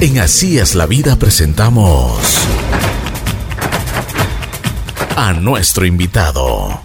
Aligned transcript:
En 0.00 0.20
Así 0.20 0.60
es 0.60 0.76
la 0.76 0.86
vida 0.86 1.16
presentamos 1.16 2.22
a 5.16 5.32
nuestro 5.32 5.86
invitado. 5.86 6.80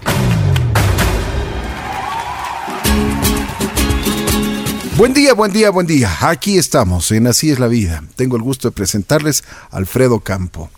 Buen 4.97 5.13
día, 5.13 5.35
buen 5.35 5.53
día, 5.53 5.69
buen 5.69 5.85
día. 5.85 6.09
Aquí 6.21 6.57
estamos 6.57 7.11
en 7.11 7.27
Así 7.27 7.51
es 7.51 7.59
la 7.59 7.67
vida. 7.67 8.03
Tengo 8.15 8.35
el 8.35 8.41
gusto 8.41 8.69
de 8.69 8.71
presentarles 8.71 9.43
a 9.69 9.77
Alfredo 9.77 10.21
Campo. 10.21 10.71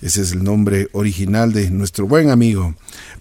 Ese 0.00 0.22
es 0.22 0.32
el 0.32 0.42
nombre 0.42 0.88
original 0.92 1.52
de 1.52 1.68
nuestro 1.68 2.06
buen 2.06 2.30
amigo. 2.30 2.74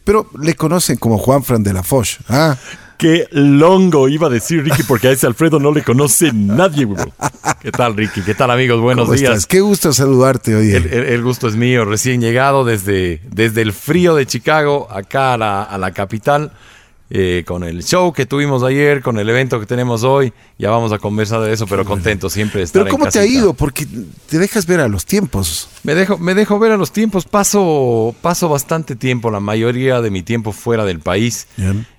Pero 0.06 0.30
le 0.42 0.56
conocen 0.56 0.96
como 0.96 1.18
Juan 1.18 1.44
Fran 1.44 1.64
de 1.64 1.74
la 1.74 1.84
Foch. 1.84 2.22
¿ah? 2.30 2.56
Qué 3.02 3.28
longo 3.32 4.08
iba 4.10 4.28
a 4.28 4.30
decir 4.30 4.64
Ricky, 4.64 4.84
porque 4.84 5.08
a 5.08 5.12
ese 5.12 5.26
Alfredo 5.26 5.58
no 5.60 5.72
le 5.72 5.82
conoce 5.82 6.32
nadie, 6.34 6.88
¿Qué 7.60 7.72
tal, 7.72 7.98
Ricky? 7.98 8.22
¿Qué 8.22 8.36
tal, 8.36 8.52
amigos? 8.52 8.80
Buenos 8.80 9.06
¿Cómo 9.06 9.18
días. 9.18 9.32
estás? 9.32 9.48
Qué 9.48 9.60
gusto 9.60 9.92
saludarte 9.92 10.54
hoy. 10.54 10.70
El, 10.72 10.86
el- 10.86 11.06
el 11.06 11.24
gusto 11.24 11.48
es 11.48 11.56
mío, 11.56 11.84
recién 11.84 12.22
llegado 12.22 12.64
desde, 12.64 13.20
desde 13.32 13.64
el 13.64 13.74
frío 13.74 14.14
de 14.14 14.28
Chicago 14.28 14.88
acá 14.92 15.34
a 15.34 15.38
la, 15.40 15.64
a 15.64 15.80
la 15.80 15.90
capital, 15.94 16.52
eh, 17.14 17.44
con 17.46 17.66
el 17.66 17.84
show 17.84 18.14
que 18.14 18.26
tuvimos 18.26 18.64
ayer, 18.64 19.02
con 19.02 19.20
el 19.20 19.30
evento 19.30 19.60
que 19.60 19.66
tenemos 19.66 20.04
hoy. 20.04 20.32
Ya 20.58 20.70
vamos 20.70 20.94
a 20.94 20.98
conversar 20.98 21.42
de 21.42 21.52
eso, 21.52 21.68
pero 21.68 21.84
contento 21.84 22.30
siempre 22.30 22.60
de 22.60 22.64
estar 22.64 22.80
Pero 22.80 22.90
en 22.90 22.92
¿cómo 22.98 23.12
te 23.12 23.20
ha 23.20 23.26
ido? 23.26 23.54
Porque 23.54 23.86
te 24.30 24.40
dejas 24.40 24.66
ver 24.66 24.80
a 24.80 24.88
los 24.88 25.06
tiempos. 25.06 25.68
Me 25.84 25.94
dejo, 25.94 26.18
me 26.18 26.34
dejo 26.36 26.58
ver 26.58 26.72
a 26.72 26.78
los 26.78 26.94
tiempos, 26.94 27.26
paso, 27.26 28.16
paso 28.22 28.48
bastante 28.48 28.96
tiempo, 28.96 29.30
la 29.30 29.42
mayoría 29.42 30.00
de 30.00 30.10
mi 30.10 30.24
tiempo 30.24 30.54
fuera 30.54 30.86
del 30.86 31.02
país, 31.02 31.48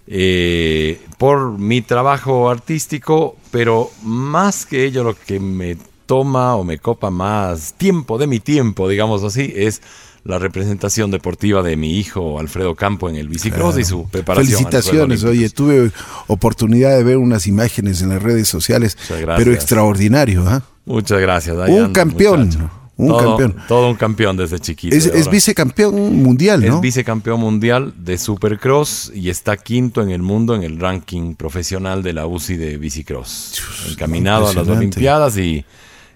eh, 0.07 0.99
por 1.19 1.59
mi 1.59 1.83
trabajo 1.83 2.49
artístico, 2.49 3.37
pero 3.51 3.91
más 4.03 4.65
que 4.65 4.87
ello 4.87 5.05
lo 5.05 5.15
que 5.15 5.39
me 5.39 5.77
toma 6.07 6.57
o 6.57 6.65
me 6.65 6.79
copa 6.79 7.11
más 7.11 7.75
tiempo 7.75 8.17
de 8.17 8.27
mi 8.27 8.41
tiempo, 8.41 8.89
digamos 8.89 9.25
así, 9.25 9.53
es 9.55 9.83
la 10.25 10.39
representación 10.39 11.11
deportiva 11.11 11.63
de 11.63 11.77
mi 11.77 11.99
hijo 11.99 12.39
Alfredo 12.39 12.75
Campo 12.75 13.09
en 13.09 13.17
el 13.17 13.29
bicicross 13.29 13.79
y 13.79 13.85
su 13.85 14.09
preparación. 14.09 14.47
Felicitaciones. 14.65 15.25
Oye, 15.25 15.51
tuve 15.51 15.91
oportunidad 16.29 16.97
de 16.97 17.03
ver 17.03 17.17
unas 17.17 17.47
imágenes 17.47 18.03
en 18.03 18.11
las 18.11 18.23
redes 18.23 18.49
sociales, 18.49 18.97
pero 19.37 19.53
extraordinario. 19.53 20.45
¿ah? 20.47 20.63
Muchas 20.85 21.21
gracias. 21.21 21.57
ahí 21.59 21.73
Un 21.73 21.93
campeón, 21.93 22.47
muchacho. 22.47 22.71
un 22.97 23.09
Todo- 23.09 23.19
campeón. 23.37 23.57
Todo 23.67 23.91
un 23.91 23.97
campeón 23.97 24.37
desde 24.37 24.61
chiquito. 24.61 24.95
Es, 24.95 25.29
vicecampeón 25.29 26.23
mundial, 26.23 26.65
¿no? 26.65 26.77
Es 26.77 26.81
vicecampeón 26.81 27.41
mundial 27.41 27.93
de 27.97 28.17
Supercross 28.19 29.11
y 29.15 29.29
está 29.29 29.57
quinto 29.57 30.03
en 30.03 30.11
el 30.11 30.23
mundo 30.23 30.55
en 30.55 30.63
el 30.63 30.79
ranking 30.79 31.35
profesional 31.35 32.03
de 32.03 32.13
la 32.13 32.27
UCI 32.27 32.57
de 32.57 32.77
bicicross. 32.79 33.61
Encaminado 33.91 34.49
a 34.49 34.55
las. 34.55 34.69
Olimpiadas 34.69 35.37
y 35.37 35.65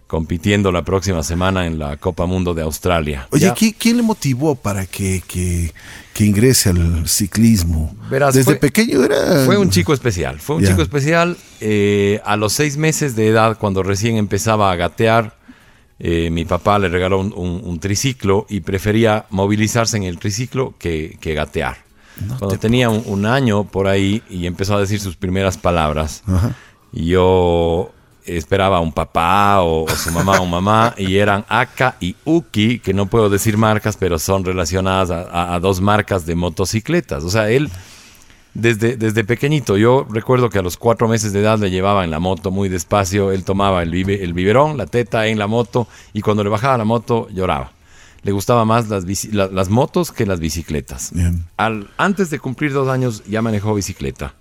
compitiendo 0.07 0.71
la 0.71 0.83
próxima 0.85 1.23
semana 1.23 1.67
en 1.67 1.79
la 1.79 1.97
Copa 1.97 2.27
Mundo 2.27 2.55
de 2.55 2.62
Australia. 2.62 3.27
Oye, 3.33 3.47
Ya- 3.47 3.55
¿qui- 3.55 3.75
¿quién 3.77 3.97
le 3.97 4.03
motivó 4.05 4.55
para 4.55 4.87
que, 4.87 5.23
que- 5.27 5.73
que 6.15 6.25
ingrese 6.25 6.71
al 6.71 7.09
ciclismo? 7.09 7.95
Verás, 8.11 8.34
Desde 8.34 8.53
fue- 8.53 8.57
pequeño 8.61 9.03
era... 9.03 9.45
Fue 9.45 9.59
un 9.59 9.71
chico 9.71 9.93
especial. 9.93 10.39
Fue 10.39 10.57
un 10.57 10.62
Ya. 10.62 10.69
chico 10.71 10.83
especial. 10.83 11.37
eh, 11.61 12.21
a 12.25 12.37
los 12.37 12.53
seis 12.53 12.77
meses 12.77 13.17
de 13.17 13.29
edad, 13.29 13.57
cuando 13.59 13.83
recién 13.83 14.17
empezaba 14.17 14.71
a 14.71 14.77
gatear, 14.77 15.37
eh, 15.99 16.29
mi 16.31 16.45
papá 16.45 16.79
le 16.79 16.89
regaló 16.91 17.19
un, 17.19 17.33
un- 17.34 17.62
un 17.65 17.81
triciclo 17.81 18.47
y 18.51 18.61
prefería 18.61 19.25
movilizarse 19.31 19.97
en 19.97 20.03
el 20.05 20.19
triciclo 20.19 20.75
que, 20.79 21.17
que 21.21 21.33
gatear. 21.34 21.79
cuando 22.39 22.59
tenía 22.59 22.89
un, 22.91 23.03
un 23.07 23.27
año 23.27 23.65
por 23.65 23.87
ahí 23.89 24.23
y 24.31 24.47
empezó 24.47 24.77
a 24.77 24.81
decir 24.81 25.01
sus 25.01 25.17
primeras 25.17 25.57
palabras, 25.59 26.23
y 26.93 27.07
yo 27.07 27.91
esperaba 28.27 28.81
un 28.81 28.93
papá 28.93 29.63
o, 29.63 29.85
o 29.85 29.89
su 29.91 30.11
mamá 30.11 30.41
o 30.41 30.47
mamá 30.47 30.95
y 30.99 31.17
eran 31.17 31.45
Aka 31.49 31.97
y 32.01 32.17
Uki, 32.25 32.79
que 32.81 32.93
no 32.95 33.07
puedo 33.07 33.29
decir 33.31 33.57
marcas, 33.57 33.97
pero 33.97 34.19
son 34.19 34.45
relacionadas 34.45 35.11
a, 35.11 35.23
a- 35.23 35.55
a 35.55 35.61
dos 35.61 35.81
marcas 35.81 36.27
de 36.27 36.35
motocicletas. 36.35 37.25
O 37.25 37.31
sea, 37.31 37.51
él 37.51 37.71
desde, 38.55 38.97
desde 38.97 39.23
pequeñito, 39.25 39.77
yo 39.77 40.06
recuerdo 40.11 40.49
que 40.49 40.59
a 40.59 40.62
los 40.62 40.77
cuatro 40.78 41.09
meses 41.09 41.33
de 41.34 41.41
edad 41.41 41.59
le 41.59 41.71
llevaba 41.71 42.05
en 42.05 42.11
la 42.11 42.19
moto 42.21 42.50
muy 42.50 42.69
despacio, 42.71 43.31
él 43.31 43.45
tomaba 43.45 43.83
el, 43.83 43.91
bibe- 43.93 44.23
el 44.23 44.33
biberón, 44.33 44.79
la 44.79 44.87
teta 44.87 45.27
en 45.27 45.39
la 45.39 45.47
moto 45.47 45.87
y 46.15 46.23
cuando 46.23 46.43
le 46.43 46.49
bajaba 46.50 46.79
la 46.79 46.84
moto 46.84 47.29
lloraba. 47.31 47.73
Le 48.23 48.33
gustaban 48.33 48.67
más 48.67 48.89
las, 48.89 49.05
bici- 49.06 49.31
la- 49.31 49.49
las 49.49 49.69
motos 49.69 50.11
que 50.11 50.25
las 50.27 50.41
bicicletas. 50.41 51.11
Bien. 51.12 51.45
Al, 51.59 51.89
antes 51.99 52.31
de 52.31 52.39
cumplir 52.39 52.73
dos 52.73 52.89
años 52.89 53.23
ya 53.29 53.43
manejó 53.43 53.75
bicicleta 53.75 54.34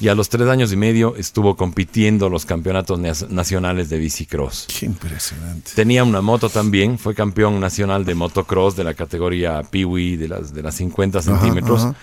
y 0.00 0.08
a 0.08 0.14
los 0.14 0.28
tres 0.28 0.48
años 0.48 0.72
y 0.72 0.76
medio 0.76 1.16
estuvo 1.16 1.56
compitiendo 1.56 2.28
los 2.28 2.44
campeonatos 2.44 2.98
nacionales 3.30 3.88
de 3.88 3.98
bicicross. 3.98 4.66
Qué 4.78 4.86
impresionante. 4.86 5.72
Tenía 5.74 6.04
una 6.04 6.20
moto 6.20 6.50
también, 6.50 6.98
fue 6.98 7.14
campeón 7.14 7.60
nacional 7.60 8.04
de 8.04 8.14
motocross 8.14 8.76
de 8.76 8.84
la 8.84 8.94
categoría 8.94 9.62
Peewee 9.62 10.16
de 10.16 10.28
las, 10.28 10.52
de 10.52 10.62
las 10.62 10.74
50 10.74 11.22
centímetros. 11.22 11.82
ajá. 11.82 11.94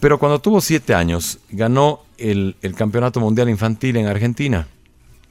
Pero 0.00 0.18
cuando 0.18 0.40
tuvo 0.40 0.62
siete 0.62 0.94
años, 0.94 1.38
ganó 1.50 2.00
el, 2.16 2.56
el 2.62 2.74
campeonato 2.74 3.20
mundial 3.20 3.50
infantil 3.50 3.96
en 3.96 4.06
Argentina. 4.06 4.66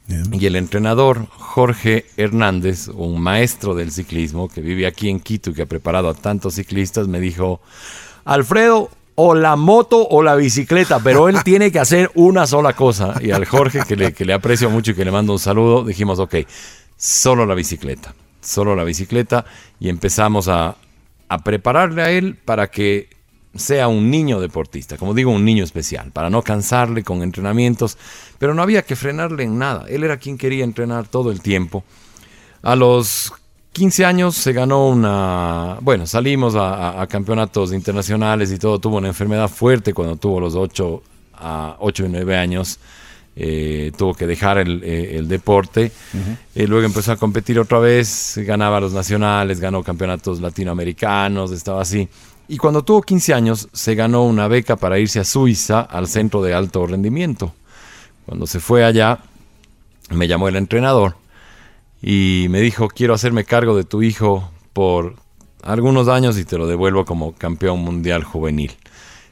Bien. 0.08 0.24
Y 0.32 0.46
el 0.46 0.56
entrenador 0.56 1.28
Jorge 1.30 2.06
Hernández, 2.18 2.88
un 2.88 3.20
maestro 3.20 3.74
del 3.74 3.92
ciclismo 3.92 4.48
que 4.48 4.62
vive 4.62 4.86
aquí 4.86 5.10
en 5.10 5.20
Quito 5.20 5.50
y 5.50 5.54
que 5.54 5.64
ha 5.64 5.66
preparado 5.66 6.10
a 6.10 6.14
tantos 6.14 6.56
ciclistas, 6.56 7.08
me 7.08 7.20
dijo, 7.20 7.62
Alfredo, 8.26 8.92
o 9.22 9.36
la 9.36 9.58
moto 9.58 10.08
o 10.08 10.24
la 10.24 10.36
bicicleta, 10.36 11.02
pero 11.04 11.28
él 11.28 11.44
tiene 11.44 11.74
que 11.74 11.80
hacer 11.80 12.10
una 12.16 12.48
sola 12.48 12.72
cosa. 12.72 13.16
Y 13.22 13.32
al 13.32 13.44
Jorge, 13.44 13.82
que 13.86 13.98
le, 13.98 14.14
que 14.14 14.24
le 14.24 14.32
aprecio 14.32 14.70
mucho 14.70 14.92
y 14.92 14.96
que 14.96 15.04
le 15.04 15.12
mando 15.12 15.34
un 15.34 15.40
saludo, 15.40 15.84
dijimos, 15.84 16.20
ok, 16.20 16.36
solo 16.96 17.46
la 17.46 17.54
bicicleta, 17.54 18.16
solo 18.40 18.78
la 18.78 18.86
bicicleta. 18.86 19.44
Y 19.78 19.90
empezamos 19.90 20.48
a, 20.48 20.78
a 21.28 21.38
prepararle 21.40 22.02
a 22.02 22.12
él 22.12 22.36
para 22.36 22.72
que 22.72 23.10
sea 23.56 23.90
un 23.90 24.10
niño 24.10 24.40
deportista, 24.40 24.96
como 24.96 25.14
digo, 25.14 25.32
un 25.32 25.44
niño 25.44 25.66
especial, 25.66 26.12
para 26.14 26.30
no 26.30 26.42
cansarle 26.42 27.04
con 27.04 27.22
entrenamientos, 27.22 27.98
pero 28.38 28.54
no 28.54 28.62
había 28.62 28.84
que 28.84 28.96
frenarle 28.96 29.44
en 29.44 29.58
nada. 29.58 29.84
Él 29.90 30.06
era 30.06 30.16
quien 30.16 30.38
quería 30.38 30.64
entrenar 30.64 31.10
todo 31.10 31.30
el 31.32 31.42
tiempo. 31.42 31.84
A 32.62 32.78
los 32.78 33.34
15 33.80 34.04
años 34.04 34.36
se 34.36 34.52
ganó 34.52 34.90
una... 34.90 35.78
Bueno, 35.80 36.06
salimos 36.06 36.54
a, 36.56 36.74
a- 36.74 37.02
a 37.02 37.08
campeonatos 37.08 37.72
internacionales 37.72 38.52
y 38.52 38.58
todo. 38.60 38.78
Tuvo 38.78 38.98
una 38.98 39.08
enfermedad 39.08 39.48
fuerte 39.48 39.94
cuando 39.94 40.18
tuvo 40.18 40.42
los 40.42 40.54
8, 40.56 41.02
a 41.36 41.78
8 41.80 42.06
y 42.06 42.10
9 42.10 42.36
años. 42.38 42.78
Eh, 43.38 43.94
tuvo 43.98 44.14
que 44.14 44.28
dejar 44.28 44.58
el, 44.58 44.84
eh, 44.84 45.16
el 45.18 45.30
deporte. 45.30 45.94
Eh, 46.56 46.68
luego 46.68 46.86
empezó 46.86 47.14
a 47.14 47.16
competir 47.16 47.58
otra 47.58 47.80
vez. 47.80 48.34
Ganaba 48.46 48.82
los 48.82 48.92
nacionales, 48.92 49.62
ganó 49.62 49.82
campeonatos 49.82 50.42
latinoamericanos, 50.42 51.52
estaba 51.52 51.82
así. 51.82 52.10
Y 52.50 52.58
cuando 52.58 52.84
tuvo 52.84 53.02
15 53.02 53.34
años 53.34 53.70
se 53.72 53.96
ganó 53.96 54.26
una 54.26 54.50
beca 54.50 54.76
para 54.76 55.00
irse 55.00 55.22
a 55.22 55.24
Suiza 55.24 55.80
al 55.80 56.08
centro 56.08 56.42
de 56.44 56.54
alto 56.54 56.86
rendimiento. 56.86 57.54
Cuando 58.26 58.46
se 58.46 58.60
fue 58.60 58.84
allá, 58.84 59.20
me 60.10 60.28
llamó 60.28 60.50
el 60.50 60.58
entrenador 60.58 61.16
y 62.02 62.48
me 62.50 62.62
dijo, 62.62 62.88
quiero 62.88 63.14
hacerme 63.14 63.44
cargo 63.44 63.76
de 63.76 63.84
tu 63.84 64.02
hijo 64.02 64.50
por 64.74 65.16
algunos 65.64 66.08
años 66.08 66.38
y 66.38 66.46
te 66.46 66.58
lo 66.58 66.68
devuelvo 66.68 67.06
como 67.06 67.34
campeón 67.34 67.80
mundial 67.80 68.24
juvenil. 68.24 68.72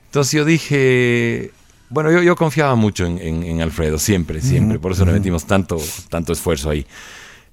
Entonces 0.06 0.34
yo 0.34 0.46
dije, 0.46 1.52
bueno, 1.90 2.12
yo, 2.12 2.22
yo 2.22 2.36
confiaba 2.36 2.76
mucho 2.76 3.06
en, 3.06 3.18
en- 3.20 3.44
en 3.44 3.62
Alfredo, 3.62 3.98
siempre, 4.00 4.42
siempre, 4.42 4.80
por 4.80 4.92
eso 4.92 5.06
le 5.06 5.14
metimos 5.14 5.46
tanto, 5.46 5.78
tanto 6.10 6.34
esfuerzo 6.34 6.70
ahí. 6.70 6.86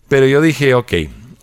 Pero 0.09 0.27
yo 0.27 0.41
dije, 0.41 0.75
ok, 0.75 0.93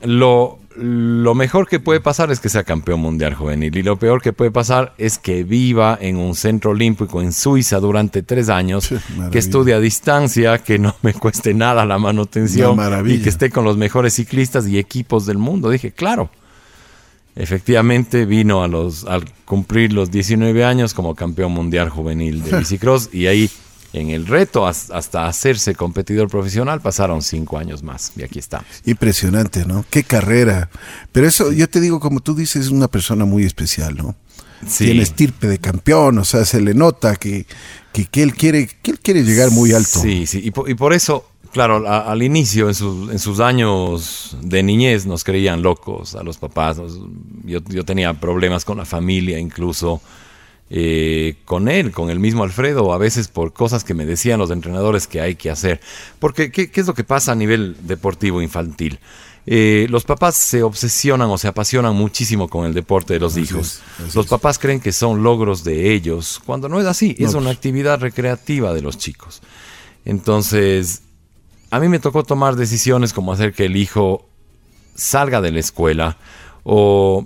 lo, 0.04 0.60
lo 0.76 1.36
mejor 1.36 1.68
que 1.68 1.80
puede 1.80 2.00
pasar 2.00 2.32
es 2.32 2.40
que 2.40 2.50
sea 2.50 2.64
campeón 2.64 3.02
mundial 3.02 3.34
juvenil 3.34 3.76
y 3.76 3.84
lo 3.84 3.98
peor 3.98 4.22
que 4.22 4.34
puede 4.34 4.52
pasar 4.52 4.94
es 4.98 5.18
que 5.18 5.44
viva 5.44 5.98
en 6.00 6.18
un 6.18 6.36
centro 6.36 6.72
olímpico 6.72 7.22
en 7.22 7.34
Suiza 7.34 7.80
durante 7.80 8.24
tres 8.24 8.50
años, 8.50 8.92
maravilla. 9.10 9.30
que 9.32 9.40
estudie 9.40 9.74
a 9.74 9.80
distancia, 9.80 10.58
que 10.60 10.80
no 10.80 10.96
me 11.02 11.14
cueste 11.14 11.54
nada 11.54 11.86
la 11.86 11.98
manutención 11.98 12.78
y 13.08 13.20
que 13.20 13.30
esté 13.30 13.50
con 13.50 13.66
los 13.66 13.78
mejores 13.78 14.14
ciclistas 14.14 14.68
y 14.68 14.78
equipos 14.78 15.26
del 15.26 15.38
mundo. 15.38 15.70
Dije, 15.70 15.92
claro. 15.92 16.30
Efectivamente 17.34 18.26
vino 18.26 18.62
a 18.62 18.68
los 18.68 19.06
al 19.06 19.24
cumplir 19.46 19.94
los 19.94 20.12
19 20.12 20.66
años 20.66 20.94
como 20.94 21.16
campeón 21.16 21.54
mundial 21.54 21.90
juvenil 21.90 22.44
de 22.44 22.58
bicicross 22.60 23.10
y 23.14 23.28
ahí 23.28 23.50
en 23.94 24.10
el 24.10 24.26
reto 24.28 24.66
has- 24.68 24.90
hasta 24.92 25.28
hacerse 25.28 25.76
competidor 25.76 26.30
profesional 26.30 26.82
pasaron 26.82 27.22
cinco 27.22 27.58
años 27.58 27.84
más 27.84 28.14
y 28.16 28.24
aquí 28.24 28.40
estamos. 28.40 28.68
Impresionante, 28.86 29.66
¿no? 29.66 29.86
Qué 29.90 30.04
carrera. 30.04 30.70
Pero 31.12 31.28
eso, 31.28 31.52
yo 31.52 31.70
te 31.70 31.80
digo, 31.82 32.00
como 32.00 32.20
tú 32.22 32.34
dices, 32.36 32.66
es 32.68 32.72
una 32.72 32.88
persona 32.88 33.26
muy 33.26 33.44
especial, 33.44 33.96
¿no? 33.98 34.16
Sí. 34.68 34.86
Tiene 34.86 35.02
estirpe 35.02 35.48
de 35.48 35.58
campeón, 35.58 36.20
o 36.20 36.24
sea, 36.26 36.46
se 36.46 36.62
le 36.62 36.74
nota 36.76 37.16
que, 37.16 37.46
que, 37.92 38.06
que 38.06 38.22
él 38.24 38.36
quiere 38.36 38.68
que 38.68 38.92
él 38.92 39.00
quiere 39.00 39.24
llegar 39.24 39.50
muy 39.52 39.74
alto. 39.74 40.00
Sí, 40.00 40.28
sí, 40.28 40.40
y 40.44 40.52
por, 40.52 40.70
y 40.70 40.76
por 40.76 40.94
eso, 40.94 41.26
claro, 41.52 41.88
a- 41.88 42.12
al 42.12 42.22
inicio, 42.22 42.68
en 42.70 42.76
sus, 42.76 43.10
en 43.12 43.18
sus 43.18 43.40
años 43.40 44.38
de 44.44 44.62
niñez, 44.62 45.06
nos 45.08 45.24
creían 45.24 45.64
locos 45.64 46.14
a 46.16 46.22
los 46.24 46.38
papás. 46.38 46.78
Yo, 47.44 47.60
yo 47.70 47.84
tenía 47.86 48.14
problemas 48.14 48.64
con 48.64 48.78
la 48.78 48.86
familia 48.86 49.40
incluso. 49.40 50.00
Eh, 50.74 51.36
con 51.44 51.68
él, 51.68 51.92
con 51.92 52.10
el 52.10 52.20
mismo 52.20 52.44
Alfredo, 52.44 52.94
a 52.94 52.98
veces 52.98 53.28
por 53.28 53.52
cosas 53.52 53.84
que 53.84 53.94
me 53.94 54.06
decían 54.06 54.40
los 54.40 54.52
entrenadores 54.52 55.06
que 55.06 55.20
hay 55.20 55.36
que 55.36 55.50
hacer. 55.52 55.82
Porque, 56.18 56.50
¿qué, 56.50 56.72
qué 56.72 56.80
es 56.82 56.88
lo 56.88 56.94
que 56.94 57.04
pasa 57.04 57.34
a 57.34 57.36
nivel 57.36 57.76
deportivo 57.82 58.42
infantil? 58.42 59.00
Eh, 59.48 59.88
los 59.90 60.04
papás 60.06 60.36
se 60.36 60.64
obsesionan 60.64 61.30
o 61.30 61.38
se 61.38 61.48
apasionan 61.50 61.96
muchísimo 61.96 62.48
con 62.48 62.66
el 62.66 62.74
deporte 62.74 63.14
de 63.16 63.20
los 63.20 63.34
Así 63.34 63.42
hijos. 63.42 63.82
es, 64.00 64.16
los 64.16 64.26
es. 64.26 64.30
papás 64.30 64.60
creen 64.60 64.80
que 64.80 64.92
son 64.94 65.24
logros 65.24 65.64
de 65.66 65.94
ellos, 65.94 66.40
cuando 66.46 66.70
no 66.70 66.80
es 66.80 66.86
así, 66.86 67.16
es 67.20 67.34
No, 67.34 67.40
una 67.40 67.48
pues. 67.48 67.58
actividad 67.58 68.00
recreativa 68.00 68.74
de 68.74 68.82
los 68.82 68.98
chicos. 68.98 69.42
Entonces, 70.06 71.02
a 71.70 71.80
mí 71.80 71.88
me 71.90 72.00
tocó 72.00 72.24
tomar 72.24 72.56
decisiones 72.56 73.14
como 73.14 73.34
hacer 73.34 73.54
que 73.54 73.66
el 73.66 73.76
hijo 73.76 74.28
salga 74.96 75.42
de 75.42 75.52
la 75.52 75.60
escuela 75.60 76.18
o 76.64 77.26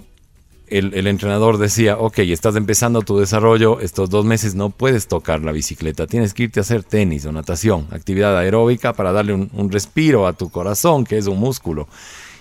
el, 0.77 0.93
el 0.93 1.07
entrenador 1.07 1.57
decía, 1.57 1.97
ok, 1.97 2.19
estás 2.19 2.55
empezando 2.55 3.01
tu 3.01 3.17
desarrollo, 3.19 3.79
estos 3.79 4.09
dos 4.09 4.25
meses 4.25 4.55
no 4.55 4.69
puedes 4.69 5.07
tocar 5.07 5.41
la 5.41 5.51
bicicleta, 5.51 6.07
tienes 6.07 6.33
que 6.33 6.43
irte 6.43 6.59
a 6.59 6.61
hacer 6.61 6.83
tenis 6.83 7.25
o 7.25 7.31
natación, 7.31 7.87
actividad 7.91 8.37
aeróbica 8.37 8.93
para 8.93 9.11
darle 9.11 9.33
un, 9.33 9.49
un 9.53 9.71
respiro 9.71 10.27
a 10.27 10.33
tu 10.33 10.49
corazón, 10.49 11.03
que 11.05 11.17
es 11.17 11.27
un 11.27 11.39
músculo. 11.39 11.87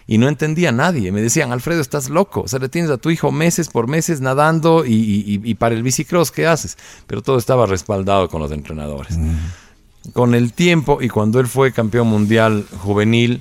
Y 0.06 0.18
no 0.18 0.28
entendía 0.28 0.68
a 0.68 0.72
nadie, 0.72 1.10
me 1.12 1.22
decían, 1.22 1.50
Alfredo, 1.50 1.80
estás 1.80 2.10
loco, 2.10 2.42
o 2.42 2.48
sea, 2.48 2.58
le 2.58 2.68
tienes 2.68 2.90
a 2.90 2.98
tu 2.98 3.08
hijo 3.10 3.32
meses 3.32 3.68
por 3.68 3.88
meses 3.88 4.20
nadando 4.20 4.84
y, 4.84 4.92
y- 4.92 5.24
y- 5.34 5.50
y 5.50 5.54
para 5.54 5.74
el 5.74 5.82
bicicross, 5.82 6.30
¿qué 6.30 6.46
haces? 6.46 6.76
Pero 7.06 7.22
todo 7.22 7.38
estaba 7.38 7.64
respaldado 7.64 8.28
con 8.28 8.42
los 8.42 8.52
entrenadores. 8.52 9.16
Con 10.12 10.34
el 10.34 10.52
tiempo 10.52 10.98
y 11.00 11.08
cuando 11.08 11.40
él 11.40 11.46
fue 11.46 11.72
campeón 11.72 12.08
mundial 12.08 12.66
juvenil, 12.82 13.40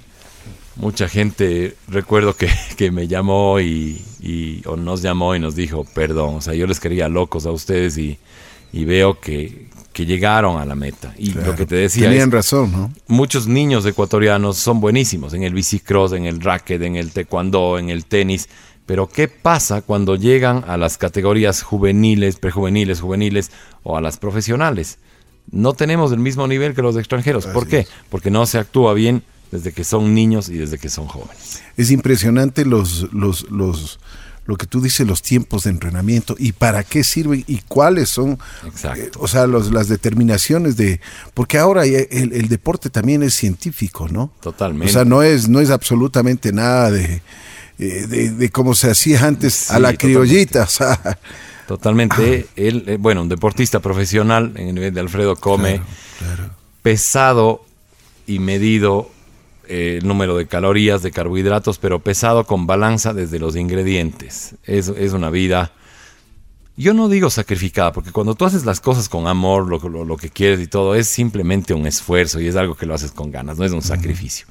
mucha 0.75 1.07
gente, 1.07 1.75
recuerdo 1.87 2.35
que, 2.35 2.49
que 2.77 2.91
me 2.91 3.07
llamó 3.07 3.59
y, 3.59 4.01
y- 4.21 4.61
o 4.65 4.75
nos 4.75 5.01
llamó 5.01 5.35
y 5.35 5.39
nos 5.39 5.55
dijo, 5.55 5.85
perdón, 5.93 6.35
o 6.35 6.41
sea, 6.41 6.53
yo 6.53 6.67
les 6.67 6.79
quería 6.79 7.07
locos 7.09 7.45
a 7.45 7.51
ustedes 7.51 7.97
y, 7.97 8.17
y 8.71 8.85
veo 8.85 9.19
que, 9.19 9.67
que 9.93 10.05
llegaron 10.05 10.59
a 10.59 10.65
la 10.65 10.75
meta. 10.75 11.13
Y 11.17 11.31
lo 11.33 11.55
que 11.55 11.65
te 11.65 11.75
decía 11.75 12.07
Tenían 12.09 12.29
es, 12.29 12.33
razón, 12.33 12.71
¿no? 12.71 12.93
muchos 13.07 13.47
niños 13.47 13.85
ecuatorianos 13.85 14.57
son 14.57 14.79
buenísimos 14.79 15.33
en 15.33 15.43
el 15.43 15.53
bicicross, 15.53 16.13
en 16.13 16.25
el 16.25 16.41
racket, 16.41 16.81
en 16.81 16.95
el 16.95 17.11
taekwondo, 17.11 17.77
en 17.77 17.89
el 17.89 18.05
tenis. 18.05 18.49
Pero 18.85 19.07
¿qué 19.07 19.27
pasa 19.29 19.81
cuando 19.81 20.15
llegan 20.17 20.65
a 20.67 20.75
las 20.75 20.97
categorías 20.97 21.61
juveniles, 21.61 22.35
prejuveniles, 22.37 22.99
juveniles 22.99 23.51
o 23.83 23.95
a 23.95 24.01
las 24.01 24.17
profesionales? 24.17 24.97
No 25.51 25.73
tenemos 25.73 26.11
el 26.11 26.19
mismo 26.19 26.47
nivel 26.47 26.73
que 26.73 26.81
los 26.81 26.97
extranjeros. 26.97 27.45
¿Por 27.47 27.67
qué? 27.67 27.79
es. 27.79 27.87
Porque 28.09 28.29
no 28.31 28.45
se 28.45 28.57
actúa 28.57 28.93
bien 28.93 29.23
desde 29.53 29.71
que 29.71 29.83
son 29.83 30.15
niños 30.15 30.49
y 30.49 30.57
desde 30.57 30.79
que 30.79 30.89
son 30.89 31.05
jóvenes. 31.05 31.61
Es 31.77 31.91
impresionante 31.91 32.65
los, 32.65 33.13
los, 33.13 33.49
los, 33.51 33.99
lo 34.47 34.55
que 34.55 34.65
tú 34.65 34.81
dices, 34.81 35.05
los 35.05 35.21
tiempos 35.21 35.65
de 35.65 35.69
entrenamiento 35.69 36.35
y 36.39 36.53
para 36.53 36.83
qué 36.83 37.03
sirven 37.03 37.43
y 37.45 37.59
cuáles 37.67 38.09
son, 38.09 38.39
eh, 38.95 39.11
o 39.19 39.27
sea, 39.27 39.45
los, 39.45 39.71
las 39.71 39.87
determinaciones 39.87 40.75
de, 40.75 40.99
porque 41.35 41.59
ahora 41.59 41.85
el, 41.85 42.33
el 42.33 42.47
deporte 42.49 42.89
también 42.89 43.21
es 43.21 43.35
científico, 43.35 44.09
¿no? 44.09 44.31
Totalmente. 44.41 44.89
O 44.89 44.93
sea, 44.93 45.05
no 45.05 45.21
es, 45.21 45.47
no 45.47 45.59
es 45.59 45.69
absolutamente 45.69 46.51
nada 46.51 46.89
de, 46.89 47.21
eh, 47.77 48.07
de, 48.07 48.31
de 48.31 48.49
cómo 48.49 48.73
se 48.73 48.89
hacía 48.89 49.23
antes 49.25 49.69
a 49.69 49.77
la 49.77 49.93
criollita, 49.93 50.63
o 50.63 50.67
sea, 50.67 51.19
Totalmente. 51.67 52.47
Él, 52.55 52.83
eh, 52.87 52.97
bueno, 52.99 53.21
un 53.21 53.29
deportista 53.29 53.79
profesional 53.79 54.51
en 54.55 54.69
el 54.69 54.75
nivel 54.75 54.93
de 54.93 54.99
Alfredo 54.99 55.35
come 55.35 55.79
claro. 56.19 56.49
pesado 56.81 57.65
y 58.27 58.39
medido 58.39 59.12
eh, 59.67 59.99
el 60.01 60.07
número 60.07 60.37
de 60.37 60.47
calorías, 60.47 61.01
de 61.01 61.11
carbohidratos, 61.11 61.77
pero 61.79 61.99
pesado 61.99 62.45
con 62.45 62.67
balanza 62.67 63.13
desde 63.13 63.39
los 63.39 63.55
ingredientes. 63.55 64.55
Es, 64.63 64.87
es 64.89 65.13
una 65.13 65.29
vida, 65.29 65.71
yo 66.75 66.93
no 66.93 67.09
digo 67.09 67.29
sacrificada, 67.29 67.91
porque 67.93 68.11
cuando 68.11 68.35
tú 68.35 68.45
haces 68.45 68.65
las 68.65 68.79
cosas 68.79 69.09
con 69.09 69.27
amor, 69.27 69.67
lo, 69.67 69.77
lo- 69.89 70.05
lo 70.05 70.17
que 70.17 70.29
quieres 70.29 70.59
y 70.59 70.67
todo, 70.67 70.95
es 70.95 71.07
simplemente 71.07 71.73
un 71.73 71.85
esfuerzo 71.85 72.39
y 72.39 72.47
es 72.47 72.55
algo 72.55 72.75
que 72.75 72.85
lo 72.85 72.93
haces 72.95 73.11
con 73.11 73.31
ganas, 73.31 73.57
no 73.57 73.65
es 73.65 73.71
un 73.71 73.81
sacrificio. 73.81 74.47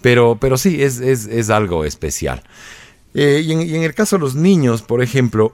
Pero, 0.00 0.38
pero 0.40 0.56
sí, 0.56 0.82
es, 0.82 1.00
es, 1.00 1.26
es 1.26 1.50
algo 1.50 1.84
especial. 1.84 2.42
Eh, 3.14 3.42
y, 3.44 3.52
en, 3.52 3.62
y 3.62 3.74
en 3.74 3.82
el 3.82 3.94
caso 3.94 4.16
de 4.16 4.20
los 4.20 4.34
niños, 4.36 4.82
por 4.82 5.02
ejemplo, 5.02 5.52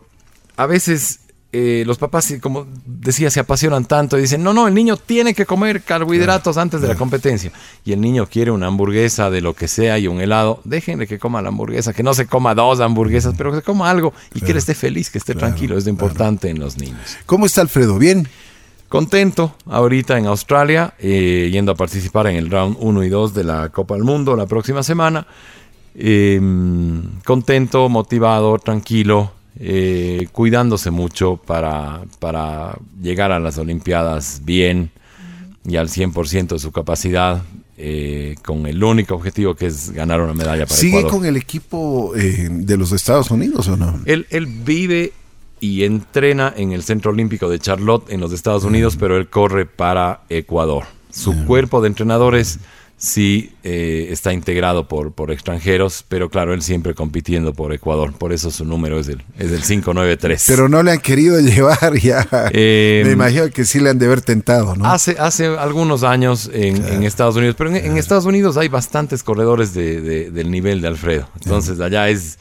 a 0.57 0.67
veces 0.67 1.21
eh, 1.57 1.85
los 1.87 1.99
papás, 1.99 2.35
como 2.41 2.67
decía, 2.85 3.31
se 3.31 3.39
apasionan 3.39 3.85
tanto 3.85 4.19
y 4.19 4.23
dicen, 4.23 4.43
no, 4.43 4.53
no, 4.53 4.67
el 4.67 4.75
niño 4.75 4.97
tiene 4.97 5.35
que 5.35 5.47
comer 5.47 5.83
carbohidratos 5.83 6.57
antes 6.57 6.81
de 6.81 6.89
la 6.89 6.97
competencia. 6.97 7.53
Y 7.85 7.93
el 7.93 8.01
niño 8.01 8.27
quiere 8.27 8.51
una 8.51 8.67
hamburguesa 8.67 9.31
de 9.31 9.41
lo 9.41 9.55
que 9.55 9.69
sea 9.69 9.97
y 10.01 10.09
un 10.09 10.21
helado. 10.21 10.61
Déjenle 10.65 11.07
que 11.07 11.21
coma 11.21 11.43
la 11.43 11.51
hamburguesa, 11.51 11.93
que 11.93 12.03
no 12.03 12.13
se 12.13 12.27
coma 12.27 12.57
dos 12.57 12.81
hamburguesas, 12.81 13.35
pero 13.39 13.53
que 13.53 13.59
se 13.59 13.63
coma 13.63 13.89
algo 13.89 14.13
y 14.35 14.41
que 14.41 14.51
él 14.51 14.57
esté 14.57 14.75
feliz, 14.75 15.11
que 15.11 15.19
esté 15.19 15.37
tranquilo. 15.37 15.79
Es 15.79 15.85
lo 15.85 15.91
importante 15.91 16.51
en 16.51 16.59
los 16.59 16.77
niños. 16.77 16.99
¿Cómo 17.25 17.47
está 17.47 17.61
Alfredo? 17.61 18.01
¿Bien? 18.01 18.27
Contento 18.89 19.55
ahorita 19.67 20.19
en 20.19 20.27
Australia, 20.27 20.95
eh, 20.99 21.51
yendo 21.53 21.71
a 21.71 21.77
participar 21.77 22.27
en 22.27 22.35
el 22.35 22.51
round 22.51 22.79
1 22.81 23.05
y 23.05 23.09
2 23.09 23.33
de 23.33 23.45
la 23.45 23.69
Copa 23.69 23.95
del 23.95 24.03
Mundo 24.03 24.35
la 24.35 24.47
próxima 24.47 24.83
semana. 24.83 25.25
Eh, 25.95 26.41
contento, 27.25 27.89
motivado, 27.89 28.59
tranquilo, 28.59 29.31
eh, 29.59 30.29
cuidándose 30.33 30.91
mucho 30.91 31.37
para, 31.37 32.03
para 32.19 32.77
llegar 33.01 33.33
a 33.33 33.39
las 33.39 33.59
Olimpiadas 33.59 34.43
bien 34.45 34.91
y 35.67 35.77
al 35.77 35.89
100% 35.89 36.49
de 36.49 36.59
su 36.59 36.73
capacidad, 36.73 37.43
eh, 37.77 38.37
con 38.45 38.67
el 38.67 38.83
único 38.83 39.15
objetivo 39.15 39.55
que 39.55 39.67
es 39.67 39.91
ganar 39.91 40.21
una 40.21 40.35
medalla 40.35 40.67
para 40.67 40.77
¿Sigue 40.77 40.99
Ecuador. 40.99 41.19
con 41.19 41.27
el 41.27 41.37
equipo 41.37 42.13
eh, 42.15 42.49
de 42.51 42.77
los 42.77 42.93
Estados 42.93 43.31
Unidos 43.31 43.67
o 43.69 43.77
no? 43.77 44.01
Él, 44.05 44.27
él 44.31 44.47
vive 44.47 45.13
y 45.61 45.85
entrena 45.85 46.53
en 46.57 46.73
el 46.73 46.83
Centro 46.83 47.11
Olímpico 47.11 47.49
de 47.49 47.59
Charlotte 47.59 48.11
en 48.11 48.21
los 48.21 48.33
Estados 48.33 48.65
Unidos, 48.65 48.97
pero 48.99 49.17
él 49.17 49.29
corre 49.29 49.67
para 49.67 50.21
Ecuador. 50.29 50.85
Su 51.11 51.47
cuerpo 51.47 51.81
de 51.81 51.89
entrenadores 51.89 52.59
sí 53.05 53.53
eh, 53.65 54.07
está 54.11 54.33
integrado 54.33 54.89
por, 54.89 55.13
por 55.13 55.31
extranjeros, 55.31 56.05
pero 56.09 56.31
claro, 56.31 56.55
él 56.55 56.63
siempre 56.63 56.95
compitiendo 56.95 57.53
por 57.53 57.75
Ecuador. 57.75 58.15
Por 58.15 58.33
eso 58.33 58.51
su 58.51 58.65
número 58.65 58.99
es 58.99 59.09
el, 59.09 59.23
es 59.39 59.53
el 59.53 59.61
593. 59.61 60.45
Pero 60.49 60.69
no 60.71 60.83
le 60.83 60.93
han 60.93 61.01
querido 61.01 61.39
llevar 61.41 61.95
ya. 61.99 62.27
Eh, 62.53 63.03
Me 63.05 63.13
imagino 63.13 63.51
que 63.51 63.65
sí 63.67 63.79
le 63.81 63.91
han 63.91 63.99
de 63.99 64.07
haber 64.07 64.23
tentado, 64.23 64.75
¿no? 64.75 64.87
Hace, 64.87 65.17
hace 65.19 65.47
algunos 65.47 66.03
años 66.03 66.51
en, 66.53 66.83
en 66.87 67.03
Estados 67.03 67.37
Unidos, 67.37 67.57
pero 67.59 67.71
en, 67.71 67.77
en 67.77 67.99
Estados 67.99 68.25
Unidos 68.25 68.57
hay 68.57 68.69
bastantes 68.69 69.23
corredores 69.23 69.75
de- 69.75 70.01
de- 70.01 70.31
del 70.31 70.51
nivel 70.51 70.81
de 70.81 70.89
Alfredo. 70.89 71.29
Entonces 71.43 71.81
allá 71.81 72.09
es, 72.09 72.39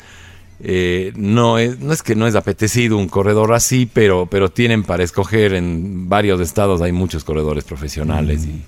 eh, 0.61 1.11
no 1.17 1.57
es, 1.57 1.79
no 1.79 1.91
es 1.91 2.01
que 2.03 2.15
no 2.15 2.25
es 2.25 2.35
apetecido 2.35 2.97
un 2.97 3.09
corredor 3.09 3.53
así, 3.53 3.89
pero, 3.91 4.27
pero 4.27 4.49
tienen 4.49 4.83
para 4.83 5.03
escoger 5.03 5.53
en 5.55 6.07
varios 6.07 6.39
estados, 6.39 6.81
hay 6.81 6.93
muchos 6.93 7.25
corredores 7.25 7.65
profesionales 7.65 8.45
y, 8.45 8.63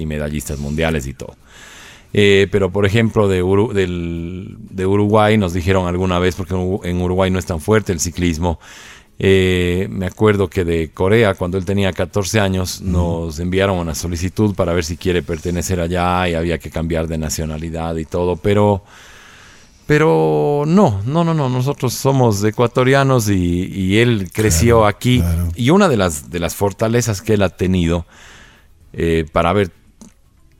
y 0.00 0.06
medallistas 0.06 0.58
mundiales 0.58 1.06
y 1.06 1.14
todo. 1.14 1.34
Eh, 2.12 2.48
pero 2.50 2.70
por 2.70 2.86
ejemplo 2.86 3.28
de, 3.28 3.42
Uru- 3.42 3.72
del- 3.72 4.56
de 4.58 4.84
Uruguay 4.84 5.38
nos 5.38 5.52
dijeron 5.52 5.86
alguna 5.86 6.18
vez, 6.18 6.34
porque 6.34 6.54
en 6.84 7.00
Uruguay 7.00 7.30
no 7.30 7.38
es 7.38 7.46
tan 7.46 7.60
fuerte 7.60 7.92
el 7.92 8.00
ciclismo, 8.00 8.58
eh, 9.22 9.86
me 9.90 10.06
acuerdo 10.06 10.48
que 10.48 10.64
de 10.64 10.90
Corea, 10.92 11.34
cuando 11.34 11.58
él 11.58 11.64
tenía 11.64 11.92
14 11.92 12.40
años, 12.40 12.80
nos 12.80 13.38
enviaron 13.38 13.78
una 13.78 13.94
solicitud 13.94 14.54
para 14.54 14.72
ver 14.72 14.82
si 14.84 14.96
quiere 14.96 15.22
pertenecer 15.22 15.78
allá 15.78 16.26
y 16.28 16.34
había 16.34 16.58
que 16.58 16.70
cambiar 16.70 17.06
de 17.06 17.18
nacionalidad 17.18 17.94
y 17.96 18.06
todo, 18.06 18.36
pero, 18.36 18.82
pero 19.86 20.64
no, 20.66 21.02
no, 21.04 21.24
no, 21.24 21.34
no, 21.34 21.48
nosotros 21.48 21.92
somos 21.94 22.42
ecuatorianos 22.44 23.28
y, 23.28 23.66
y 23.66 23.98
él 23.98 24.30
creció 24.32 24.86
aquí 24.86 25.18
claro. 25.20 25.48
y 25.54 25.70
una 25.70 25.88
de 25.88 25.96
las, 25.96 26.30
de 26.30 26.38
las 26.38 26.54
fortalezas 26.54 27.20
que 27.22 27.34
él 27.34 27.42
ha 27.42 27.48
tenido 27.50 28.06
eh, 28.92 29.24
para 29.32 29.50
haber 29.50 29.70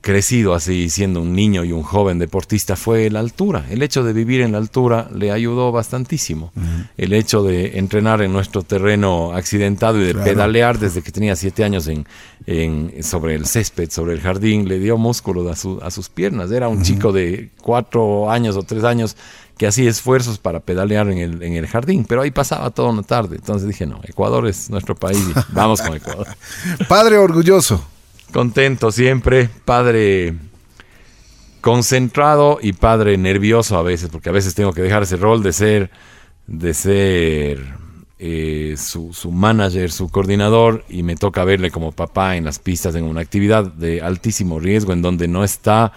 crecido 0.03 0.55
así 0.55 0.89
siendo 0.89 1.21
un 1.21 1.35
niño 1.35 1.63
y 1.63 1.73
un 1.73 1.83
joven 1.83 2.19
deportista 2.19 2.75
fue 2.75 3.11
la 3.11 3.21
altura. 3.21 3.67
El 3.69 3.83
hecho 3.83 4.03
de 4.03 4.15
vivir 4.15 4.41
en 4.41 4.53
la 4.53 4.59
altura 4.59 5.11
le 5.15 5.31
ayudó 5.31 5.73
bastantísimo. 5.73 6.53
El 6.97 7.13
hecho 7.13 7.43
de 7.43 7.79
entrenar 7.79 8.23
en 8.23 8.33
nuestro 8.33 8.63
terreno 8.63 9.35
accidentado 9.35 10.01
y 10.01 10.05
de 10.07 10.13
Claro. 10.13 10.25
pedalear 10.25 10.79
desde 10.79 11.03
que 11.03 11.13
tenía 11.13 11.37
siete 11.37 11.65
años 11.65 11.87
en, 11.87 12.07
en- 12.47 13.03
sobre 13.03 13.35
el 13.35 13.45
césped, 13.45 13.91
sobre 13.91 14.15
el 14.15 14.23
jardín, 14.23 14.67
le 14.69 14.79
dio 14.79 14.97
músculo 14.97 15.47
a, 15.51 15.55
su- 15.55 15.79
a 15.83 15.91
sus 15.91 16.09
piernas. 16.09 16.51
Era 16.51 16.69
un 16.69 16.83
chico 16.83 17.13
de 17.13 17.51
cuatro 17.61 18.31
años 18.31 18.57
o 18.57 18.63
tres 18.63 18.85
años 18.85 19.19
que 19.59 19.67
hacía 19.67 19.91
esfuerzos 19.91 20.39
para 20.39 20.61
pedalear 20.61 21.11
en 21.11 21.19
el, 21.19 21.43
en 21.43 21.53
el 21.53 21.67
jardín, 21.67 22.07
pero 22.09 22.23
ahí 22.23 22.31
pasaba 22.31 22.71
toda 22.71 22.89
una 22.89 23.03
tarde. 23.03 23.37
Entonces 23.37 23.69
dije, 23.69 23.85
no, 23.85 24.01
Ecuador 24.05 24.47
es 24.49 24.71
nuestro 24.71 24.95
país 24.95 25.23
y 25.29 25.39
vamos 25.53 25.83
con 25.83 25.95
Ecuador. 25.95 26.27
Padre 26.89 27.19
orgulloso. 27.19 27.85
Contento 28.33 28.93
siempre, 28.93 29.49
padre 29.65 30.35
concentrado 31.61 32.59
y 32.63 32.73
padre 32.73 33.19
nervioso 33.19 33.77
a 33.77 33.83
veces, 33.83 34.09
porque 34.09 34.29
a 34.29 34.33
veces 34.33 34.55
tengo 34.55 34.73
que 34.73 34.83
dejar 34.83 35.03
ese 35.03 35.17
rol 35.17 35.43
de 35.43 35.53
ser, 35.53 35.91
de 36.47 36.73
ser 36.75 37.75
eh, 38.19 38.75
su, 38.79 39.13
su 39.13 39.33
manager, 39.33 39.91
su 39.91 40.09
coordinador, 40.09 40.85
y 40.89 41.03
me 41.03 41.17
toca 41.17 41.45
verle 41.45 41.71
como 41.71 41.93
papá 41.93 42.37
en 42.37 42.45
las 42.45 42.59
pistas 42.59 42.95
en 42.95 43.05
una 43.05 43.21
actividad 43.21 43.65
de 43.65 44.01
altísimo 44.01 44.61
riesgo, 44.61 44.93
en 44.93 45.03
donde 45.03 45.29
no 45.29 45.45
está 45.45 45.93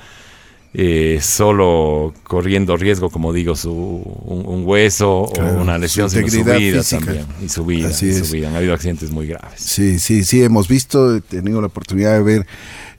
eh, 0.76 1.20
solo 1.22 2.14
corriendo 2.24 2.76
riesgo, 2.78 3.10
como 3.10 3.32
digo, 3.32 3.56
su, 3.56 3.72
un, 3.72 4.46
un 4.46 4.66
hueso 4.66 5.30
Claro, 5.34 5.60
o 5.60 5.62
una 5.62 5.78
lesión, 5.78 6.10
su 6.10 6.16
sino 6.18 6.28
su 6.30 6.44
vida 6.44 6.56
física. 6.58 7.06
también. 7.06 7.26
Y 7.44 7.50
su 7.50 7.66
vida, 7.66 7.90
Así 7.90 8.08
y 8.08 8.10
es. 8.10 8.28
su 8.28 8.34
vida. 8.34 8.50
Han 8.50 8.56
habido 8.56 8.74
accidentes 8.74 9.12
muy 9.12 9.28
graves. 9.28 9.60
Sí, 9.60 10.00
sí, 10.00 10.24
sí, 10.24 10.42
hemos 10.44 10.68
visto, 10.68 11.16
he 11.16 11.22
tenido 11.22 11.62
la 11.62 11.68
oportunidad 11.68 12.14
de 12.14 12.24
ver 12.24 12.48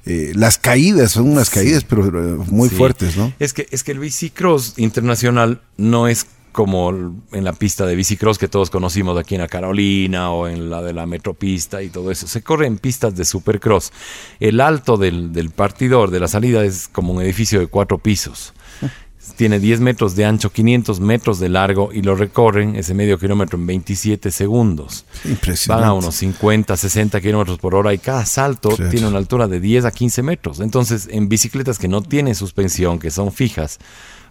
eh, 0.07 0.33
las 0.35 0.59
caídas, 0.59 1.13
son 1.13 1.31
unas 1.31 1.49
caídas, 1.51 1.83
pero 1.83 2.07
eh, 2.09 2.45
muy 2.51 2.69
Sí. 2.69 2.75
fuertes, 2.77 3.17
¿no? 3.17 3.33
Es 3.41 3.53
que, 3.55 3.67
es 3.71 3.83
que 3.83 3.93
el 3.93 3.99
bicicross 3.99 4.75
internacional 4.77 5.61
no 5.79 6.09
es 6.09 6.27
como 6.55 6.91
en 7.33 7.45
la 7.45 7.53
pista 7.53 7.85
de 7.85 7.97
bicicross 7.97 8.39
que 8.39 8.47
todos 8.47 8.71
conocimos 8.71 9.19
aquí 9.19 9.35
en 9.35 9.41
la 9.41 9.49
Carolina 9.49 10.31
o 10.31 10.47
en 10.47 10.71
la 10.71 10.83
de 10.83 10.93
la 10.93 11.05
Metropista 11.05 11.83
y 11.83 11.89
todo 11.89 12.13
eso. 12.13 12.29
Se 12.29 12.43
corre 12.43 12.69
en 12.69 12.79
pistas 12.79 13.17
de 13.17 13.25
supercross. 13.25 13.93
El 14.39 14.61
alto 14.61 14.97
del, 14.97 15.33
del 15.33 15.51
partidor 15.51 16.13
de 16.13 16.21
la 16.21 16.29
salida 16.29 16.65
es 16.65 16.87
como 16.87 17.13
un 17.13 17.21
edificio 17.23 17.59
de 17.59 17.67
cuatro 17.67 17.99
pisos. 17.99 18.55
Tiene 19.37 19.59
10 19.59 19.81
metros 19.81 20.15
de 20.15 20.27
ancho, 20.27 20.53
500 20.53 21.01
metros 21.01 21.41
de 21.41 21.49
largo 21.49 21.91
y 21.93 22.03
lo 22.03 22.15
recorren 22.15 22.77
ese 22.77 22.95
medio 22.95 23.19
kilómetro 23.19 23.59
en 23.59 23.67
27 23.67 24.31
segundos. 24.31 25.07
Impresionante. 25.25 25.83
Van 25.83 25.91
a 25.91 25.95
unos 25.95 26.15
50, 26.15 26.77
60 26.77 27.21
kilómetros 27.21 27.59
por 27.59 27.75
hora 27.75 27.93
y 27.93 27.99
cada 27.99 28.25
salto 28.27 28.69
tiene 28.91 29.09
una 29.09 29.19
altura 29.19 29.49
de 29.49 29.59
10 29.59 29.87
a 29.87 29.91
15 29.91 30.23
metros. 30.23 30.61
Entonces, 30.61 31.09
en 31.11 31.29
bicicletas 31.29 31.81
que 31.81 31.89
no 31.89 32.01
tienen 32.01 32.37
suspensión, 32.37 33.01
que 33.01 33.11
son 33.11 33.33
fijas, 33.33 33.81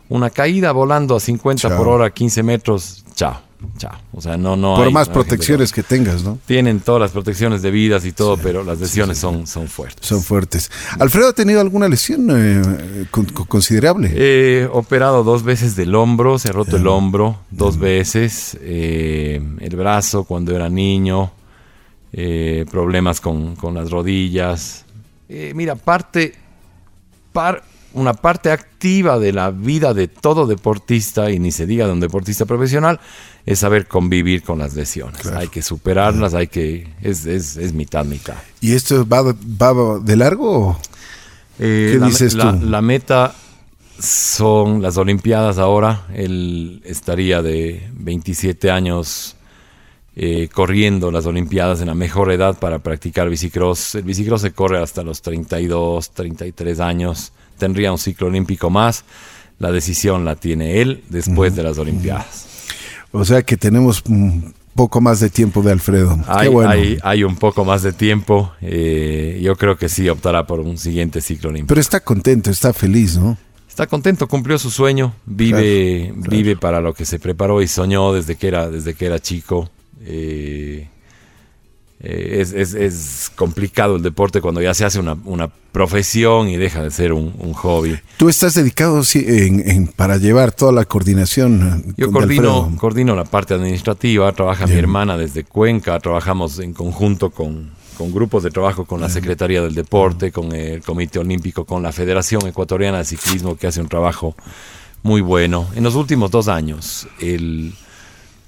una 0.10 0.29
caída 0.29 0.72
volando 0.72 1.15
a 1.15 1.19
50 1.19 1.69
Chao. 1.69 1.77
por 1.77 1.88
hora, 1.88 2.10
15 2.12 2.43
metros, 2.43 3.03
chao, 3.15 3.39
chao. 3.77 3.91
O 4.13 4.22
sea, 4.22 4.38
no, 4.38 4.55
no 4.55 4.75
Por 4.75 4.88
hay- 4.88 4.93
más 4.93 5.07
no 5.07 5.13
protecciones 5.15 5.72
que 5.72 5.81
tengas, 5.83 6.24
¿no? 6.24 6.38
Tienen 6.45 6.81
todas 6.81 7.01
las 7.01 7.12
protecciones 7.12 7.62
debidas 7.62 8.05
y 8.05 8.12
todo, 8.12 8.38
pero 8.38 8.63
las 8.63 8.79
lesiones 8.79 9.17
son, 9.17 9.48
son 9.48 9.67
fuertes. 9.67 10.05
Son 10.05 10.22
fuertes. 10.22 10.69
¿Alfredo 11.00 11.29
ha 11.29 11.33
tenido 11.33 11.62
alguna 11.62 11.88
lesión 11.88 12.27
eh, 12.31 13.05
con- 13.10 13.25
con- 13.25 13.45
considerable? 13.45 14.12
He 14.15 14.65
operado 14.72 15.24
dos 15.24 15.43
veces 15.43 15.75
del 15.75 15.95
hombro, 15.95 16.38
se 16.38 16.50
ha 16.50 16.51
roto 16.51 16.75
el 16.77 16.86
hombro 16.88 17.39
dos 17.50 17.77
veces, 17.79 18.57
eh, 18.62 19.41
el 19.60 19.75
brazo 19.75 20.25
cuando 20.25 20.55
era 20.55 20.69
niño, 20.69 21.31
eh, 22.12 22.65
problemas 22.69 23.19
con, 23.22 23.55
con 23.55 23.74
las 23.74 23.89
rodillas. 23.89 24.86
Eh, 25.29 25.53
mira, 25.55 25.74
parte, 25.75 26.36
par- 27.31 27.63
una 27.93 28.13
parte 28.13 28.51
activa 28.51 29.19
de 29.19 29.31
la 29.33 29.51
vida 29.51 29.93
de 29.93 30.07
todo 30.07 30.47
deportista, 30.47 31.29
y 31.31 31.39
ni 31.39 31.51
se 31.51 31.65
diga 31.65 31.85
de 31.88 31.93
un 31.93 32.00
deportista 32.00 32.45
profesional, 32.45 33.00
es 33.45 33.59
saber 33.59 33.88
convivir 33.88 34.43
con 34.43 34.59
las 34.59 34.73
lesiones. 34.73 35.25
Hay 35.27 35.47
que 35.50 35.62
superarlas, 35.62 36.33
hay 36.33 36.47
que... 36.47 36.88
Es, 37.01 37.25
es, 37.25 37.57
es 37.57 37.73
mitad, 37.73 38.05
mitad. 38.05 38.35
¿Y 38.62 38.73
esto 38.73 39.07
va, 39.07 39.21
va 39.23 40.00
de 40.00 40.15
largo? 40.15 40.79
Eh, 41.59 41.91
¿Qué 41.93 42.00
la, 42.00 42.05
dices 42.07 42.33
la- 42.33 42.57
tú? 42.59 42.65
la 42.65 42.81
meta 42.81 43.35
son 44.00 44.81
las 44.81 44.97
Olimpiadas 44.97 45.57
ahora. 45.57 46.07
Él 46.13 46.81
estaría 46.85 47.41
de 47.41 47.89
27 47.93 48.71
años 48.71 49.35
eh, 50.15 50.50
corriendo 50.53 51.12
las 51.12 51.25
Olimpiadas 51.25 51.81
en 51.81 51.88
la 51.88 51.95
mejor 51.95 52.31
edad 52.31 52.57
para 52.57 52.79
practicar 52.79 53.29
bicicross. 53.29 53.95
El 53.95 54.03
bicicross 54.03 54.41
se 54.41 54.51
corre 54.51 54.81
hasta 54.81 55.03
los 55.03 55.21
32, 55.21 56.12
33 56.12 56.79
años. 56.79 57.33
Tendría 57.57 57.91
un 57.91 57.98
ciclo 57.98 58.27
olímpico 58.27 58.69
más. 58.69 59.03
La 59.60 59.72
decisión 59.72 60.25
la 60.25 60.36
tiene 60.36 60.81
él 60.81 61.03
después 61.10 61.55
de 61.55 61.63
las 61.63 61.77
Olimpiadas. 61.77 62.48
O 63.12 63.24
sea 63.24 63.43
que 63.43 63.55
tenemos 63.57 64.01
un 64.07 64.53
poco 64.75 65.00
más 65.00 65.19
de 65.19 65.29
tiempo 65.29 65.62
de 65.62 65.72
Alfredo. 65.72 66.19
Hay, 66.27 66.48
Qué 66.48 66.53
bueno. 66.53 66.69
hay, 66.72 66.98
hay 67.03 67.24
un 67.24 67.36
poco 67.36 67.63
más 67.63 67.83
de 67.83 67.93
tiempo. 67.93 68.51
eh, 68.62 69.39
yo 69.43 69.55
creo 69.55 69.77
que 69.77 69.88
sí 69.89 70.10
optará 70.10 70.45
por 70.48 70.60
un 70.60 70.77
siguiente 70.77 71.22
ciclo 71.22 71.50
olímpico. 71.50 71.67
Pero 71.69 71.81
está 71.81 72.00
contento, 72.00 72.50
está 72.50 72.74
feliz, 72.74 73.17
¿no? 73.17 73.38
Está 73.69 73.88
contento, 73.88 74.27
cumplió 74.27 74.57
su 74.60 74.69
sueño, 74.69 75.13
vive, 75.25 76.01
Claro, 76.07 76.15
claro. 76.22 76.29
vive 76.31 76.55
para 76.57 76.81
lo 76.81 76.93
que 76.93 77.05
se 77.05 77.19
preparó 77.19 77.62
y 77.62 77.67
soñó 77.67 78.13
desde 78.13 78.36
que 78.36 78.48
era, 78.48 78.69
desde 78.69 78.93
que 78.95 79.05
era 79.05 79.19
chico. 79.19 79.69
Eh, 80.01 80.89
eh, 82.03 82.38
es, 82.41 82.51
es- 82.53 82.74
es 82.74 83.31
complicado 83.36 83.95
el 83.95 84.03
deporte 84.03 84.41
cuando 84.41 84.62
ya 84.62 84.74
se 84.74 84.83
hace 84.86 85.00
una, 85.00 85.17
una 85.25 85.48
profesión 85.72 86.50
y 86.50 86.57
deja 86.57 86.83
de 86.83 86.91
ser 86.91 87.13
un, 87.13 87.33
un 87.39 87.53
hobby. 87.53 87.98
Tú 88.17 88.29
estás 88.29 88.53
dedicado 88.53 89.03
sí, 89.03 89.24
en, 89.27 89.67
en- 89.69 89.88
para 89.88 90.17
llevar 90.17 90.51
toda 90.51 90.72
la 90.72 90.86
coordinación. 90.86 91.83
eh, 91.88 91.93
Yo 91.98 92.12
coordino, 92.12 92.75
coordino 92.77 93.15
la 93.15 93.24
parte 93.25 93.53
administrativa, 93.53 94.31
trabaja 94.33 94.67
mi 94.67 94.75
hermana 94.75 95.17
desde 95.17 95.43
Cuenca, 95.43 96.00
trabajamos 96.00 96.60
en 96.60 96.74
conjunto 96.74 97.31
con, 97.31 97.72
con 97.98 98.12
grupos 98.13 98.43
de 98.43 98.51
trabajo 98.51 98.86
con 98.86 99.01
la 99.01 99.10
Secretaría 99.10 99.62
del 99.62 99.74
Deporte, 99.74 100.31
con 100.31 100.51
el 100.53 100.81
Comité 100.83 101.19
Olímpico, 101.19 101.65
con 101.65 101.81
la 101.81 101.91
Federación 101.91 102.45
Ecuatoriana 102.48 103.00
de 103.00 103.05
Ciclismo, 103.05 103.55
que 103.55 103.67
hace 103.67 103.81
un 103.81 103.88
trabajo 103.88 104.36
muy 105.03 105.22
bueno. 105.22 105.67
En 105.75 105.83
los 105.83 105.95
últimos 105.95 106.31
dos 106.31 106.48
años, 106.48 107.07
el, 107.19 107.74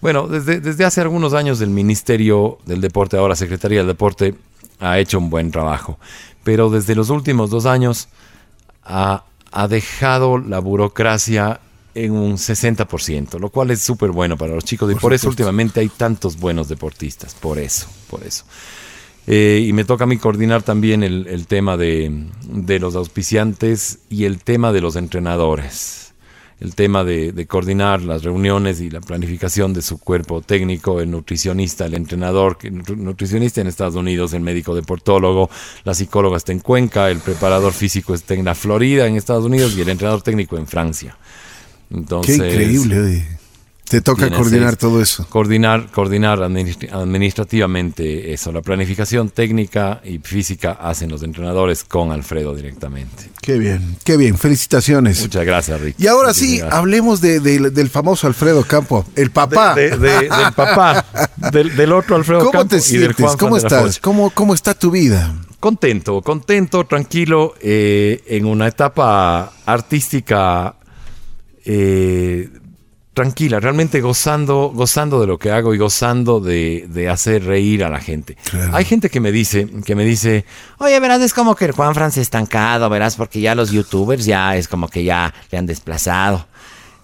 bueno, 0.06 0.28
desde, 0.28 0.60
desde 0.60 0.86
hace 0.86 1.02
algunos 1.02 1.34
años 1.34 1.60
el 1.62 1.72
Ministerio 1.72 2.60
del 2.68 2.80
Deporte, 2.80 3.18
ahora 3.18 3.36
Secretaría 3.36 3.80
del 3.80 3.88
Deporte, 3.88 4.36
ha 4.80 5.00
hecho 5.00 5.18
un 5.18 5.32
buen 5.32 5.50
trabajo. 5.50 5.98
Pero 6.44 6.70
desde 6.70 6.94
los 6.94 7.10
últimos 7.10 7.50
dos 7.50 7.66
años 7.66 8.08
ha, 8.84 9.24
ha 9.52 9.68
dejado 9.68 10.38
la 10.38 10.60
burocracia 10.60 11.60
en 11.96 12.12
un 12.12 12.34
60%, 12.34 13.40
lo 13.40 13.50
cual 13.50 13.72
es 13.72 13.82
súper 13.82 14.12
bueno 14.12 14.38
para 14.38 14.54
los 14.54 14.64
chicos. 14.64 14.92
Y 14.92 14.94
por, 14.94 15.12
eso 15.12 15.28
últimamente 15.28 15.80
hay 15.80 15.90
tantos 15.90 16.38
buenos 16.38 16.68
deportistas. 16.68 17.34
Por 17.34 17.58
eso, 17.58 17.88
por 18.08 18.22
eso. 18.24 18.46
Eh, 19.26 19.66
y 19.68 19.74
me 19.74 19.86
toca 19.86 20.04
a 20.04 20.08
mí 20.08 20.18
coordinar 20.20 20.62
también 20.62 21.02
el, 21.02 21.26
el 21.26 21.48
tema 21.48 21.78
de, 21.78 22.28
de 22.44 22.78
los 22.78 22.94
auspiciantes 22.96 24.02
y 24.12 24.26
el 24.26 24.44
tema 24.44 24.72
de 24.72 24.82
los 24.82 24.98
entrenadores. 24.98 26.05
El 26.62 26.74
tema 26.74 27.04
de, 27.04 27.34
de 27.34 27.46
coordinar 27.48 28.02
las 28.02 28.24
reuniones 28.24 28.80
y 28.80 28.90
la 28.90 29.02
planificación 29.02 29.74
de 29.74 29.82
su 29.82 29.98
cuerpo 30.00 30.42
técnico, 30.42 31.02
el 31.02 31.12
nutricionista, 31.12 31.86
el 31.86 31.96
entrenador, 31.96 32.58
nutri- 32.60 32.96
nutricionista 32.96 33.60
en 33.60 33.68
Estados 33.68 33.96
Unidos, 33.96 34.32
el 34.34 34.40
médico 34.42 34.74
deportólogo, 34.74 35.50
la 35.84 35.94
psicóloga 35.94 36.38
está 36.38 36.54
en 36.54 36.60
Cuenca, 36.60 37.12
el 37.12 37.20
preparador 37.20 37.74
físico 37.74 38.14
está 38.14 38.36
en 38.36 38.46
la 38.46 38.56
Florida, 38.56 39.06
en 39.06 39.18
Estados 39.18 39.44
Unidos, 39.44 39.76
y 39.76 39.82
el 39.82 39.90
entrenador 39.90 40.22
técnico 40.22 40.58
en 40.58 40.66
Francia. 40.66 41.18
Entonces, 41.92 42.40
Qué 42.40 42.48
increíble. 42.48 43.28
Te 43.88 44.02
toca 44.02 44.30
coordinar 44.30 44.70
seis. 44.72 44.78
todo 44.80 45.02
eso. 45.02 45.28
Coordinar, 45.30 45.92
coordinar 45.92 46.42
administrativamente 46.42 48.34
eso. 48.34 48.52
La 48.52 48.62
planificación 48.62 49.30
técnica 49.30 50.02
y 50.04 50.18
física 50.20 50.72
hacen 50.82 51.10
los 51.12 51.24
entrenadores 51.24 51.84
con 51.84 52.12
Alfredo 52.12 52.56
directamente. 52.56 53.30
Qué 53.42 53.58
bien, 53.60 53.98
qué 54.04 54.18
bien. 54.18 54.38
Felicitaciones. 54.38 55.22
Muchas 55.22 55.46
gracias, 55.46 55.80
Rick. 55.80 55.96
Y 56.00 56.08
ahora 56.08 56.30
Muchísimas 56.30 56.50
sí, 56.52 56.58
gracias. 56.58 56.80
hablemos 56.80 57.22
de- 57.22 57.40
de- 57.40 57.70
del 57.70 57.90
famoso 57.90 58.28
Alfredo 58.28 58.64
Campo, 58.64 59.06
el 59.16 59.30
papá. 59.32 59.76
De- 59.76 59.98
de- 59.98 60.20
del 60.30 60.54
papá, 60.56 61.06
del, 61.52 61.76
del 61.76 61.94
otro 61.94 62.16
Alfredo 62.16 62.40
¿Cómo 62.40 62.52
Campo 62.52 62.68
te 62.70 62.76
y 62.78 62.80
del 62.80 62.86
sientes? 62.88 63.16
Juan 63.26 63.38
¿Cómo 63.38 63.58
estás? 63.58 64.00
¿Cómo, 64.00 64.30
¿Cómo 64.32 64.54
está 64.56 64.74
tu 64.74 64.90
vida? 64.92 65.34
Contento, 65.60 66.22
contento, 66.22 66.86
tranquilo, 66.86 67.54
eh, 67.62 68.24
en 68.28 68.46
una 68.46 68.68
etapa 68.68 69.54
artística 69.66 70.76
eh, 71.66 72.50
tranquila, 73.16 73.62
realmente 73.62 74.02
gozando, 74.02 74.72
gozando 74.76 75.22
de 75.22 75.26
lo 75.26 75.40
que 75.40 75.50
hago 75.50 75.74
y 75.74 75.78
gozando 75.78 76.42
de, 76.42 76.86
de 76.90 77.10
hacer 77.10 77.46
reír 77.46 77.86
a 77.86 77.90
la 77.90 78.02
gente. 78.02 78.38
Claro. 78.44 78.76
Hay 78.76 78.84
gente 78.84 79.10
que 79.10 79.22
me 79.22 79.32
dice, 79.32 79.68
que 79.86 79.96
me 79.96 80.04
dice, 80.04 80.46
Oye, 80.80 81.00
verás, 81.00 81.22
es 81.22 81.34
como 81.34 81.56
que 81.56 81.66
el 81.66 81.72
Juan 81.72 81.96
Fran 81.96 82.12
se 82.12 82.22
estancado, 82.22 82.90
verás, 82.90 83.16
porque 83.16 83.40
ya 83.40 83.56
los 83.56 83.72
youtubers 83.72 84.26
ya 84.26 84.58
es 84.58 84.68
como 84.68 84.90
que 84.90 85.06
ya 85.06 85.34
le 85.50 85.58
han 85.58 85.66
desplazado. 85.66 86.46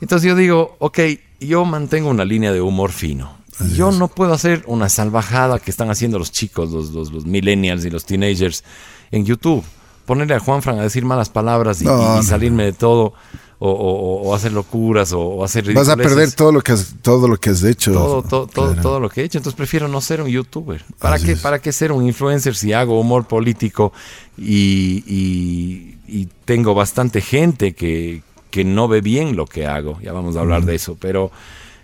Entonces 0.01 0.27
yo 0.27 0.35
digo, 0.35 0.75
ok, 0.79 0.99
yo 1.39 1.63
mantengo 1.63 2.09
una 2.09 2.25
línea 2.25 2.51
de 2.51 2.59
humor 2.59 2.91
fino. 2.91 3.37
Yo 3.75 3.91
no 3.91 4.07
puedo 4.09 4.33
hacer 4.33 4.63
una 4.65 4.89
salvajada 4.89 5.59
que 5.59 5.71
están 5.71 5.89
haciendo 5.91 6.19
los 6.19 6.31
chicos, 6.31 6.71
los, 6.71 6.89
los, 6.89 7.11
los 7.11 7.25
millennials 7.25 7.85
y 7.85 7.89
los 7.89 8.05
teenagers 8.05 8.63
en 9.11 9.25
YouTube. 9.25 9.63
Ponerle 10.05 10.35
a 10.35 10.39
Juan 10.39 10.61
Fran 10.61 10.79
a 10.79 10.83
decir 10.83 11.05
malas 11.05 11.29
palabras 11.29 11.81
y, 11.81 11.85
No, 11.85 12.19
y- 12.19 12.23
salirme 12.23 12.63
de 12.65 12.73
todo, 12.73 13.13
o, 13.59 13.69
o- 13.69 14.21
o 14.29 14.33
hacer 14.35 14.51
locuras, 14.51 15.13
o, 15.13 15.19
o 15.21 15.43
hacer 15.43 15.71
Vas 15.73 15.87
a 15.89 15.95
perder 15.95 16.31
todo 16.31 16.51
lo 16.51 16.61
que 16.61 16.71
has, 16.71 16.95
todo 17.01 17.27
lo 17.27 17.37
que 17.37 17.51
has 17.51 17.63
hecho. 17.63 17.93
todo, 17.93 18.23
todo, 18.23 18.47
todo, 18.47 18.65
Claro. 18.73 18.81
todo 18.81 18.99
lo 18.99 19.09
que 19.09 19.21
he 19.21 19.23
hecho. 19.25 19.37
Entonces 19.37 19.55
prefiero 19.55 19.87
no 19.87 20.01
ser 20.01 20.21
un 20.21 20.27
youtuber. 20.29 20.83
¿Para 20.99 21.15
Así 21.15 21.27
qué, 21.27 21.31
es. 21.33 21.39
¿Para 21.41 21.59
qué 21.59 21.71
ser 21.71 21.91
un 21.91 22.05
influencer 22.07 22.55
si 22.55 22.73
hago 22.73 22.99
humor 22.99 23.25
político 23.27 23.93
y, 24.37 25.03
y- 25.07 25.97
y 26.07 26.27
tengo 26.45 26.73
bastante 26.73 27.21
gente 27.21 27.73
que, 27.73 28.23
que 28.49 28.63
no 28.65 28.87
ve 28.87 29.01
bien 29.01 29.35
lo 29.35 29.45
que 29.45 29.67
hago? 29.67 29.99
Ya 30.01 30.11
vamos 30.11 30.35
a 30.35 30.39
hablar 30.39 30.65
de 30.65 30.75
eso, 30.75 30.97
pero 30.99 31.31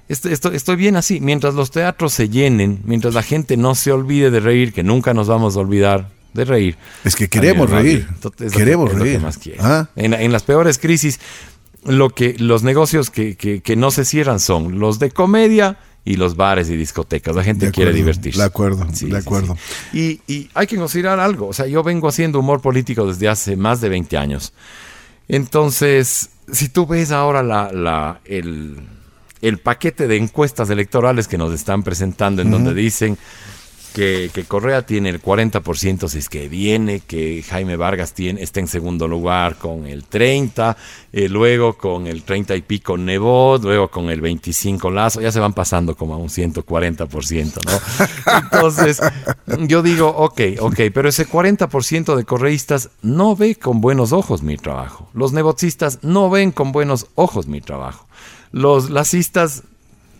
esto- 0.09 0.29
esto- 0.29 0.51
estoy 0.51 0.75
bien 0.77 0.95
así. 0.95 1.19
Mientras 1.21 1.53
los 1.53 1.69
teatros 1.71 2.11
se 2.13 2.27
llenen, 2.29 2.79
mientras 2.85 3.13
la 3.13 3.21
gente 3.23 3.55
no 3.55 3.75
se 3.75 3.91
olvide 3.91 4.31
de 4.31 4.39
reír, 4.39 4.73
que 4.73 4.81
nunca 4.83 5.13
nos 5.13 5.27
vamos 5.27 5.55
a 5.55 5.59
olvidar 5.59 6.09
de 6.33 6.45
reír. 6.45 6.77
Es 7.03 7.15
que 7.15 7.27
queremos 7.29 7.69
reír. 7.69 8.07
es 8.39 8.51
Queremos 8.53 8.91
que- 8.91 8.97
reír. 8.97 9.19
más. 9.19 9.39
Ah. 9.59 9.89
En, 9.95 10.13
en 10.13 10.31
las 10.31 10.43
peores 10.43 10.77
crisis, 10.77 11.19
lo 11.83 12.09
que 12.09 12.35
los 12.37 12.63
negocios 12.63 13.09
que, 13.09 13.35
que- 13.35 13.61
que 13.61 13.75
no 13.75 13.91
se 13.91 14.05
cierran 14.05 14.39
son 14.39 14.79
los 14.79 14.99
de 14.99 15.11
comedia 15.11 15.77
y 16.05 16.15
los 16.15 16.35
bares 16.37 16.69
y 16.69 16.77
discotecas. 16.77 17.35
La 17.35 17.43
gente 17.43 17.69
quiere 17.71 17.91
divertirse. 17.91 18.39
de 18.39 18.45
acuerdo, 18.45 18.85
de 18.85 19.17
acuerdo. 19.17 19.57
sí. 19.91 20.21
Y, 20.27 20.33
y 20.33 20.49
hay 20.53 20.65
que 20.67 20.77
considerar 20.77 21.19
algo. 21.19 21.47
O 21.47 21.53
sea, 21.53 21.67
yo 21.67 21.83
vengo 21.83 22.07
haciendo 22.07 22.39
humor 22.39 22.61
político 22.61 23.05
desde 23.07 23.27
hace 23.27 23.55
más 23.57 23.81
de 23.81 23.89
20 23.89 24.17
años. 24.17 24.53
Entonces, 25.27 26.29
si 26.51 26.69
tú 26.69 26.85
ves 26.87 27.11
ahora 27.11 27.43
la, 27.43 27.71
la, 27.73 28.21
el, 28.25 28.77
el 29.41 29.57
paquete 29.59 30.07
de 30.07 30.15
encuestas 30.17 30.69
electorales 30.69 31.27
que 31.27 31.37
nos 31.37 31.53
están 31.53 31.83
presentando, 31.83 32.41
en 32.41 32.51
donde 32.51 32.73
dicen 32.73 33.17
que, 33.97 34.29
que 34.31 34.43
Correa 34.43 34.83
tiene 34.83 35.09
el 35.09 35.19
40% 35.19 36.07
si 36.07 36.19
es 36.19 36.29
que 36.29 36.47
viene, 36.47 36.99
que 36.99 37.41
Jaime 37.41 37.75
Vargas 37.77 38.13
tiene, 38.13 38.43
está 38.43 38.59
en 38.59 38.67
segundo 38.67 39.07
lugar 39.07 39.55
con 39.55 39.87
el 39.87 40.07
30%, 40.07 40.75
eh, 41.13 41.27
luego 41.27 41.79
con 41.79 42.05
el 42.05 42.21
30 42.21 42.55
y 42.57 42.61
pico 42.61 42.95
Nebot, 42.95 43.63
luego 43.63 43.87
con 43.87 44.11
el 44.11 44.21
25 44.21 44.91
Lazo, 44.91 45.19
ya 45.19 45.31
se 45.31 45.39
van 45.39 45.53
pasando 45.53 45.95
como 45.95 46.13
a 46.13 46.17
un 46.17 46.29
140%, 46.29 47.53
¿no? 47.65 48.37
Entonces, 48.37 49.01
yo 49.67 49.81
digo, 49.81 50.09
ok, 50.09 50.41
ok, 50.59 50.79
pero 50.93 51.09
ese 51.09 51.27
40% 51.27 52.15
de 52.15 52.23
correístas 52.23 52.91
no 53.01 53.35
ve 53.35 53.55
con 53.55 53.81
buenos 53.81 54.11
ojos 54.11 54.43
mi 54.43 54.57
trabajo. 54.57 55.09
Los 55.15 55.33
nebotistas 55.33 56.03
no 56.03 56.29
ven 56.29 56.51
con 56.51 56.71
buenos 56.71 57.07
ojos 57.15 57.47
mi 57.47 57.61
trabajo. 57.61 58.05
Los 58.51 58.91
lacistas 58.91 59.63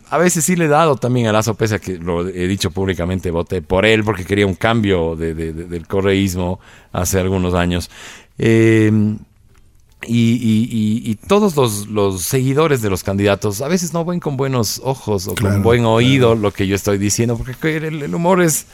a 0.10 0.18
veces 0.18 0.46
sí 0.46 0.56
le 0.56 0.66
he 0.66 0.68
dado 0.70 0.96
también 0.96 1.28
a 1.28 1.32
Lazo, 1.32 1.54
pese 1.56 1.76
a 1.76 1.80
que 1.80 1.98
lo 1.98 2.28
he 2.28 2.48
dicho 2.48 2.72
públicamente, 2.72 3.30
voté 3.32 3.62
por 3.62 3.86
él 3.86 4.04
porque 4.04 4.24
quería 4.26 4.46
un 4.48 4.56
cambio 4.56 5.16
de- 5.16 5.34
de- 5.34 5.54
de- 5.54 5.66
del 5.66 5.88
correísmo 5.88 6.60
hace 6.94 7.20
algunos 7.20 7.54
años. 7.54 7.90
Eh, 8.38 8.92
y, 10.06 10.16
y- 10.34 10.70
y- 11.06 11.12
y 11.12 11.16
todos 11.16 11.56
los, 11.56 11.88
los 11.88 12.22
seguidores 12.24 12.82
de 12.82 12.90
los 12.90 13.04
candidatos 13.04 13.62
a 13.62 13.68
veces 13.68 13.94
no 13.94 14.06
ven 14.06 14.20
con 14.20 14.38
buenos 14.38 14.80
ojos 14.84 15.28
o 15.28 15.34
Claro, 15.34 15.56
con 15.56 15.64
buen 15.64 15.86
oído 15.86 16.36
lo 16.36 16.52
que 16.52 16.68
yo 16.68 16.76
estoy 16.76 16.98
diciendo, 17.00 17.36
porque 17.38 17.78
el, 17.78 18.04
el 18.04 18.16
humor 18.16 18.42
es, 18.44 18.68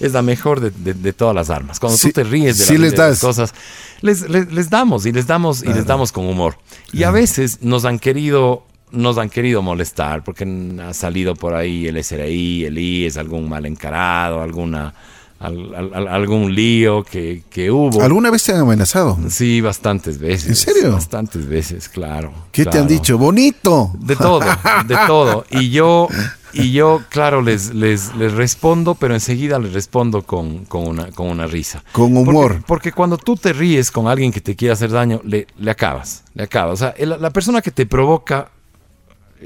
es 0.00 0.12
la 0.12 0.22
mejor 0.22 0.58
de, 0.60 0.70
de- 0.72 0.94
de 0.94 1.12
todas 1.12 1.34
las 1.34 1.48
armas. 1.48 1.78
Cuando 1.78 1.96
Sí, 1.96 2.08
tú 2.08 2.14
te 2.14 2.24
ríes 2.24 2.58
de, 2.58 2.64
la 2.64 2.68
sí 2.68 2.76
les 2.78 2.92
y 2.92 2.96
de 2.96 3.02
las 3.02 3.20
cosas, 3.20 3.54
les, 4.00 4.28
les- 4.28 4.52
les 4.52 4.68
damos 4.68 5.06
y 5.06 5.12
les 5.12 5.26
damos 5.28 5.62
y 5.62 5.68
les 5.72 5.86
damos 5.86 6.10
con 6.10 6.26
humor. 6.26 6.56
Y 6.92 7.04
a 7.04 7.12
veces 7.12 7.62
nos 7.62 7.84
han 7.84 7.98
querido 8.00 8.64
nos 8.94 9.18
han 9.18 9.28
querido 9.30 9.62
molestar 9.62 10.22
porque 10.24 10.44
ha 10.82 10.94
salido 10.94 11.34
por 11.34 11.54
ahí 11.54 11.86
el 11.86 12.02
SRI, 12.02 12.64
el 12.66 12.78
IES, 12.78 13.16
algún 13.16 13.48
mal 13.48 13.66
encarado, 13.66 14.40
alguna 14.42 14.94
al- 15.40 15.74
al- 15.74 15.94
al- 15.94 16.08
algún 16.08 16.54
lío 16.54 17.02
que, 17.02 17.42
que 17.50 17.70
hubo. 17.70 18.00
¿Alguna 18.02 18.30
vez 18.30 18.44
te 18.44 18.52
han 18.52 18.60
amenazado? 18.60 19.18
Sí, 19.28 19.60
bastantes 19.60 20.18
veces. 20.18 20.48
¿En 20.48 20.56
serio? 20.56 20.92
Bastantes 20.92 21.46
veces, 21.46 21.88
claro. 21.88 22.32
¿Qué 22.52 22.64
te 22.64 22.78
han 22.78 22.86
dicho? 22.86 23.18
¡Bonito! 23.18 23.92
De 23.98 24.16
todo, 24.16 24.40
de 24.86 24.96
todo. 25.06 25.44
Y 25.50 25.68
yo, 25.70 26.08
y 26.54 26.70
yo 26.72 27.02
claro, 27.10 27.42
les, 27.42 27.74
les, 27.74 28.14
les 28.14 28.32
respondo, 28.32 28.94
pero 28.94 29.12
enseguida 29.12 29.58
les 29.58 29.72
respondo 29.74 30.22
con, 30.22 30.64
con, 30.64 30.86
una, 30.86 31.10
con 31.10 31.26
una 31.28 31.46
risa. 31.46 31.82
Con 31.92 32.16
humor. 32.16 32.32
Porque, 32.52 32.64
porque 32.66 32.92
cuando 32.92 33.18
tú 33.18 33.36
te 33.36 33.52
ríes 33.52 33.90
con 33.90 34.06
alguien 34.06 34.32
que 34.32 34.40
te 34.40 34.56
quiere 34.56 34.72
hacer 34.72 34.90
daño, 34.92 35.20
le, 35.24 35.46
le 35.58 35.70
acabas, 35.70 36.22
le 36.32 36.44
acabas. 36.44 36.74
O 36.74 36.76
sea, 36.76 36.94
la 37.04 37.30
persona 37.30 37.60
que 37.60 37.72
te 37.72 37.84
provoca, 37.84 38.48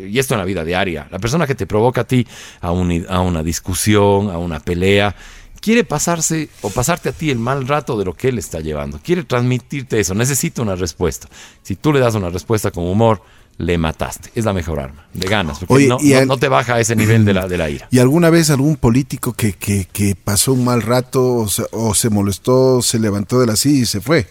y 0.07 0.19
esto 0.19 0.35
en 0.35 0.39
la 0.41 0.45
vida 0.45 0.65
diaria, 0.65 1.09
la 1.11 1.19
persona 1.19 1.47
que 1.47 1.55
te 1.55 1.67
provoca 1.67 2.03
a 2.03 2.05
ti 2.05 2.27
a, 2.61 2.73
un- 2.73 3.07
a 3.09 3.21
una 3.21 3.43
discusión, 3.43 4.31
a 4.31 4.39
una 4.39 4.61
pelea, 4.61 5.15
quiere 5.61 5.85
pasarse 5.85 6.49
o 6.63 6.71
pasarte 6.71 7.09
a 7.09 7.13
ti 7.13 7.31
el 7.31 7.39
mal 7.39 7.67
rato 7.67 7.99
de 7.99 8.05
lo 8.05 8.15
que 8.15 8.29
él 8.29 8.39
está 8.39 8.61
llevando. 8.61 9.01
Quiere 9.03 9.25
transmitirte 9.25 9.99
eso, 10.01 10.15
necesita 10.15 10.63
una 10.63 10.77
respuesta. 10.77 11.29
Si 11.63 11.77
tú 11.77 11.93
le 11.93 12.01
das 12.01 12.15
una 12.15 12.31
respuesta 12.31 12.71
con 12.71 12.85
humor, 12.85 13.23
le 13.59 13.77
mataste. 13.77 14.31
Es 14.37 14.45
la 14.45 14.53
mejor 14.53 14.79
arma. 14.79 15.07
Le 15.15 15.29
ganas. 15.29 15.59
Porque 15.59 15.75
Oye, 15.75 15.89
no, 15.89 15.99
y 16.01 16.11
no- 16.13 16.19
al- 16.19 16.29
no 16.29 16.37
te 16.37 16.47
baja 16.49 16.75
a 16.75 16.81
ese 16.81 16.95
nivel 16.95 17.25
de 17.25 17.35
la, 17.35 17.49
de 17.49 17.59
la 17.59 17.69
ira. 17.69 17.89
¿Y 17.91 17.99
alguna 17.99 18.31
vez 18.31 18.51
algún 18.51 18.77
político 18.77 19.33
que, 19.33 19.55
que, 19.55 19.89
que 19.93 20.15
pasó 20.15 20.53
un 20.53 20.65
mal 20.65 20.81
rato 20.81 21.35
o 21.35 21.49
se, 21.49 21.65
o 21.73 21.93
se 21.93 22.09
molestó, 22.09 22.81
se 22.83 23.01
levantó 23.01 23.41
de 23.41 23.49
la 23.49 23.57
silla 23.57 23.83
y 23.83 23.87
se 23.87 24.01
fue? 24.01 24.29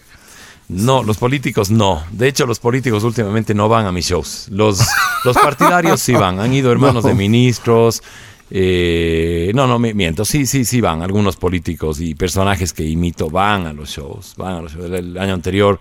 No, 0.68 1.02
los 1.02 1.16
políticos 1.16 1.70
no. 1.70 2.02
De 2.10 2.28
hecho, 2.28 2.44
los 2.46 2.58
políticos 2.58 3.02
últimamente 3.04 3.54
no 3.54 3.68
van 3.68 3.86
a 3.86 3.92
mis 3.92 4.06
shows. 4.06 4.48
Los, 4.50 4.80
los 5.24 5.36
partidarios 5.42 6.00
sí 6.00 6.12
van. 6.12 6.38
Han 6.40 6.52
ido 6.52 6.70
hermanos 6.70 7.04
No. 7.04 7.08
de 7.08 7.14
ministros. 7.14 8.02
eh, 8.50 9.50
no, 9.54 9.66
no, 9.66 9.78
mi- 9.78 9.94
miento. 9.94 10.24
Sí, 10.24 10.44
sí, 10.46 10.64
sí 10.64 10.80
van. 10.80 11.02
Algunos 11.02 11.36
políticos 11.36 12.00
y 12.00 12.14
personajes 12.14 12.72
que 12.72 12.84
imito 12.84 13.30
van 13.30 13.66
a 13.66 13.72
los 13.72 13.88
shows. 13.90 14.34
Van 14.36 14.56
a 14.56 14.60
los 14.62 14.72
shows. 14.74 14.86
El, 14.86 14.94
el 14.94 15.18
año 15.18 15.34
anterior 15.34 15.78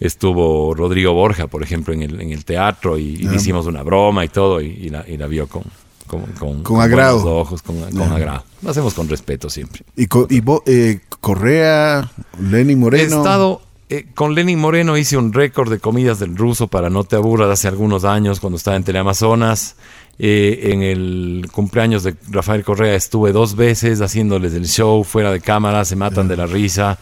estuvo 0.00 0.74
Rodrigo 0.74 1.12
Borja, 1.12 1.46
por 1.48 1.62
ejemplo, 1.62 1.92
en 1.94 2.02
el, 2.02 2.20
en 2.20 2.30
el 2.32 2.44
teatro 2.44 2.98
y, 2.98 3.02
y 3.04 3.22
le 3.24 3.36
hicimos 3.36 3.66
una 3.66 3.82
broma 3.82 4.24
y 4.24 4.28
todo 4.28 4.60
y, 4.60 4.66
y 4.66 4.90
la, 4.90 5.04
y 5.08 5.16
la 5.16 5.26
vio 5.26 5.48
con, 5.48 5.62
con, 6.06 6.22
con, 6.38 6.62
con 6.62 6.80
agrado. 6.80 7.20
buenos 7.20 7.40
ojos, 7.46 7.62
con, 7.62 7.80
con 7.90 8.12
agrado. 8.12 8.44
Lo 8.62 8.70
hacemos 8.70 8.94
con 8.94 9.08
respeto 9.08 9.50
siempre. 9.50 9.82
Y, 9.96 10.06
co- 10.06 10.26
y 10.30 10.40
eh, 10.66 11.00
Correa, 11.20 12.08
Lenny 12.40 12.72
He 12.74 12.76
Moreno. 12.76 13.16
estado 13.18 13.62
eh, 13.88 14.06
con 14.14 14.34
Lenin 14.34 14.58
Moreno, 14.58 14.96
hice 14.96 15.16
un 15.16 15.32
récord 15.32 15.70
de 15.70 15.78
comidas 15.78 16.18
del 16.18 16.36
ruso 16.36 16.68
para 16.68 16.90
No 16.90 17.04
Te 17.04 17.16
Aburras 17.16 17.48
hace 17.50 17.68
algunos 17.68 18.04
años 18.04 18.40
cuando 18.40 18.56
estaba 18.56 18.76
en 18.76 18.84
Teleamazonas. 18.84 19.76
Eh, 20.20 20.72
en 20.72 20.82
el 20.82 21.48
cumpleaños 21.52 22.02
de 22.02 22.16
Rafael 22.28 22.64
Correa 22.64 22.96
estuve 22.96 23.30
dos 23.30 23.54
veces 23.54 24.00
haciéndoles 24.00 24.52
el 24.52 24.66
show 24.66 25.04
fuera 25.04 25.30
de 25.30 25.40
cámara, 25.40 25.84
se 25.84 25.96
matan 25.96 26.28
de 26.28 26.36
la 26.36 26.46
risa. 26.46 26.98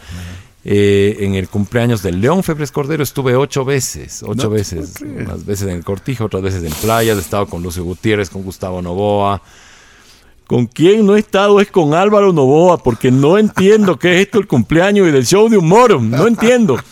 Eh, 0.69 1.19
en 1.21 1.35
el 1.35 1.49
cumpleaños 1.49 2.03
del 2.03 2.21
León 2.21 2.43
Febres 2.43 2.73
Cordero 2.73 3.03
estuve 3.03 3.37
ocho 3.37 3.65
veces, 3.65 4.23
ocho 4.23 4.49
No 4.49 4.51
veces, 4.51 4.95
unas 5.01 5.47
veces 5.47 5.69
en 5.69 5.77
el 5.77 5.85
Cortijo, 5.85 6.25
otras 6.25 6.43
veces 6.43 6.65
en 6.65 6.73
playas, 6.73 7.17
he 7.17 7.21
estado 7.21 7.47
con 7.47 7.63
Lucio 7.63 7.85
Gutiérrez, 7.85 8.31
con 8.31 8.43
Gustavo 8.43 8.83
Novoa, 8.83 9.41
¿Con 10.47 10.67
quién 10.67 11.05
no 11.07 11.17
he 11.17 11.19
estado? 11.19 11.61
Es 11.61 11.71
con 11.73 11.93
Álvaro 11.95 12.33
Novoa, 12.33 12.79
porque 12.79 13.11
no 13.11 13.37
entiendo 13.37 13.99
qué 13.99 14.17
es 14.21 14.27
esto 14.27 14.39
el 14.39 14.47
cumpleaños 14.47 15.09
y 15.09 15.11
del 15.11 15.27
show 15.27 15.49
de 15.49 15.57
humor. 15.59 16.01
No 16.01 16.27
entiendo. 16.27 16.77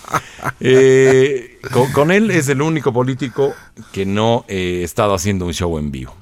Eh, 0.60 1.58
con, 1.72 1.90
con 1.92 2.10
él 2.10 2.30
es 2.30 2.48
el 2.50 2.60
único 2.60 2.92
político 2.92 3.54
que 3.92 4.04
no 4.04 4.44
eh, 4.46 4.80
he 4.80 4.84
estado 4.84 5.14
haciendo 5.14 5.46
un 5.46 5.54
show 5.54 5.78
en 5.78 5.90
vivo. 5.90 6.14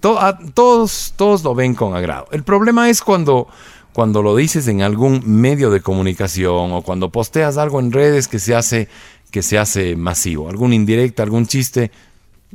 To- 0.00 0.18
a- 0.18 0.38
todos, 0.54 1.12
todos 1.16 1.44
lo 1.44 1.54
ven 1.54 1.74
con 1.74 1.94
agrado. 1.94 2.26
El 2.32 2.42
problema 2.42 2.88
es 2.88 3.02
cuando, 3.02 3.48
cuando 3.92 4.22
lo 4.22 4.34
dices 4.34 4.66
en 4.68 4.80
algún 4.80 5.22
medio 5.26 5.68
de 5.70 5.82
comunicación 5.82 6.72
o 6.72 6.80
cuando 6.80 7.10
posteas 7.10 7.58
algo 7.58 7.78
en 7.80 7.92
redes 7.92 8.28
que 8.28 8.38
se 8.38 8.54
hace, 8.54 8.88
que 9.30 9.42
se 9.42 9.58
hace 9.58 9.94
masivo. 9.94 10.48
Algún 10.48 10.72
indirecta, 10.72 11.22
algún 11.22 11.46
chiste. 11.46 11.90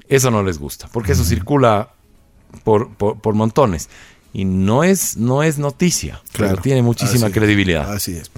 Eso 0.07 0.31
no 0.31 0.41
les 0.41 0.57
gusta, 0.57 0.89
porque 0.91 1.11
eso 1.11 1.23
circula 1.23 1.91
por, 2.63 2.89
por, 2.95 3.19
por 3.21 3.35
montones. 3.35 3.89
Y 4.33 4.45
no 4.45 4.83
es, 4.83 5.17
no 5.17 5.43
es 5.43 5.57
noticia, 5.57 6.21
Claro. 6.31 6.53
pero 6.53 6.61
tiene 6.61 6.81
muchísima 6.81 7.25
Así 7.25 7.33
es, 7.33 7.33
credibilidad. 7.33 7.91
Así 7.93 8.13
es. 8.15 8.31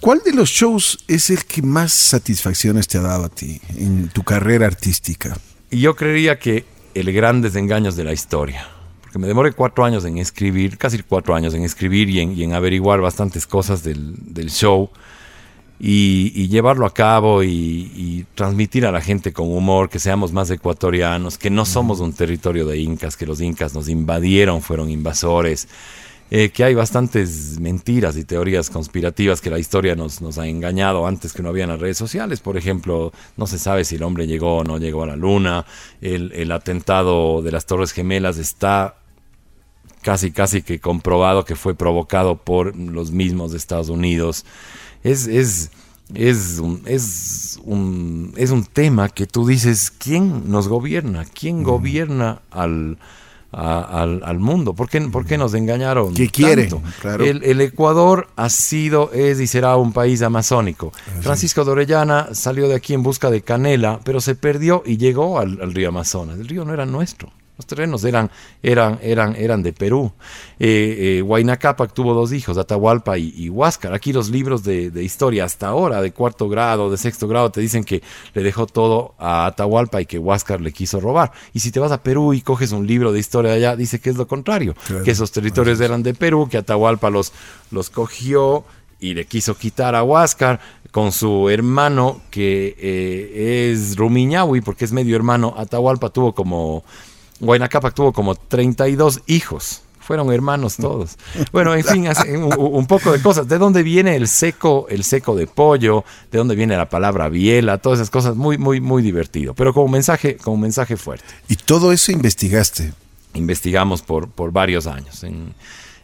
¿Cuál 0.00 0.20
de 0.24 0.32
los 0.32 0.48
shows 0.50 0.98
es 1.08 1.30
el 1.30 1.44
que 1.44 1.60
más 1.62 1.92
satisfacciones 1.92 2.86
te 2.86 2.98
ha 2.98 3.02
dado 3.02 3.24
a 3.24 3.28
ti 3.28 3.60
en 3.76 4.08
tu 4.10 4.22
carrera 4.22 4.66
artística? 4.66 5.36
Y 5.70 5.80
yo 5.80 5.96
creería 5.96 6.38
que 6.38 6.64
el 6.94 7.12
gran 7.12 7.42
desengaños 7.42 7.96
de 7.96 8.04
la 8.04 8.12
historia. 8.12 8.68
Porque 9.02 9.18
me 9.18 9.26
demoré 9.26 9.52
cuatro 9.52 9.84
años 9.84 10.04
en 10.04 10.18
escribir, 10.18 10.78
casi 10.78 10.98
cuatro 11.02 11.34
años 11.34 11.52
en 11.54 11.64
escribir 11.64 12.08
y 12.10 12.20
en, 12.20 12.38
y 12.38 12.44
en 12.44 12.52
averiguar 12.54 13.00
bastantes 13.00 13.46
cosas 13.46 13.82
del, 13.82 14.14
del 14.18 14.50
show. 14.50 14.90
Y, 15.86 16.32
y 16.34 16.48
llevarlo 16.48 16.86
a 16.86 16.94
cabo 16.94 17.42
y, 17.42 17.92
y 17.94 18.24
transmitir 18.34 18.86
a 18.86 18.90
la 18.90 19.02
gente 19.02 19.34
con 19.34 19.52
humor 19.52 19.90
que 19.90 19.98
seamos 19.98 20.32
más 20.32 20.48
ecuatorianos, 20.50 21.36
que 21.36 21.50
no 21.50 21.66
somos 21.66 22.00
un 22.00 22.14
territorio 22.14 22.64
de 22.64 22.78
incas, 22.78 23.18
que 23.18 23.26
los 23.26 23.42
incas 23.42 23.74
nos 23.74 23.90
invadieron, 23.90 24.62
fueron 24.62 24.88
invasores, 24.88 25.68
eh, 26.30 26.48
que 26.48 26.64
hay 26.64 26.74
bastantes 26.74 27.60
mentiras 27.60 28.16
y 28.16 28.24
teorías 28.24 28.70
conspirativas 28.70 29.42
que 29.42 29.50
la 29.50 29.58
historia 29.58 29.94
nos, 29.94 30.22
nos 30.22 30.38
ha 30.38 30.46
engañado 30.46 31.06
antes 31.06 31.34
que 31.34 31.42
no 31.42 31.50
habían 31.50 31.68
las 31.68 31.80
redes 31.80 31.98
sociales. 31.98 32.40
Por 32.40 32.56
ejemplo, 32.56 33.12
no 33.36 33.46
se 33.46 33.58
sabe 33.58 33.84
si 33.84 33.96
el 33.96 34.04
hombre 34.04 34.26
llegó 34.26 34.56
o 34.56 34.64
no 34.64 34.78
llegó 34.78 35.02
a 35.02 35.06
la 35.06 35.16
luna. 35.16 35.66
El, 36.00 36.32
el 36.32 36.50
atentado 36.50 37.42
de 37.42 37.52
las 37.52 37.66
Torres 37.66 37.92
Gemelas 37.92 38.38
está 38.38 38.96
casi, 40.00 40.32
casi 40.32 40.62
que 40.62 40.80
comprobado 40.80 41.44
que 41.44 41.56
fue 41.56 41.74
provocado 41.74 42.36
por 42.36 42.74
los 42.74 43.10
mismos 43.10 43.52
de 43.52 43.58
Estados 43.58 43.90
Unidos. 43.90 44.46
Es, 45.04 45.26
es, 45.28 45.70
es, 46.14 46.58
un, 46.58 46.82
es, 46.86 47.58
un, 47.64 48.32
es 48.36 48.50
un 48.50 48.64
tema 48.64 49.08
que 49.08 49.26
tú 49.26 49.46
dices, 49.46 49.92
¿quién 49.96 50.50
nos 50.50 50.66
gobierna? 50.66 51.24
¿Quién 51.26 51.62
gobierna 51.62 52.40
al, 52.50 52.98
a- 53.52 54.02
al, 54.02 54.22
al 54.24 54.38
mundo? 54.40 54.74
¿Por 54.74 54.88
qué, 54.88 55.00
por 55.02 55.24
qué 55.26 55.38
nos 55.38 55.54
engañaron? 55.54 56.12
¿Qué 56.14 56.28
quiere? 56.28 56.62
tanto? 56.66 56.82
Claro. 57.00 57.24
El, 57.24 57.44
el 57.44 57.60
Ecuador 57.60 58.28
ha 58.36 58.48
sido, 58.48 59.12
es 59.12 59.38
y 59.40 59.46
será 59.46 59.76
un 59.76 59.92
país 59.92 60.22
amazónico. 60.22 60.92
Francisco 61.20 61.64
de 61.64 61.70
Orellana 61.72 62.28
salió 62.32 62.66
de 62.66 62.74
aquí 62.74 62.94
en 62.94 63.02
busca 63.02 63.30
de 63.30 63.42
canela, 63.42 64.00
pero 64.04 64.20
se 64.20 64.34
perdió 64.34 64.82
y 64.84 64.96
llegó 64.96 65.38
al, 65.38 65.60
al 65.62 65.72
río 65.74 65.90
Amazonas. 65.90 66.38
El 66.38 66.48
río 66.48 66.64
no 66.64 66.72
era 66.74 66.86
nuestro. 66.86 67.30
Los 67.56 67.66
terrenos 67.66 68.02
eran, 68.04 68.30
eran, 68.64 68.98
eran, 69.00 69.36
eran 69.36 69.62
de 69.62 69.72
Perú. 69.72 70.10
Eh, 70.58 71.18
eh, 71.18 71.22
Huayna 71.22 71.56
Cápac 71.56 71.92
tuvo 71.94 72.12
dos 72.12 72.32
hijos, 72.32 72.58
Atahualpa 72.58 73.16
y, 73.16 73.32
y 73.36 73.48
Huáscar. 73.48 73.94
Aquí 73.94 74.12
los 74.12 74.28
libros 74.28 74.64
de, 74.64 74.90
de 74.90 75.04
historia 75.04 75.44
hasta 75.44 75.68
ahora, 75.68 76.02
de 76.02 76.10
cuarto 76.12 76.48
grado, 76.48 76.90
de 76.90 76.96
sexto 76.96 77.28
grado, 77.28 77.50
te 77.50 77.60
dicen 77.60 77.84
que 77.84 78.02
le 78.34 78.42
dejó 78.42 78.66
todo 78.66 79.14
a 79.18 79.46
Atahualpa 79.46 80.00
y 80.00 80.06
que 80.06 80.18
Huáscar 80.18 80.60
le 80.60 80.72
quiso 80.72 80.98
robar. 80.98 81.30
Y 81.52 81.60
si 81.60 81.70
te 81.70 81.78
vas 81.78 81.92
a 81.92 82.02
Perú 82.02 82.32
y 82.34 82.40
coges 82.40 82.72
un 82.72 82.88
libro 82.88 83.12
de 83.12 83.20
historia 83.20 83.52
de 83.52 83.58
allá, 83.58 83.76
dice 83.76 84.00
que 84.00 84.10
es 84.10 84.16
lo 84.16 84.26
contrario, 84.26 84.74
Claro. 84.88 85.04
que 85.04 85.12
esos 85.12 85.30
territorios 85.30 85.80
eran 85.80 86.02
de 86.02 86.12
Perú, 86.14 86.48
que 86.50 86.58
Atahualpa 86.58 87.08
los, 87.10 87.32
los 87.70 87.88
cogió 87.88 88.64
y 88.98 89.14
le 89.14 89.26
quiso 89.26 89.56
quitar 89.56 89.94
a 89.94 90.02
Huáscar 90.02 90.58
con 90.90 91.12
su 91.12 91.48
hermano 91.50 92.20
que 92.30 92.74
eh, 92.78 93.70
es 93.72 93.96
Rumiñahui, 93.96 94.60
porque 94.60 94.84
es 94.84 94.92
medio 94.92 95.14
hermano. 95.16 95.54
Atahualpa 95.56 96.08
tuvo 96.10 96.34
como, 96.34 96.84
Huayna 97.44 97.68
tuvo 97.68 98.12
como 98.12 98.34
32 98.34 99.22
hijos. 99.26 99.82
Fueron 100.00 100.30
hermanos 100.32 100.76
todos. 100.76 101.16
Bueno, 101.50 101.74
en 101.74 101.82
fin, 101.82 102.06
un, 102.36 102.54
un, 102.58 102.86
poco 102.86 103.10
de 103.10 103.22
cosas. 103.22 103.48
¿De 103.48 103.56
dónde 103.56 103.82
viene 103.82 104.16
el 104.16 104.28
seco, 104.28 104.86
el 104.90 105.02
seco 105.02 105.34
de 105.34 105.46
pollo? 105.46 106.04
¿De 106.30 106.36
dónde 106.36 106.54
viene 106.54 106.76
la 106.76 106.90
palabra 106.90 107.30
biela? 107.30 107.78
Todas 107.78 108.00
esas 108.00 108.10
cosas 108.10 108.36
muy, 108.36 108.58
muy, 108.58 108.82
muy 108.82 109.02
divertido. 109.02 109.54
Pero 109.54 109.72
como 109.72 109.88
mensaje, 109.88 110.36
como 110.36 110.58
mensaje 110.58 110.98
fuerte. 110.98 111.24
¿Y 111.48 111.56
todo 111.56 111.90
eso 111.90 112.12
investigaste? 112.12 112.92
Investigamos 113.32 114.02
por, 114.02 114.28
por 114.28 114.52
varios 114.52 114.86
años. 114.86 115.24
En, 115.24 115.54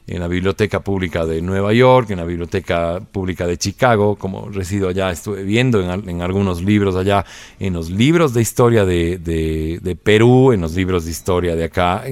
en 0.06 0.20
la 0.20 0.28
Biblioteca 0.28 0.80
Pública 0.80 1.24
de 1.24 1.40
Nueva 1.40 1.72
York, 1.72 2.10
en 2.10 2.18
la 2.18 2.24
Biblioteca 2.24 3.00
Pública 3.00 3.46
de 3.46 3.56
Chicago, 3.56 4.16
como 4.16 4.48
resido 4.48 4.88
allá, 4.88 5.10
estuve 5.10 5.44
viendo 5.44 5.80
en, 5.80 6.20
algunos 6.20 6.62
libros 6.62 6.96
allá, 6.96 7.24
en 7.58 7.74
los 7.74 7.90
libros 7.90 8.34
de 8.34 8.42
historia 8.42 8.84
de, 8.84 9.98
Perú, 10.02 10.52
en 10.52 10.62
los 10.62 10.74
libros 10.74 11.04
de 11.04 11.10
historia 11.10 11.54
de 11.54 11.64
acá. 11.64 12.04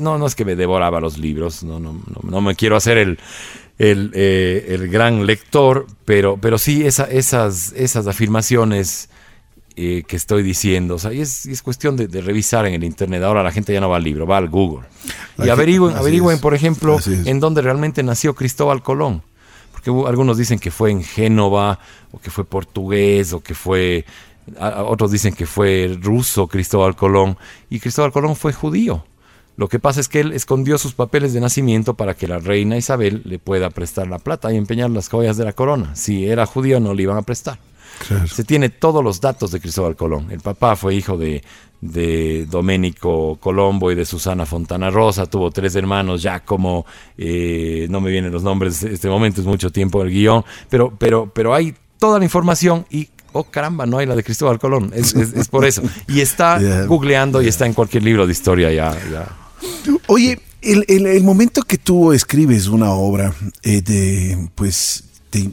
no, 0.00 0.18
no 0.18 0.26
es 0.26 0.34
que 0.34 0.44
me 0.44 0.56
devoraba 0.56 1.00
los 1.00 1.18
libros, 1.18 1.62
no, 1.62 1.80
no, 1.80 2.00
no, 2.22 2.40
me 2.40 2.54
quiero 2.54 2.76
hacer 2.76 2.98
el, 2.98 3.18
el, 3.78 4.10
eh, 4.14 4.66
el, 4.68 4.88
gran 4.88 5.24
lector, 5.26 5.86
pero, 6.04 6.36
pero 6.40 6.58
sí 6.58 6.86
esa, 6.86 7.04
esas, 7.04 7.72
esas 7.72 8.06
afirmaciones 8.06 9.08
eh, 9.80 10.02
que 10.08 10.16
estoy 10.16 10.42
diciendo. 10.42 10.96
O 10.96 10.98
sea, 10.98 11.12
y 11.12 11.20
es, 11.20 11.46
es 11.46 11.62
cuestión 11.62 11.96
de, 11.96 12.08
revisar 12.20 12.66
en 12.66 12.74
el 12.74 12.82
Internet. 12.82 13.22
Ahora 13.22 13.44
la 13.44 13.52
gente 13.52 13.72
ya 13.72 13.80
no 13.80 13.88
va 13.88 13.98
al 13.98 14.02
libro, 14.02 14.26
va 14.26 14.36
al 14.36 14.48
Google. 14.48 14.88
Y 15.38 15.50
averigüen, 15.50 15.96
averigüen 15.96 16.40
por 16.40 16.52
ejemplo, 16.52 16.98
en 17.06 17.38
dónde 17.38 17.62
realmente 17.62 18.02
nació 18.02 18.34
Cristóbal 18.34 18.82
Colón. 18.82 19.22
Porque 19.70 19.92
algunos 20.08 20.36
dicen 20.36 20.58
que 20.58 20.72
fue 20.72 20.90
en 20.90 21.04
Génova, 21.04 21.78
o 22.10 22.18
que 22.18 22.32
fue 22.32 22.44
portugués, 22.44 23.32
o 23.32 23.40
que 23.40 23.54
fue... 23.54 24.04
otros 24.60 25.12
dicen 25.12 25.32
que 25.32 25.46
fue 25.46 25.96
ruso 26.02 26.48
Cristóbal 26.48 26.96
Colón. 26.96 27.38
Y 27.70 27.78
Cristóbal 27.78 28.10
Colón 28.10 28.34
fue 28.34 28.52
judío. 28.52 29.04
Lo 29.56 29.68
que 29.68 29.78
pasa 29.78 30.00
es 30.00 30.08
que 30.08 30.18
él 30.18 30.32
escondió 30.32 30.76
sus 30.76 30.94
papeles 30.94 31.32
de 31.34 31.40
nacimiento 31.40 31.94
para 31.94 32.14
que 32.14 32.26
la 32.26 32.40
reina 32.40 32.76
Isabel 32.76 33.22
le 33.24 33.38
pueda 33.38 33.70
prestar 33.70 34.08
la 34.08 34.18
plata 34.18 34.52
y 34.52 34.56
empeñar 34.56 34.90
las 34.90 35.08
joyas 35.08 35.36
de 35.36 35.44
la 35.44 35.52
corona. 35.52 35.94
Si 35.94 36.26
era 36.26 36.46
judío 36.46 36.80
no 36.80 36.94
le 36.94 37.04
iban 37.04 37.16
a 37.16 37.22
prestar. 37.22 37.60
Se 38.26 38.44
tiene 38.44 38.68
todos 38.68 39.02
los 39.02 39.20
datos 39.20 39.50
de 39.50 39.60
Cristóbal 39.60 39.96
Colón. 39.96 40.28
El 40.30 40.40
papá 40.40 40.76
fue 40.76 40.94
hijo 40.94 41.16
de, 41.16 41.42
de 41.80 42.46
Domenico 42.46 43.36
Colombo 43.40 43.90
y 43.92 43.94
de 43.94 44.04
Susana 44.04 44.46
Fontana 44.46 44.90
Rosa. 44.90 45.26
Tuvo 45.26 45.50
tres 45.50 45.74
hermanos, 45.76 46.22
ya 46.22 46.40
como 46.40 46.86
eh, 47.16 47.86
no 47.90 48.00
me 48.00 48.10
vienen 48.10 48.32
los 48.32 48.42
nombres 48.42 48.82
en 48.82 48.94
este 48.94 49.08
momento, 49.08 49.40
es 49.40 49.46
mucho 49.46 49.70
tiempo 49.70 50.02
el 50.02 50.10
guion, 50.10 50.44
pero, 50.68 50.92
pero, 50.96 51.30
pero 51.32 51.54
hay 51.54 51.74
toda 51.98 52.18
la 52.18 52.24
información 52.24 52.86
y 52.90 53.08
oh 53.32 53.44
caramba, 53.44 53.86
no 53.86 53.98
hay 53.98 54.06
la 54.06 54.16
de 54.16 54.24
Cristóbal 54.24 54.58
Colón. 54.58 54.92
Es, 54.94 55.14
por 55.48 55.64
eso. 55.64 55.82
Y 56.08 56.20
está 56.20 56.84
googleando 56.86 57.42
y 57.42 57.48
está 57.48 57.66
en 57.66 57.74
cualquier 57.74 58.02
libro 58.02 58.26
de 58.26 58.32
historia 58.32 58.72
ya. 58.72 58.96
Oye, 60.06 60.40
el, 60.62 60.84
el, 60.88 61.24
momento 61.24 61.62
que 61.62 61.78
tú 61.78 62.12
escribes 62.12 62.68
una 62.68 62.92
obra 62.92 63.34
eh, 63.62 63.82
de, 63.82 64.48
pues, 64.54 65.04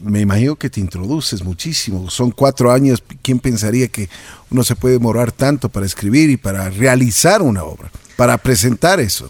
me 0.04 0.22
imagino 0.22 0.56
que 0.56 0.70
te 0.70 0.80
introduces 0.80 1.44
muchísimo. 1.44 2.10
Son 2.10 2.32
cuatro 2.32 2.72
años. 2.72 3.04
¿Quién 3.22 3.40
pensaría 3.40 3.88
que 3.88 4.10
uno 4.50 4.64
se 4.64 4.76
puede 4.76 4.96
demorar 4.96 5.32
tanto 5.32 5.70
para 5.70 5.86
escribir 5.86 6.30
y 6.30 6.38
para 6.38 6.70
realizar 6.70 7.42
una 7.42 7.64
obra, 7.64 7.92
para 8.16 8.38
presentar 8.38 9.00
eso? 9.00 9.30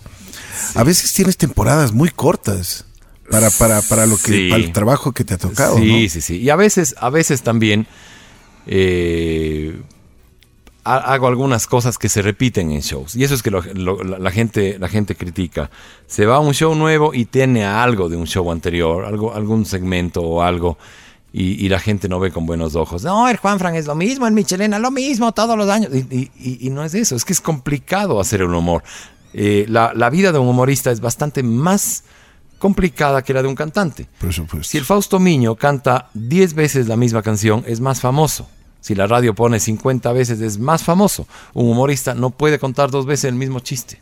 A 0.75 0.83
veces 0.83 1.13
tienes 1.13 1.37
temporadas 1.37 1.91
muy 1.91 2.09
cortas 2.09 2.85
para, 3.29 3.49
para, 3.49 3.81
para 3.81 4.05
lo 4.05 4.17
que 4.17 4.49
para 4.49 4.63
el 4.63 4.71
trabajo 4.71 5.11
que 5.11 5.23
te 5.23 5.33
ha 5.33 5.37
tocado. 5.37 5.77
Sí, 5.77 6.09
sí, 6.09 6.21
sí. 6.21 6.37
Y 6.37 6.49
a 6.49 6.55
veces, 6.55 6.95
a 6.99 7.09
veces 7.09 7.41
también 7.41 7.87
eh, 8.67 9.79
hago 10.85 11.27
algunas 11.27 11.65
cosas 11.65 11.97
que 11.97 12.09
se 12.09 12.21
repiten 12.21 12.69
en 12.71 12.81
shows. 12.81 13.15
Y 13.15 13.23
eso 13.23 13.33
es 13.33 13.41
que 13.41 13.49
la, 13.49 14.31
gente, 14.31 14.77
la 14.79 14.87
gente 14.87 15.15
critica. 15.15 15.71
Se 16.05 16.27
va 16.27 16.35
a 16.35 16.39
un 16.39 16.53
show 16.53 16.75
nuevo 16.75 17.13
y 17.13 17.25
tiene 17.25 17.65
algo 17.65 18.07
de 18.07 18.15
un 18.15 18.27
show 18.27 18.51
anterior, 18.51 19.03
algo, 19.03 19.33
algún 19.33 19.65
segmento 19.65 20.21
o 20.21 20.43
algo. 20.43 20.77
Y, 21.33 21.67
la 21.67 21.79
gente 21.79 22.07
no 22.07 22.17
ve 22.17 22.31
con 22.31 22.45
buenos 22.45 22.75
ojos. 22.75 23.03
No, 23.03 23.27
el 23.27 23.35
Juan 23.35 23.59
Fran 23.59 23.75
es 23.75 23.87
lo 23.87 23.95
mismo, 23.95 24.25
el 24.25 24.33
Michelena 24.33 24.79
lo 24.79 24.89
mismo 24.89 25.33
todos 25.33 25.57
los 25.57 25.67
años. 25.69 25.91
Y, 25.93 26.69
no 26.69 26.83
es 26.85 26.93
eso, 26.93 27.15
es 27.15 27.25
que 27.25 27.33
es 27.33 27.41
complicado 27.41 28.21
hacer 28.21 28.43
un 28.43 28.53
humor. 28.55 28.83
Eh, 29.33 29.65
la, 29.67 29.91
la, 29.93 30.09
vida 30.09 30.31
de 30.31 30.39
un 30.39 30.47
humorista 30.47 30.91
es 30.91 31.01
bastante 31.01 31.43
más 31.43 32.05
complicada 32.57 33.21
que 33.21 33.33
la 33.33 33.41
de 33.41 33.49
un 33.49 33.55
cantante. 33.55 34.07
Por 34.19 34.31
supuesto. 34.31 34.69
Si 34.69 34.77
el 34.77 34.85
Fausto 34.85 35.19
Miño 35.19 35.55
canta 35.55 36.09
10 36.13 36.53
veces 36.53 36.87
la 36.87 36.95
misma 36.95 37.21
canción, 37.21 37.65
es 37.67 37.81
más 37.81 37.99
famoso. 37.99 38.47
Si 38.85 38.93
la 38.93 39.07
radio 39.07 39.33
pone 39.33 39.59
50 39.59 40.13
veces 40.13 40.39
es 40.41 40.59
más 40.59 40.83
famoso. 40.83 41.25
Un 41.55 41.71
humorista 41.71 42.13
no 42.13 42.29
puede 42.29 42.59
contar 42.59 42.91
dos 42.91 43.07
veces 43.07 43.25
el 43.25 43.33
mismo 43.33 43.59
chiste. 43.59 43.99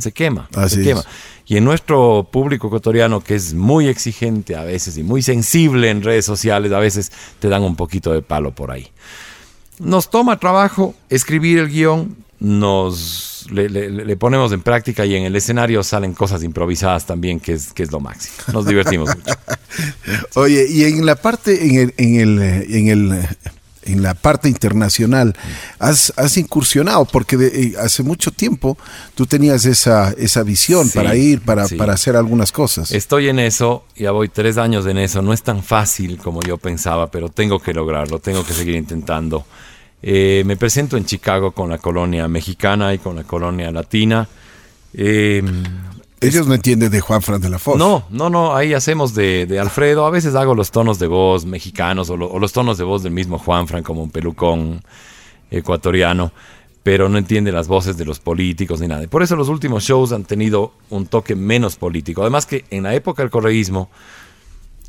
Se 0.00 0.10
quema, 0.10 0.48
se 0.68 0.82
quema. 0.82 1.04
Y 1.46 1.58
en 1.58 1.66
nuestro 1.66 2.26
público 2.32 2.68
ecuatoriano, 2.68 3.20
que 3.20 3.34
es 3.34 3.52
muy 3.52 3.88
exigente 3.88 4.56
a 4.56 4.64
veces 4.64 4.96
y 4.96 5.02
muy 5.02 5.20
sensible 5.20 5.90
en 5.90 6.00
redes 6.00 6.24
sociales, 6.24 6.72
a 6.72 6.78
veces 6.78 7.12
te 7.40 7.50
dan 7.50 7.62
un 7.62 7.76
poquito 7.76 8.10
de 8.10 8.22
palo 8.22 8.54
por 8.54 8.70
ahí. 8.70 8.88
Nos 9.78 10.08
toma 10.08 10.38
trabajo 10.38 10.94
escribir 11.10 11.58
el 11.58 11.68
guion, 11.68 12.16
nos 12.40 13.46
le, 13.50 14.16
ponemos 14.16 14.50
en 14.52 14.62
práctica 14.62 15.04
y 15.04 15.14
en 15.14 15.24
el 15.24 15.36
escenario 15.36 15.82
salen 15.82 16.14
cosas 16.14 16.42
improvisadas 16.42 17.04
también, 17.04 17.38
que 17.38 17.52
es, 17.52 17.74
que 17.74 17.82
es 17.82 17.92
lo 17.92 18.00
máximo. 18.00 18.34
Nos 18.54 18.64
divertimos 18.64 19.10
mucho. 19.14 19.34
Oye, 20.36 20.66
y 20.70 20.84
en 20.84 21.04
la 21.04 21.16
parte, 21.16 21.66
en 21.66 21.78
el, 21.80 21.94
en 21.98 22.14
el, 22.18 22.42
en 22.42 22.88
el 22.88 23.28
en 23.84 24.02
la 24.02 24.14
parte 24.14 24.48
internacional, 24.48 25.34
has, 25.78 26.12
has 26.16 26.36
incursionado, 26.36 27.04
porque 27.04 27.36
eh, 27.36 27.74
hace 27.80 28.02
mucho 28.02 28.30
tiempo 28.30 28.76
tú 29.14 29.26
tenías 29.26 29.64
esa, 29.64 30.12
esa 30.12 30.42
visión 30.42 30.88
para 30.90 31.16
ir, 31.16 31.40
para, 31.40 31.66
para, 31.68 31.92
hacer 31.92 32.16
algunas 32.16 32.52
cosas. 32.52 32.92
Estoy 32.92 33.28
en 33.28 33.38
eso, 33.38 33.84
ya 33.96 34.10
voy 34.10 34.28
tres 34.28 34.58
años 34.58 34.86
en 34.86 34.98
eso, 34.98 35.22
no 35.22 35.32
es 35.32 35.42
tan 35.42 35.62
fácil 35.62 36.18
como 36.18 36.42
yo 36.42 36.58
pensaba, 36.58 37.10
pero 37.10 37.28
tengo 37.28 37.60
que 37.60 37.74
lograrlo, 37.74 38.18
tengo 38.18 38.44
que 38.44 38.52
seguir 38.52 38.74
intentando. 38.74 39.44
Eh, 40.02 40.42
me 40.46 40.56
presento 40.56 40.96
en 40.96 41.04
Chicago 41.04 41.52
con 41.52 41.70
la 41.70 41.78
colonia 41.78 42.26
mexicana 42.26 42.92
y 42.92 42.98
con 42.98 43.16
la 43.16 43.24
colonia 43.24 43.70
latina. 43.70 44.28
Eh, 44.94 45.42
ellos 46.22 46.46
no 46.46 46.54
entienden 46.54 46.90
de 46.90 47.00
Juan 47.00 47.20
Fran 47.20 47.40
de 47.40 47.50
la 47.50 47.58
Foz. 47.58 47.76
No, 47.76 48.04
no, 48.10 48.30
no, 48.30 48.54
ahí 48.54 48.74
hacemos 48.74 49.14
de, 49.14 49.58
Alfredo. 49.60 50.06
A 50.06 50.10
veces 50.10 50.34
hago 50.34 50.54
los 50.54 50.70
tonos 50.70 50.98
de 50.98 51.06
voz 51.06 51.44
mexicanos 51.44 52.10
o, 52.10 52.16
los 52.16 52.52
tonos 52.52 52.78
de 52.78 52.84
voz 52.84 53.02
del 53.02 53.12
mismo 53.12 53.38
Juan 53.38 53.66
Fran 53.68 53.82
como 53.82 54.02
un 54.02 54.10
pelucón 54.10 54.82
ecuatoriano, 55.50 56.32
pero 56.82 57.08
no 57.08 57.18
entiende 57.18 57.52
las 57.52 57.68
voces 57.68 57.96
de 57.96 58.04
los 58.04 58.20
políticos 58.20 58.80
ni 58.80 58.88
nada. 58.88 59.06
Por 59.08 59.22
eso 59.22 59.36
los 59.36 59.48
últimos 59.48 59.84
shows 59.84 60.12
han 60.12 60.24
tenido 60.24 60.72
un 60.90 61.06
toque 61.06 61.34
menos 61.34 61.76
político. 61.76 62.22
Además 62.22 62.46
que 62.46 62.64
en 62.70 62.84
la 62.84 62.94
época 62.94 63.22
del 63.22 63.30
correísmo, 63.30 63.90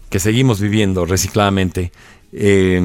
que 0.10 0.19
seguimos 0.19 0.62
viviendo 0.62 1.06
recicladamente, 1.06 1.91
eh, 2.32 2.80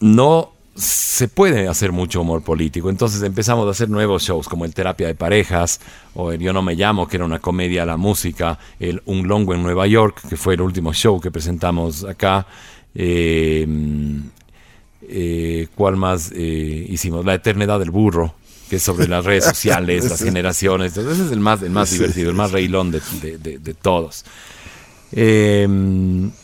no 0.00 0.52
se 0.78 1.26
puede 1.26 1.66
hacer 1.66 1.90
mucho 1.90 2.20
humor 2.20 2.42
político. 2.42 2.88
Entonces 2.88 3.22
empezamos 3.22 3.66
a 3.66 3.70
hacer 3.70 3.90
nuevos 3.90 4.22
shows 4.22 4.48
como 4.48 4.64
el 4.64 4.72
Terapia 4.72 5.08
de 5.08 5.14
Parejas 5.14 5.80
o 6.14 6.30
el 6.30 6.40
Yo 6.40 6.52
no 6.52 6.62
me 6.62 6.74
llamo, 6.74 7.08
que 7.08 7.16
era 7.16 7.24
una 7.24 7.40
comedia 7.40 7.82
a 7.82 7.86
la 7.86 7.96
música, 7.96 8.58
el 8.78 9.02
Un 9.06 9.26
Longo 9.26 9.54
en 9.54 9.62
Nueva 9.62 9.86
York, 9.86 10.22
que 10.28 10.36
fue 10.36 10.54
el 10.54 10.60
último 10.60 10.92
show 10.92 11.20
que 11.20 11.30
presentamos 11.30 12.04
acá. 12.04 12.46
Eh, 12.94 13.66
eh, 15.02 15.66
¿Cuál 15.74 15.96
más 15.96 16.30
eh, 16.32 16.86
hicimos? 16.88 17.24
La 17.24 17.34
Eternidad 17.34 17.80
del 17.80 17.90
Burro, 17.90 18.34
que 18.70 18.76
es 18.76 18.82
sobre 18.82 19.08
las 19.08 19.24
redes 19.24 19.44
sociales, 19.46 20.08
las 20.08 20.22
generaciones. 20.22 20.96
Entonces, 20.96 21.14
ese 21.18 21.26
es 21.26 21.32
el 21.32 21.40
más, 21.40 21.60
el 21.62 21.70
más 21.70 21.90
divertido, 21.90 22.30
el 22.30 22.36
más 22.36 22.52
reilón 22.52 22.92
de, 22.92 23.00
de 23.38 23.74
todos. 23.74 24.24
Eh, 25.10 25.66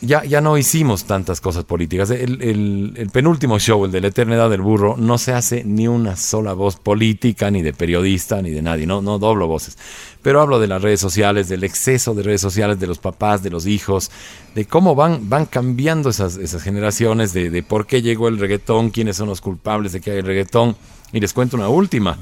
ya, 0.01 0.23
ya 0.23 0.41
no 0.41 0.57
hicimos 0.57 1.05
tantas 1.05 1.39
cosas 1.39 1.63
políticas. 1.65 2.09
El, 2.09 3.09
penúltimo 3.13 3.59
show, 3.59 3.85
el 3.85 3.91
de 3.91 4.01
la 4.01 4.07
eternidad 4.07 4.49
del 4.49 4.61
burro, 4.61 4.95
no 4.97 5.17
se 5.17 5.33
hace 5.33 5.63
ni 5.63 5.87
una 5.87 6.15
sola 6.15 6.53
voz 6.53 6.77
política, 6.77 7.51
ni 7.51 7.61
de 7.61 7.73
periodista, 7.73 8.41
ni 8.41 8.49
de 8.49 8.61
nadie. 8.61 8.87
No, 8.87 9.01
no 9.01 9.19
doblo 9.19 9.47
voces. 9.47 9.77
Pero 10.21 10.41
hablo 10.41 10.59
de 10.59 10.67
las 10.67 10.81
redes 10.81 10.99
sociales, 10.99 11.47
del 11.49 11.63
exceso 11.63 12.15
de 12.15 12.23
redes 12.23 12.41
sociales, 12.41 12.79
de 12.79 12.87
los 12.87 12.97
papás, 12.97 13.43
de 13.43 13.51
los 13.51 13.67
hijos, 13.67 14.09
de 14.55 14.65
cómo 14.65 14.95
van, 14.95 15.29
van 15.29 15.45
cambiando 15.45 16.09
esas, 16.09 16.37
esas 16.37 16.63
generaciones, 16.63 17.33
de, 17.33 17.63
por 17.63 17.85
qué 17.85 18.01
llegó 18.01 18.27
el 18.27 18.39
reggaetón, 18.39 18.89
quiénes 18.89 19.17
son 19.17 19.29
los 19.29 19.41
culpables 19.41 19.91
de 19.91 20.01
que 20.01 20.11
hay 20.11 20.17
el 20.17 20.25
reggaetón. 20.25 20.75
Y 21.13 21.19
les 21.19 21.33
cuento 21.33 21.55
una 21.55 21.69
última. 21.69 22.17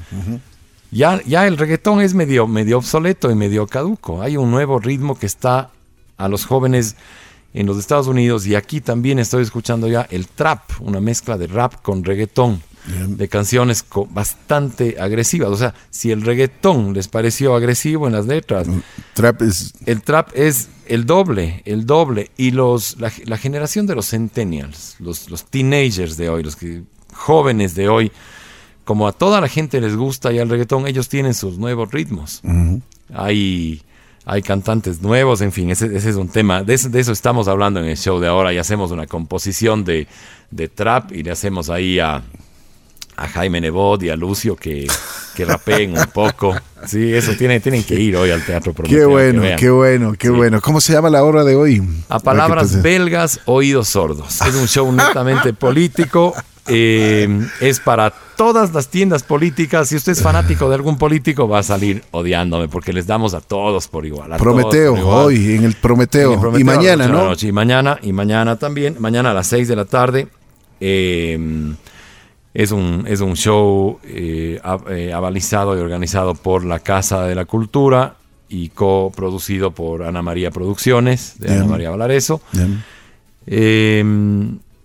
Ya, 0.90 1.20
ya, 1.24 1.46
el 1.46 1.56
reggaetón 1.56 2.02
es 2.02 2.14
medio, 2.14 2.46
medio 2.46 2.78
obsoleto 2.78 3.30
y 3.30 3.34
medio 3.34 3.66
caduco. 3.66 4.22
Hay 4.22 4.36
un 4.36 4.50
nuevo 4.50 4.78
ritmo 4.78 5.18
que 5.18 5.26
está 5.26 5.70
a 6.24 6.28
los 6.28 6.46
jóvenes 6.46 6.96
en 7.52 7.66
los 7.66 7.78
Estados 7.78 8.08
Unidos 8.08 8.46
y 8.46 8.54
aquí 8.54 8.80
también 8.80 9.18
estoy 9.18 9.42
escuchando 9.42 9.86
ya 9.88 10.06
el 10.10 10.26
trap, 10.26 10.62
una 10.80 11.00
mezcla 11.00 11.38
de 11.38 11.46
rap 11.46 11.82
con 11.82 12.02
reggaetón, 12.04 12.62
de 12.86 13.28
canciones 13.28 13.84
bastante 14.10 14.96
agresivas. 15.00 15.48
O 15.50 15.56
sea, 15.56 15.74
si 15.88 16.10
el 16.10 16.22
reggaetón 16.22 16.92
les 16.92 17.08
pareció 17.08 17.54
agresivo 17.54 18.06
en 18.06 18.12
las 18.12 18.26
letras, 18.26 18.66
trap 19.14 19.42
es... 19.42 19.72
el 19.86 20.02
trap 20.02 20.30
es 20.34 20.68
el 20.86 21.06
doble, 21.06 21.62
el 21.64 21.86
doble. 21.86 22.30
Y 22.36 22.50
los, 22.50 23.00
la, 23.00 23.10
la 23.24 23.38
generación 23.38 23.86
de 23.86 23.94
los 23.94 24.10
centennials, 24.10 24.96
los, 24.98 25.30
los 25.30 25.44
teenagers 25.44 26.16
de 26.16 26.28
hoy, 26.28 26.42
los 26.42 26.56
que, 26.56 26.82
jóvenes 27.14 27.74
de 27.74 27.88
hoy, 27.88 28.12
como 28.84 29.08
a 29.08 29.12
toda 29.12 29.40
la 29.40 29.48
gente 29.48 29.80
les 29.80 29.96
gusta 29.96 30.30
ya 30.30 30.42
el 30.42 30.50
reggaetón, 30.50 30.86
ellos 30.86 31.08
tienen 31.08 31.32
sus 31.32 31.58
nuevos 31.58 31.90
ritmos. 31.90 32.42
Hay, 33.14 33.82
hay 34.26 34.42
cantantes 34.42 35.02
nuevos, 35.02 35.40
en 35.42 35.52
fin, 35.52 35.70
ese, 35.70 35.86
ese 35.96 36.10
es 36.10 36.16
un 36.16 36.28
tema. 36.28 36.62
De 36.62 36.74
eso, 36.74 36.88
de 36.88 37.00
eso 37.00 37.12
estamos 37.12 37.46
hablando 37.48 37.80
en 37.80 37.86
el 37.86 37.96
show 37.96 38.18
de 38.20 38.28
ahora 38.28 38.52
y 38.52 38.58
hacemos 38.58 38.90
una 38.90 39.06
composición 39.06 39.84
de, 39.84 40.06
de 40.50 40.68
trap 40.68 41.12
y 41.12 41.22
le 41.22 41.30
hacemos 41.30 41.68
ahí 41.70 41.98
a, 41.98 42.22
a 43.16 43.28
Jaime 43.28 43.60
Nebot 43.60 44.02
y 44.02 44.10
a 44.10 44.16
Lucio 44.16 44.56
que, 44.56 44.86
que 45.36 45.44
rapeen 45.44 45.96
un 45.98 46.06
poco. 46.06 46.54
Sí, 46.86 47.12
eso 47.14 47.32
tienen, 47.36 47.60
tienen 47.60 47.84
que 47.84 47.94
ir 48.00 48.16
hoy 48.16 48.30
al 48.30 48.44
Teatro 48.44 48.72
Prometeo. 48.72 48.98
Qué 49.00 49.04
bueno, 49.06 49.42
qué 49.58 49.70
bueno, 49.70 50.12
qué 50.18 50.28
Sí. 50.28 50.32
bueno. 50.34 50.60
¿Cómo 50.60 50.80
se 50.80 50.92
llama 50.94 51.10
la 51.10 51.22
obra 51.22 51.44
de 51.44 51.54
hoy? 51.56 51.82
A 52.08 52.18
palabras 52.18 52.80
belgas, 52.82 53.40
oídos 53.44 53.88
sordos. 53.88 54.40
Es 54.40 54.54
un 54.54 54.66
show 54.68 54.90
netamente 54.90 55.52
político. 55.52 56.34
eh, 56.66 57.28
es 57.60 57.78
para 57.78 58.12
todas 58.36 58.72
las 58.72 58.88
tiendas 58.88 59.22
políticas. 59.22 59.88
Si 59.88 59.96
usted 59.96 60.12
es 60.12 60.22
fanático 60.22 60.68
de 60.68 60.74
algún 60.74 60.98
político, 60.98 61.48
va 61.48 61.60
a 61.60 61.62
salir 61.62 62.02
odiándome 62.10 62.68
porque 62.68 62.92
les 62.92 63.06
damos 63.06 63.34
a 63.34 63.40
todos 63.40 63.88
por 63.88 64.06
igual. 64.06 64.32
a 64.32 64.36
Prometeo, 64.36 64.90
por 64.92 64.98
igual. 65.00 65.26
hoy 65.26 65.54
en 65.54 65.64
el 65.64 65.74
Prometeo. 65.74 66.28
En 66.28 66.34
el 66.34 66.40
Prometeo 66.40 66.60
y 66.60 66.64
mañana, 66.64 67.08
¿no? 67.08 67.24
noche. 67.26 67.48
Y 67.48 67.52
mañana, 67.52 67.98
y 68.02 68.12
mañana 68.12 68.56
también. 68.56 68.96
Mañana 68.98 69.30
a 69.30 69.34
las 69.34 69.46
6 69.48 69.68
de 69.68 69.76
la 69.76 69.84
tarde. 69.84 70.28
eh, 70.80 71.74
es 72.54 72.70
un, 72.70 73.04
es 73.08 73.20
un 73.20 73.34
show 73.34 73.98
eh, 74.04 74.60
eh, 74.88 75.12
avalizado 75.12 75.76
y 75.76 75.80
organizado 75.80 76.34
por 76.36 76.64
la 76.64 76.78
Casa 76.78 77.24
de 77.26 77.34
la 77.34 77.46
Cultura 77.46 78.14
y 78.48 78.68
coproducido 78.68 79.72
por 79.72 80.04
Ana 80.04 80.22
María 80.22 80.52
Producciones, 80.52 81.34
de 81.40 81.52
Ana. 81.52 81.64
María 81.64 81.90
Valareso. 81.90 82.40
Eh, 83.46 84.04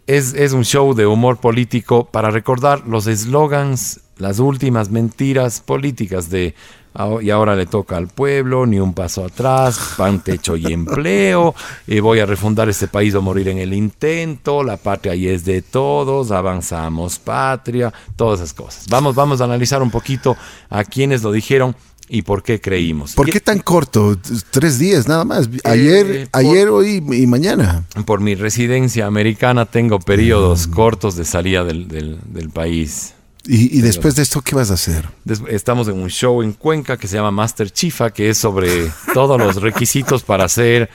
es, 0.10 0.34
es 0.34 0.54
un 0.54 0.66
show 0.66 0.96
de 0.96 1.06
humor 1.06 1.38
político 1.38 2.06
para 2.06 2.32
recordar 2.32 2.88
los 2.88 3.06
eslogans, 3.06 4.00
las 4.18 4.40
últimas 4.40 4.90
mentiras 4.90 5.62
políticas 5.62 6.32
de 6.32 6.56
"Ah, 6.96 7.18
y 7.22 7.30
ahora 7.30 7.56
le 7.56 7.68
toca 7.68 7.96
al 7.98 8.08
pueblo, 8.08 8.66
ni 8.66 8.80
un 8.80 8.96
paso 8.96 9.24
atrás, 9.24 9.94
pan, 9.96 10.24
techo 10.24 10.58
y 10.58 10.74
empleo, 10.74 11.54
eh, 11.86 12.02
voy 12.02 12.20
a 12.22 12.26
refundar 12.26 12.68
este 12.70 12.88
país 12.88 13.14
o 13.14 13.22
morir 13.22 13.50
en 13.50 13.60
el 13.60 13.72
intento, 13.72 14.64
la 14.64 14.78
patria 14.78 15.14
y 15.14 15.28
es 15.28 15.46
de 15.46 15.62
todos, 15.62 16.32
avanzamos 16.32 17.20
patria, 17.20 17.94
todas 18.16 18.40
esas 18.40 18.54
cosas. 18.54 18.88
Vamos, 18.90 19.14
vamos 19.14 19.42
a 19.42 19.44
analizar 19.44 19.84
un 19.84 19.92
poquito 19.92 20.36
a 20.72 20.84
quienes 20.84 21.22
lo 21.22 21.32
dijeron 21.32 21.76
y 22.10 22.24
por 22.24 22.42
qué 22.44 22.60
creímos. 22.60 23.14
¿Por 23.14 23.30
qué 23.30 23.40
tan 23.40 23.60
corto? 23.60 24.18
Tres 24.52 24.80
días 24.80 25.08
nada 25.08 25.24
más. 25.26 25.50
Ayer, 25.64 26.06
Eh, 26.12 26.28
por- 26.32 26.40
ayer, 26.42 26.70
hoy 26.70 27.04
y 27.12 27.28
mañana. 27.28 27.86
por 28.06 28.20
mi 28.20 28.36
residencia 28.36 29.06
americana 29.06 29.66
tengo 29.68 30.00
periodos 30.00 30.68
Mm. 30.68 30.72
cortos 30.72 31.16
de 31.16 31.26
salida 31.26 31.64
del, 31.64 31.88
del- 31.88 32.20
del 32.26 32.50
país. 32.50 33.14
Y, 33.46 33.78
y 33.80 33.82
después 33.82 34.16
de 34.16 34.22
esto, 34.22 34.42
¿qué 34.42 34.54
vas 34.54 34.70
a 34.70 34.74
hacer? 34.74 35.08
Estamos 35.48 35.88
en 35.88 35.98
un 35.98 36.10
show 36.10 36.44
en 36.44 36.54
Cuenca 36.54 36.98
que 36.98 37.08
se 37.08 37.16
llama 37.16 37.32
Master 37.32 37.72
Chifa, 37.72 38.12
que 38.12 38.30
es 38.30 38.38
sobre 38.38 38.70
todos 39.14 39.40
los 39.40 39.56
requisitos 39.62 40.24
para 40.24 40.44
hacer, 40.44 40.90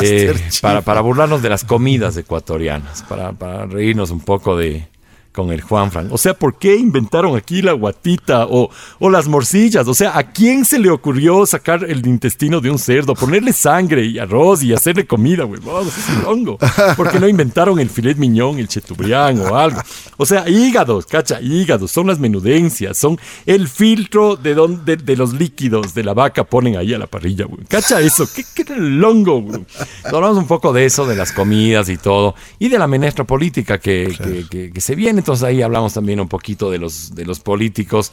eh, 0.00 0.34
para, 0.62 0.80
para 0.82 1.00
burlarnos 1.00 1.42
de 1.42 1.48
las 1.50 1.64
comidas 1.64 2.16
ecuatorianas, 2.16 3.02
para, 3.02 3.32
para 3.32 3.66
reírnos 3.66 4.10
un 4.10 4.20
poco 4.20 4.56
de 4.56 4.88
con 5.32 5.50
el 5.52 5.60
Juanfran. 5.62 6.08
O 6.10 6.18
sea, 6.18 6.34
¿por 6.34 6.58
qué 6.58 6.76
inventaron 6.76 7.36
aquí 7.36 7.62
la 7.62 7.72
guatita 7.72 8.46
o, 8.46 8.70
o 8.98 9.10
las 9.10 9.28
morcillas? 9.28 9.88
O 9.88 9.94
sea, 9.94 10.16
¿a 10.16 10.30
quién 10.32 10.64
se 10.64 10.78
le 10.78 10.90
ocurrió 10.90 11.46
sacar 11.46 11.84
el 11.84 12.06
intestino 12.06 12.60
de 12.60 12.70
un 12.70 12.78
cerdo, 12.78 13.14
ponerle 13.14 13.52
sangre 13.52 14.04
y 14.04 14.18
arroz 14.18 14.62
y 14.62 14.72
hacerle 14.74 15.06
comida, 15.06 15.44
huevón? 15.44 15.88
Es 15.88 16.08
un 16.18 16.24
hongo. 16.26 16.58
¿Por 16.96 17.10
qué 17.10 17.18
no 17.18 17.26
inventaron 17.28 17.80
el 17.80 17.88
filet 17.88 18.16
miñón, 18.18 18.58
el 18.58 18.68
chetubrián 18.68 19.40
o 19.40 19.56
algo? 19.56 19.80
O 20.18 20.26
sea, 20.26 20.48
hígados, 20.48 21.06
cacha, 21.06 21.40
hígados, 21.40 21.90
son 21.90 22.06
las 22.08 22.18
menudencias, 22.18 22.98
son 22.98 23.18
el 23.46 23.68
filtro 23.68 24.36
de, 24.36 24.54
don- 24.54 24.84
de, 24.84 24.96
de 24.96 25.16
los 25.16 25.32
líquidos 25.32 25.94
de 25.94 26.04
la 26.04 26.12
vaca 26.14 26.44
ponen 26.44 26.76
ahí 26.76 26.92
a 26.92 26.98
la 26.98 27.06
parrilla, 27.06 27.46
güey. 27.46 27.64
Cacha 27.66 28.00
eso, 28.00 28.28
qué, 28.34 28.44
qué 28.54 28.64
longo, 28.76 29.40
güey. 29.40 29.64
Hablamos 30.04 30.36
un 30.36 30.46
poco 30.46 30.72
de 30.72 30.84
eso, 30.84 31.06
de 31.06 31.16
las 31.16 31.32
comidas 31.32 31.88
y 31.88 31.96
todo, 31.96 32.34
y 32.58 32.68
de 32.68 32.78
la 32.78 32.86
menestra 32.86 33.24
política 33.24 33.78
que, 33.78 34.14
que- 34.22 34.46
que- 34.50 34.70
que 34.72 34.80
se 34.80 34.94
viene. 34.94 35.21
Entonces 35.22 35.44
ahí 35.44 35.62
hablamos 35.62 35.94
también 35.94 36.18
un 36.20 36.28
poquito 36.28 36.70
de 36.70 36.78
los, 36.78 37.14
de 37.14 37.24
los 37.24 37.38
políticos, 37.40 38.12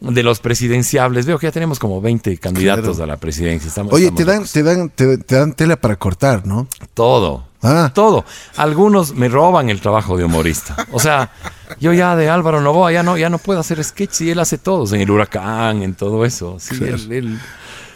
de 0.00 0.22
los 0.22 0.38
presidenciables. 0.40 1.26
Veo 1.26 1.38
que 1.38 1.46
ya 1.48 1.52
tenemos 1.52 1.78
como 1.78 2.00
20 2.00 2.38
candidatos 2.38 2.96
Claro. 2.96 3.04
a 3.04 3.06
la 3.06 3.16
presidencia. 3.16 3.68
Estamos- 3.68 3.92
Oye, 3.92 4.06
estamos 4.06 4.52
te 4.52 4.62
dan, 4.62 4.90
te 4.90 5.06
dan, 5.06 5.16
te, 5.16 5.18
te 5.24 5.34
dan 5.36 5.52
tela 5.54 5.76
para 5.76 5.96
cortar, 5.96 6.46
¿no? 6.46 6.68
Todo. 6.94 7.44
Ah. 7.62 7.90
Todo. 7.94 8.24
Algunos 8.56 9.14
me 9.14 9.28
roban 9.28 9.70
el 9.70 9.80
trabajo 9.80 10.16
de 10.16 10.24
humorista. 10.24 10.76
O 10.92 11.00
sea, 11.00 11.32
yo 11.80 11.92
ya 11.92 12.14
de 12.14 12.28
Álvaro 12.28 12.60
Novoa 12.60 12.92
ya 12.92 13.02
no, 13.02 13.16
ya 13.16 13.28
no 13.28 13.38
puedo 13.38 13.58
hacer 13.58 13.82
sketch 13.82 14.20
y 14.20 14.30
él 14.30 14.38
hace 14.38 14.56
todos, 14.58 14.92
en 14.92 15.00
el 15.00 15.10
huracán, 15.10 15.82
en 15.82 15.94
todo 15.94 16.24
eso. 16.24 16.58
Sí, 16.60 16.76
él- 16.84 17.10
él- 17.12 17.40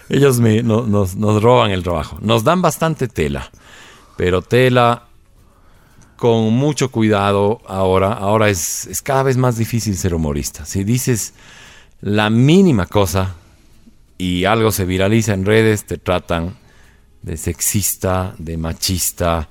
ellos 0.09 0.41
me, 0.41 0.63
no- 0.65 0.83
nos, 0.87 1.15
nos 1.15 1.41
roban 1.41 1.71
el 1.71 1.85
trabajo. 1.85 2.19
Nos 2.21 2.43
dan 2.43 2.63
bastante 2.63 3.07
tela, 3.07 3.49
pero 4.17 4.43
tela 4.43 5.05
con 6.21 6.53
mucho 6.53 6.91
cuidado 6.91 7.63
ahora. 7.67 8.13
Ahora 8.13 8.51
es, 8.51 8.87
es 8.89 9.01
cada 9.01 9.23
vez 9.23 9.39
más 9.39 9.57
difícil 9.57 9.97
ser 9.97 10.15
humorista. 10.15 10.67
Si 10.67 10.85
dices 10.85 11.33
la 12.03 12.29
mínima 12.29 12.85
cosa 12.85 13.37
y 14.19 14.45
algo 14.45 14.71
se 14.71 14.85
viraliza 14.85 15.33
en 15.33 15.47
redes, 15.47 15.87
te 15.87 15.97
tratan 15.97 16.59
de 17.23 17.39
sexista, 17.39 18.35
de 18.37 18.59
machista, 18.59 19.49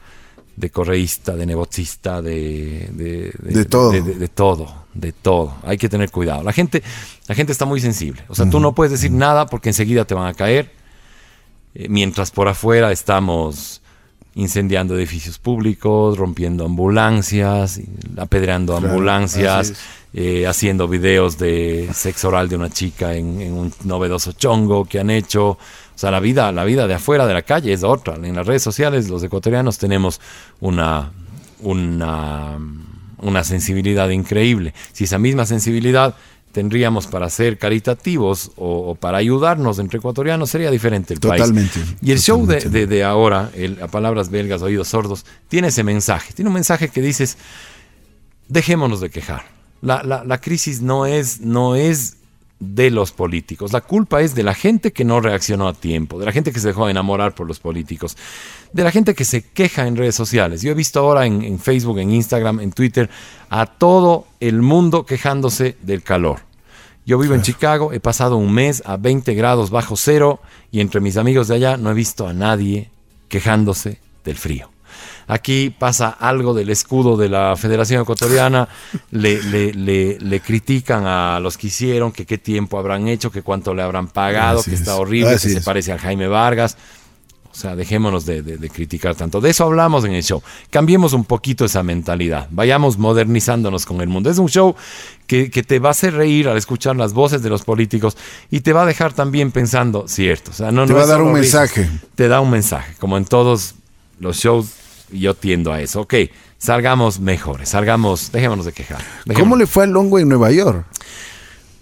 de 0.55 0.69
correísta, 0.69 1.36
de 1.36 1.47
negocista, 1.47 2.21
de, 2.21 2.88
de, 2.91 3.34
De 3.39 3.65
todo. 3.65 3.91
De 3.91 4.27
todo, 4.27 4.86
de 4.93 5.12
todo. 5.12 5.55
Hay 5.63 5.79
que 5.79 5.89
tener 5.89 6.12
cuidado. 6.12 6.43
La 6.43 6.53
gente, 6.53 6.84
la 7.27 7.34
gente 7.34 7.51
está 7.51 7.65
muy 7.65 7.82
sensible. 7.82 8.21
O 8.27 8.36
sea, 8.36 8.47
tú 8.47 8.60
no 8.60 8.75
puedes 8.75 8.91
decir 8.91 9.12
nada 9.12 9.47
porque 9.47 9.69
enseguida 9.69 10.05
te 10.05 10.13
van 10.13 10.27
a 10.27 10.36
caer. 10.36 10.71
Eh, 11.73 11.88
mientras 11.89 12.29
por 12.29 12.47
afuera 12.47 12.91
estamos 12.91 13.82
incendiando 14.39 14.95
edificios 14.97 15.38
públicos, 15.38 16.17
rompiendo 16.17 16.65
ambulancias, 16.65 17.82
apedreando 18.17 18.73
Claro, 18.73 18.88
ambulancias, 18.88 19.73
eh, 20.13 20.47
haciendo 20.47 20.88
videos 20.88 21.38
de 21.38 21.89
sexo 21.93 22.30
oral 22.30 22.47
de 22.47 22.56
una 22.56 22.69
chica 22.69 23.13
en, 23.13 23.41
en 23.41 23.54
un 23.54 23.73
novedoso 23.84 24.32
chongo 24.32 24.86
que 24.86 24.99
han 24.99 25.10
hecho. 25.10 25.49
O 25.49 25.58
sea, 25.95 26.10
la 26.12 26.21
vida, 26.21 26.52
la 26.54 26.63
vida 26.63 26.88
de 26.88 26.93
afuera 26.93 27.28
de 27.28 27.34
la 27.34 27.41
calle 27.41 27.73
es 27.73 27.84
otra. 27.84 28.15
En 28.15 28.36
las 28.36 28.47
redes 28.47 28.63
sociales 28.63 29.10
los 29.10 29.21
ecuatorianos 29.21 29.78
tenemos 29.78 30.21
una, 30.62 31.12
una, 31.60 32.58
una 33.17 33.43
sensibilidad 33.43 34.10
increíble. 34.10 34.73
Si 34.93 35.04
esa 35.04 35.19
misma 35.19 35.45
sensibilidad 35.45 36.15
tendríamos 36.52 37.08
para 37.08 37.30
ser 37.30 37.58
caritativos 37.58 38.52
o, 38.56 38.90
o 38.92 38.96
para 38.96 39.18
ayudarnos 39.20 39.78
entre 39.80 40.00
ecuatorianos, 40.00 40.50
sería 40.50 40.72
diferente 40.72 41.14
el 41.14 41.20
Totalmente, 41.20 41.80
país. 41.80 41.96
Y 42.02 42.12
el 42.12 42.20
show 42.20 42.46
de, 42.46 42.56
totalmente. 42.58 42.80
de- 42.80 42.88
de 42.88 43.04
ahora, 43.04 43.52
el, 43.56 43.82
a 43.82 43.88
palabras 43.88 44.30
belgas, 44.30 44.62
oídos 44.62 44.88
sordos, 44.88 45.26
tiene 45.48 45.68
ese 45.70 45.84
mensaje. 45.84 46.34
Tiene 46.34 46.50
un 46.50 46.56
mensaje 46.56 46.90
que 46.90 47.02
dices, 47.02 47.38
dejémonos 48.48 49.00
de 49.02 49.10
quejar. 49.10 49.44
La, 49.82 50.04
la- 50.04 50.24
la 50.26 50.42
crisis 50.42 50.82
no 50.82 51.06
es, 51.06 51.42
no 51.42 51.76
es 51.76 52.18
de 52.60 52.91
los 52.91 53.12
políticos. 53.12 53.72
La 53.72 53.82
culpa 53.82 54.22
es 54.22 54.36
de 54.36 54.43
la 54.43 54.54
gente 54.54 54.91
que 54.91 55.06
no 55.06 55.22
reaccionó 55.22 55.67
a 55.67 55.74
tiempo, 55.74 56.19
de 56.19 56.26
la 56.26 56.32
gente 56.32 56.52
que 56.52 56.60
se 56.60 56.67
dejó 56.67 56.89
enamorar 56.89 57.34
por 57.34 57.48
los 57.48 57.60
políticos, 57.60 58.17
de 58.74 58.84
la 58.84 58.91
gente 58.91 59.15
que 59.15 59.26
se 59.26 59.43
queja 59.43 59.88
en 59.88 59.95
redes 59.95 60.15
sociales. 60.15 60.62
Yo 60.62 60.72
he 60.72 60.76
visto 60.76 61.00
ahora 61.00 61.26
en, 61.26 61.43
en 61.43 61.60
Facebook, 61.60 62.00
en 62.00 62.12
Instagram, 62.12 62.60
en 62.60 62.72
Twitter, 62.72 63.10
a 63.50 63.65
todo 63.65 64.28
el 64.39 64.62
mundo 64.62 65.06
quejándose 65.06 65.78
del 65.82 66.04
calor. 66.04 66.41
Yo 67.06 67.17
vivo 67.17 67.34
en 67.34 67.41
Chicago, 67.41 67.91
he 67.93 68.00
pasado 68.00 68.38
un 68.38 68.54
mes 68.54 68.84
a 68.86 68.98
20 68.98 69.34
grados 69.34 69.72
bajo 69.72 69.95
cero 69.95 70.41
y 70.72 70.82
entre 70.82 71.00
mis 71.00 71.17
amigos 71.17 71.48
de 71.48 71.56
allá 71.56 71.78
no 71.78 71.89
he 71.89 71.93
visto 71.95 72.28
a 72.28 72.34
nadie 72.34 72.91
quejándose 73.30 74.00
del 74.24 74.38
frío. 74.38 74.69
Aquí 75.30 75.70
pasa 75.78 76.10
algo 76.10 76.54
del 76.54 76.70
escudo 76.70 77.15
de 77.15 77.30
la 77.30 77.56
Federación 77.56 78.02
Ecuatoriana, 78.02 78.68
le, 79.12 79.42
le- 79.44 79.74
le- 79.74 80.18
le 80.20 80.39
critican 80.42 81.06
a 81.06 81.39
los 81.39 81.58
que 81.58 81.68
hicieron, 81.68 82.12
que 82.12 82.26
qué 82.26 82.38
tiempo 82.38 82.78
habrán 82.80 83.08
hecho, 83.08 83.32
que 83.32 83.42
cuánto 83.44 83.74
le 83.74 83.82
habrán 83.84 84.08
pagado, 84.08 84.60
Así 84.60 84.72
que 84.72 84.76
es, 84.76 84.82
está 84.82 84.96
horrible, 84.96 85.30
así 85.36 85.48
que 85.50 85.54
se 85.56 85.62
parece 85.62 85.92
a 85.94 86.00
Jaime 86.00 86.28
Vargas. 86.28 86.76
O 87.52 87.56
sea, 87.62 87.76
dejémonos 87.76 88.26
de, 88.26 88.42
de- 88.44 88.58
de 88.58 88.70
criticar 88.70 89.15
tanto. 89.15 89.42
De 89.42 89.50
eso 89.50 89.65
hablamos 89.65 90.04
en 90.06 90.13
el 90.13 90.24
show. 90.24 90.42
Cambiemos 90.70 91.13
un 91.13 91.26
poquito 91.26 91.65
esa 91.65 91.82
mentalidad. 91.84 92.48
Vayamos 92.52 92.98
modernizándonos 92.98 93.86
con 93.86 94.02
el 94.02 94.08
mundo. 94.08 94.30
Es 94.30 94.38
un 94.38 94.50
show 94.50 94.76
que, 95.28 95.50
que 95.52 95.62
te 95.63 95.80
va 95.80 95.89
a 95.89 95.92
hacer 95.92 96.13
reír 96.13 96.48
al 96.48 96.58
escuchar 96.58 96.96
las 96.96 97.13
voces 97.13 97.42
de 97.42 97.50
los 97.50 97.63
políticos 97.63 98.18
y 98.50 98.62
te 98.62 98.72
va 98.72 98.84
a 98.84 98.86
dejar 98.86 99.13
también 99.13 99.52
pensando, 99.52 100.08
cierto. 100.08 100.52
O 100.52 100.54
sea, 100.54 100.72
no, 100.72 100.86
Te 100.86 100.94
no 100.94 101.00
va 101.00 101.04
a 101.04 101.08
dar 101.08 101.22
un 101.22 101.36
risas. 101.36 101.70
mensaje. 101.76 101.89
Te 102.15 102.28
da 102.28 102.39
un 102.39 102.50
mensaje. 102.52 102.94
Como 103.00 103.18
en 103.18 103.26
todos 103.26 103.76
los 104.20 104.38
shows, 104.38 104.68
yo 105.12 105.34
tiendo 105.34 105.72
a 105.72 105.82
eso. 105.82 106.02
Ok, 106.02 106.15
salgamos 106.58 107.19
mejores, 107.19 107.69
salgamos, 107.69 108.32
dejémonos 108.32 108.65
de 108.65 108.74
quejar. 108.74 109.02
¿Cómo 109.36 109.56
le 109.56 109.67
fue 109.67 109.84
al 109.84 109.95
hongo 109.95 110.19
en 110.19 110.30
Nueva 110.30 110.52
York? 110.52 110.86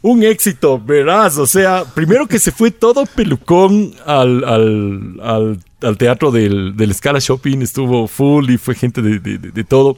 un 0.02 0.24
éxito, 0.24 0.80
verás. 0.80 1.38
O 1.38 1.46
sea, 1.46 1.86
primero 1.94 2.28
que 2.28 2.40
se 2.40 2.52
fue 2.52 2.72
todo 2.72 3.06
pelucón 3.06 3.94
al, 4.06 4.44
al, 4.44 5.20
al, 5.22 5.60
al 5.82 5.98
teatro 5.98 6.32
del, 6.32 6.76
del, 6.76 6.94
Scala 6.94 7.20
Shopping, 7.20 7.62
estuvo 7.62 8.08
full 8.08 8.50
y 8.50 8.58
fue 8.58 8.76
gente 8.76 9.02
de, 9.02 9.20
de, 9.20 9.38
de, 9.38 9.64
todo. 9.64 9.98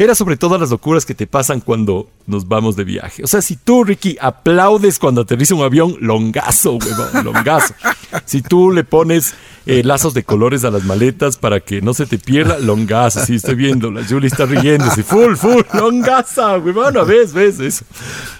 Era 0.00 0.14
sobre 0.14 0.38
todo 0.38 0.56
las 0.56 0.70
locuras 0.70 1.04
que 1.04 1.14
te 1.14 1.26
pasan 1.26 1.60
cuando 1.60 2.08
nos 2.26 2.48
vamos 2.48 2.74
de 2.74 2.84
viaje. 2.84 3.22
O 3.22 3.26
sea, 3.26 3.42
si 3.42 3.56
tú, 3.56 3.84
Ricky, 3.84 4.16
aplaudes 4.18 4.98
cuando 4.98 5.20
aterriza 5.20 5.54
un 5.54 5.62
avión, 5.62 5.94
longazo, 6.00 6.76
huevón, 6.76 7.22
longazo. 7.24 7.74
Si 8.24 8.40
tú 8.40 8.70
le 8.70 8.82
pones 8.82 9.34
eh, 9.66 9.82
lazos 9.84 10.14
de 10.14 10.24
colores 10.24 10.64
a 10.64 10.70
las 10.70 10.84
maletas 10.84 11.36
para 11.36 11.60
que 11.60 11.82
no 11.82 11.92
se 11.92 12.06
te 12.06 12.16
pierda, 12.16 12.58
longazo. 12.58 13.26
Sí, 13.26 13.34
estoy 13.34 13.56
viendo, 13.56 13.90
la 13.90 14.02
Julie 14.02 14.28
está 14.28 14.46
riéndose. 14.46 15.02
Full, 15.02 15.34
full, 15.34 15.64
longaza, 15.74 16.56
huevón, 16.56 16.94
ves, 17.06 17.34
ves 17.34 17.60
eso. 17.60 17.84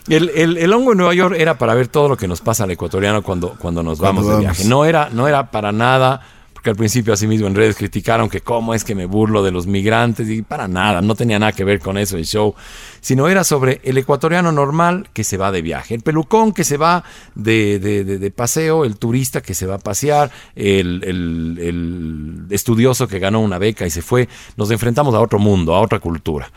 El, 0.08 0.30
el, 0.30 0.56
el 0.56 0.72
hongo 0.72 0.92
en 0.92 0.96
Nueva 0.96 1.12
York 1.12 1.34
era 1.36 1.58
para 1.58 1.74
ver 1.74 1.88
todo 1.88 2.08
lo 2.08 2.16
que 2.16 2.26
nos 2.26 2.40
pasa 2.40 2.64
al 2.64 2.70
ecuatoriano 2.70 3.20
cuando, 3.20 3.50
cuando 3.58 3.82
nos 3.82 3.98
vamos 3.98 4.26
de 4.26 4.38
viaje. 4.38 4.64
No 4.64 4.86
era, 4.86 5.10
no 5.12 5.28
era 5.28 5.50
para 5.50 5.72
nada 5.72 6.22
porque 6.60 6.68
al 6.68 6.76
principio 6.76 7.14
así 7.14 7.26
mismo 7.26 7.46
en 7.46 7.54
redes 7.54 7.74
criticaron 7.74 8.28
que 8.28 8.42
cómo 8.42 8.74
es 8.74 8.84
que 8.84 8.94
me 8.94 9.06
burlo 9.06 9.42
de 9.42 9.50
los 9.50 9.66
migrantes 9.66 10.28
y 10.28 10.42
para 10.42 10.68
nada, 10.68 11.00
no 11.00 11.14
tenía 11.14 11.38
nada 11.38 11.52
que 11.52 11.64
ver 11.64 11.80
con 11.80 11.96
eso 11.96 12.18
el 12.18 12.26
show, 12.26 12.54
sino 13.00 13.28
era 13.28 13.44
sobre 13.44 13.80
el 13.82 13.96
ecuatoriano 13.96 14.52
normal 14.52 15.08
que 15.14 15.24
se 15.24 15.38
va 15.38 15.52
de 15.52 15.62
viaje, 15.62 15.94
el 15.94 16.02
pelucón 16.02 16.52
que 16.52 16.64
se 16.64 16.76
va 16.76 17.02
de, 17.34 17.78
de, 17.78 18.04
de, 18.04 18.30
paseo, 18.30 18.84
el 18.84 18.98
turista 18.98 19.40
que 19.40 19.54
se 19.54 19.64
va 19.64 19.76
a 19.76 19.78
pasear, 19.78 20.30
el, 20.54 21.02
el 21.02 22.46
estudioso 22.50 23.08
que 23.08 23.18
ganó 23.18 23.40
una 23.40 23.56
beca 23.56 23.86
y 23.86 23.90
se 23.90 24.02
fue, 24.02 24.28
nos 24.58 24.70
enfrentamos 24.70 25.14
a 25.14 25.20
otro 25.20 25.38
mundo, 25.38 25.74
a 25.74 25.80
otra 25.80 25.98
cultura 25.98 26.52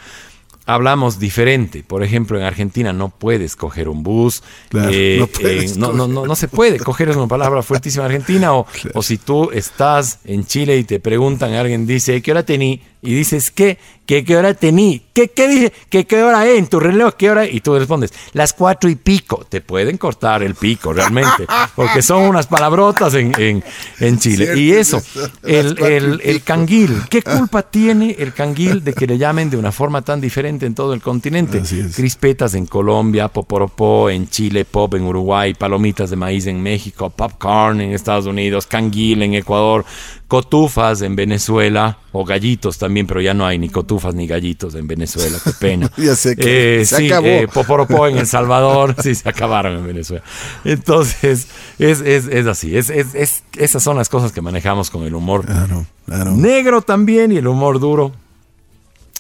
hablamos 0.66 1.20
diferente. 1.20 1.84
Por 1.84 2.04
ejemplo, 2.04 2.38
en 2.38 2.44
Argentina 2.46 2.94
no 2.94 3.10
puedes 3.10 3.56
coger 3.56 3.90
un 3.90 4.04
bus. 4.04 4.44
Claro, 4.70 4.90
eh, 4.94 5.18
no 5.20 5.48
eh, 5.48 5.70
no, 5.78 5.94
no, 5.94 6.08
no, 6.08 6.26
no 6.26 6.36
se 6.36 6.48
puede. 6.48 6.80
Coger 6.80 7.10
es 7.10 7.16
una 7.16 7.28
palabra 7.28 7.62
fuertísima 7.62 8.06
en 8.06 8.12
Argentina. 8.12 8.54
O, 8.54 8.66
Claro. 8.74 8.92
o 9.00 9.04
si 9.04 9.18
tú 9.18 9.52
estás 9.52 10.20
en 10.26 10.46
Chile 10.46 10.78
y 10.78 10.84
te 10.84 11.00
preguntan, 11.00 11.54
alguien 11.54 11.86
dice, 11.86 12.22
¿qué 12.22 12.32
hora 12.32 12.44
tení? 12.44 12.82
Y 13.04 13.14
dices, 13.14 13.52
¿qué? 13.52 13.78
¿Qué, 14.06 14.26
qué 14.26 14.36
hora 14.36 14.54
tení? 14.54 15.02
¿Qué, 15.14 15.30
qué 15.30 15.48
dice? 15.48 15.74
¿Qué, 15.90 16.06
¿Qué 16.06 16.22
hora 16.22 16.46
es 16.46 16.60
en 16.60 16.68
tu 16.68 16.78
reloj? 16.80 17.14
¿Qué 17.14 17.30
hora? 17.30 17.48
Y 17.48 17.62
tú 17.62 17.78
respondes, 17.78 18.14
las 18.34 18.52
cuatro 18.52 18.90
y 18.90 18.96
pico. 18.96 19.46
Te 19.48 19.62
pueden 19.62 19.98
cortar 19.98 20.44
el 20.44 20.56
pico, 20.56 20.92
realmente. 20.92 21.46
Porque 21.74 22.02
son 22.02 22.24
unas 22.24 22.48
palabrotas 22.48 23.14
en, 23.14 23.32
en, 23.38 23.64
en 24.02 24.20
Chile. 24.20 24.46
Cierto, 24.46 24.60
y 24.60 24.72
eso, 24.74 25.02
el, 25.44 25.82
el, 25.82 26.22
el 26.22 26.44
canguil. 26.44 27.04
¿Qué 27.10 27.22
culpa 27.22 27.62
tiene 27.62 28.16
el 28.20 28.34
canguil 28.34 28.84
de 28.84 28.94
que 28.94 29.08
le 29.08 29.18
llamen 29.18 29.50
de 29.50 29.56
una 29.56 29.72
forma 29.72 30.02
tan 30.02 30.20
diferente 30.20 30.66
en 30.66 30.76
todo 30.76 30.94
el 30.94 31.02
continente? 31.02 31.62
Crispetas 31.96 32.56
en 32.56 32.66
Colombia, 32.66 33.30
poporopó 33.30 34.10
en 34.10 34.30
Chile, 34.30 34.66
pop 34.66 34.96
en 34.96 35.04
Uruguay, 35.04 35.54
palomitas 35.54 36.10
de 36.10 36.18
maíz 36.18 36.46
en 36.48 36.62
México, 36.62 37.10
popcorn 37.10 37.80
en 37.80 37.94
Estados 37.94 38.26
Unidos, 38.26 38.68
canguil 38.68 39.24
en 39.24 39.34
Ecuador, 39.34 39.86
cotufas 40.28 41.02
en 41.04 41.16
Venezuela, 41.16 42.00
o 42.16 42.24
gallitos 42.24 42.78
también, 42.78 42.93
pero 43.08 43.20
ya 43.22 43.34
no 43.34 43.46
hay 43.46 43.58
ni 43.58 43.70
cotufas 43.70 44.14
ni 44.16 44.28
gallitos 44.28 44.76
en 44.76 44.88
Venezuela, 44.88 45.38
qué 45.44 45.52
pena. 45.60 45.92
Ya 45.98 46.16
sé 46.16 46.36
que 46.36 46.82
Eh, 46.82 46.86
se 46.86 46.98
sí, 46.98 47.08
acabó. 47.08 47.28
eh, 47.28 47.48
poporopó 47.52 48.08
en 48.08 48.18
El 48.18 48.28
Salvador, 48.28 48.96
sí, 49.02 49.16
se 49.16 49.28
acabaron 49.28 49.78
en 49.78 49.88
Venezuela. 49.88 50.24
Entonces, 50.64 51.48
es, 51.80 52.02
es, 52.02 52.28
es 52.28 52.48
así, 52.48 52.76
es, 52.78 52.90
es, 52.90 53.16
es- 53.16 53.44
esas 53.58 53.84
son 53.84 53.98
las 53.98 54.10
cosas 54.10 54.32
que 54.32 54.42
manejamos 54.42 54.90
con 54.90 55.04
el 55.04 55.14
humor 55.16 55.46
Claro, 55.46 55.86
claro. 56.06 56.32
negro 56.32 56.82
también 56.82 57.32
y 57.32 57.38
el 57.38 57.48
humor 57.48 57.80
duro. 57.80 58.14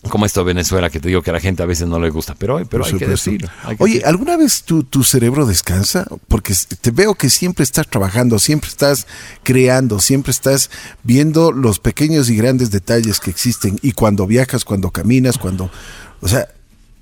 Como 0.09 0.25
esto 0.25 0.41
de 0.41 0.45
Venezuela, 0.47 0.89
que 0.89 0.99
te 0.99 1.07
digo 1.07 1.21
que 1.21 1.29
a 1.29 1.33
la 1.33 1.39
gente 1.39 1.63
a 1.63 1.65
veces 1.65 1.87
no 1.87 1.99
le 1.99 2.09
gusta, 2.09 2.35
pero, 2.37 2.63
pero 2.69 2.85
hay 2.85 2.93
que 2.93 3.07
decirlo. 3.07 3.49
hay 3.63 3.77
que 3.77 3.83
Oye, 3.83 3.93
decirlo. 3.95 4.09
¿alguna 4.09 4.37
vez 4.37 4.63
tu, 4.63 4.83
tu 4.83 5.03
cerebro 5.03 5.45
descansa? 5.45 6.05
Porque 6.27 6.53
te 6.81 6.91
veo 6.91 7.15
que 7.15 7.29
siempre 7.29 7.63
estás 7.63 7.87
trabajando, 7.87 8.37
siempre 8.39 8.69
estás 8.69 9.07
creando, 9.43 9.99
siempre 9.99 10.31
estás 10.31 10.69
viendo 11.03 11.51
los 11.51 11.79
pequeños 11.79 12.29
y 12.29 12.35
grandes 12.35 12.69
detalles 12.71 13.19
que 13.19 13.29
existen. 13.31 13.79
Y 13.81 13.93
cuando 13.93 14.27
viajas, 14.27 14.65
cuando 14.65 14.91
caminas, 14.91 15.37
cuando... 15.37 15.69
O 16.21 16.27
sea, 16.27 16.47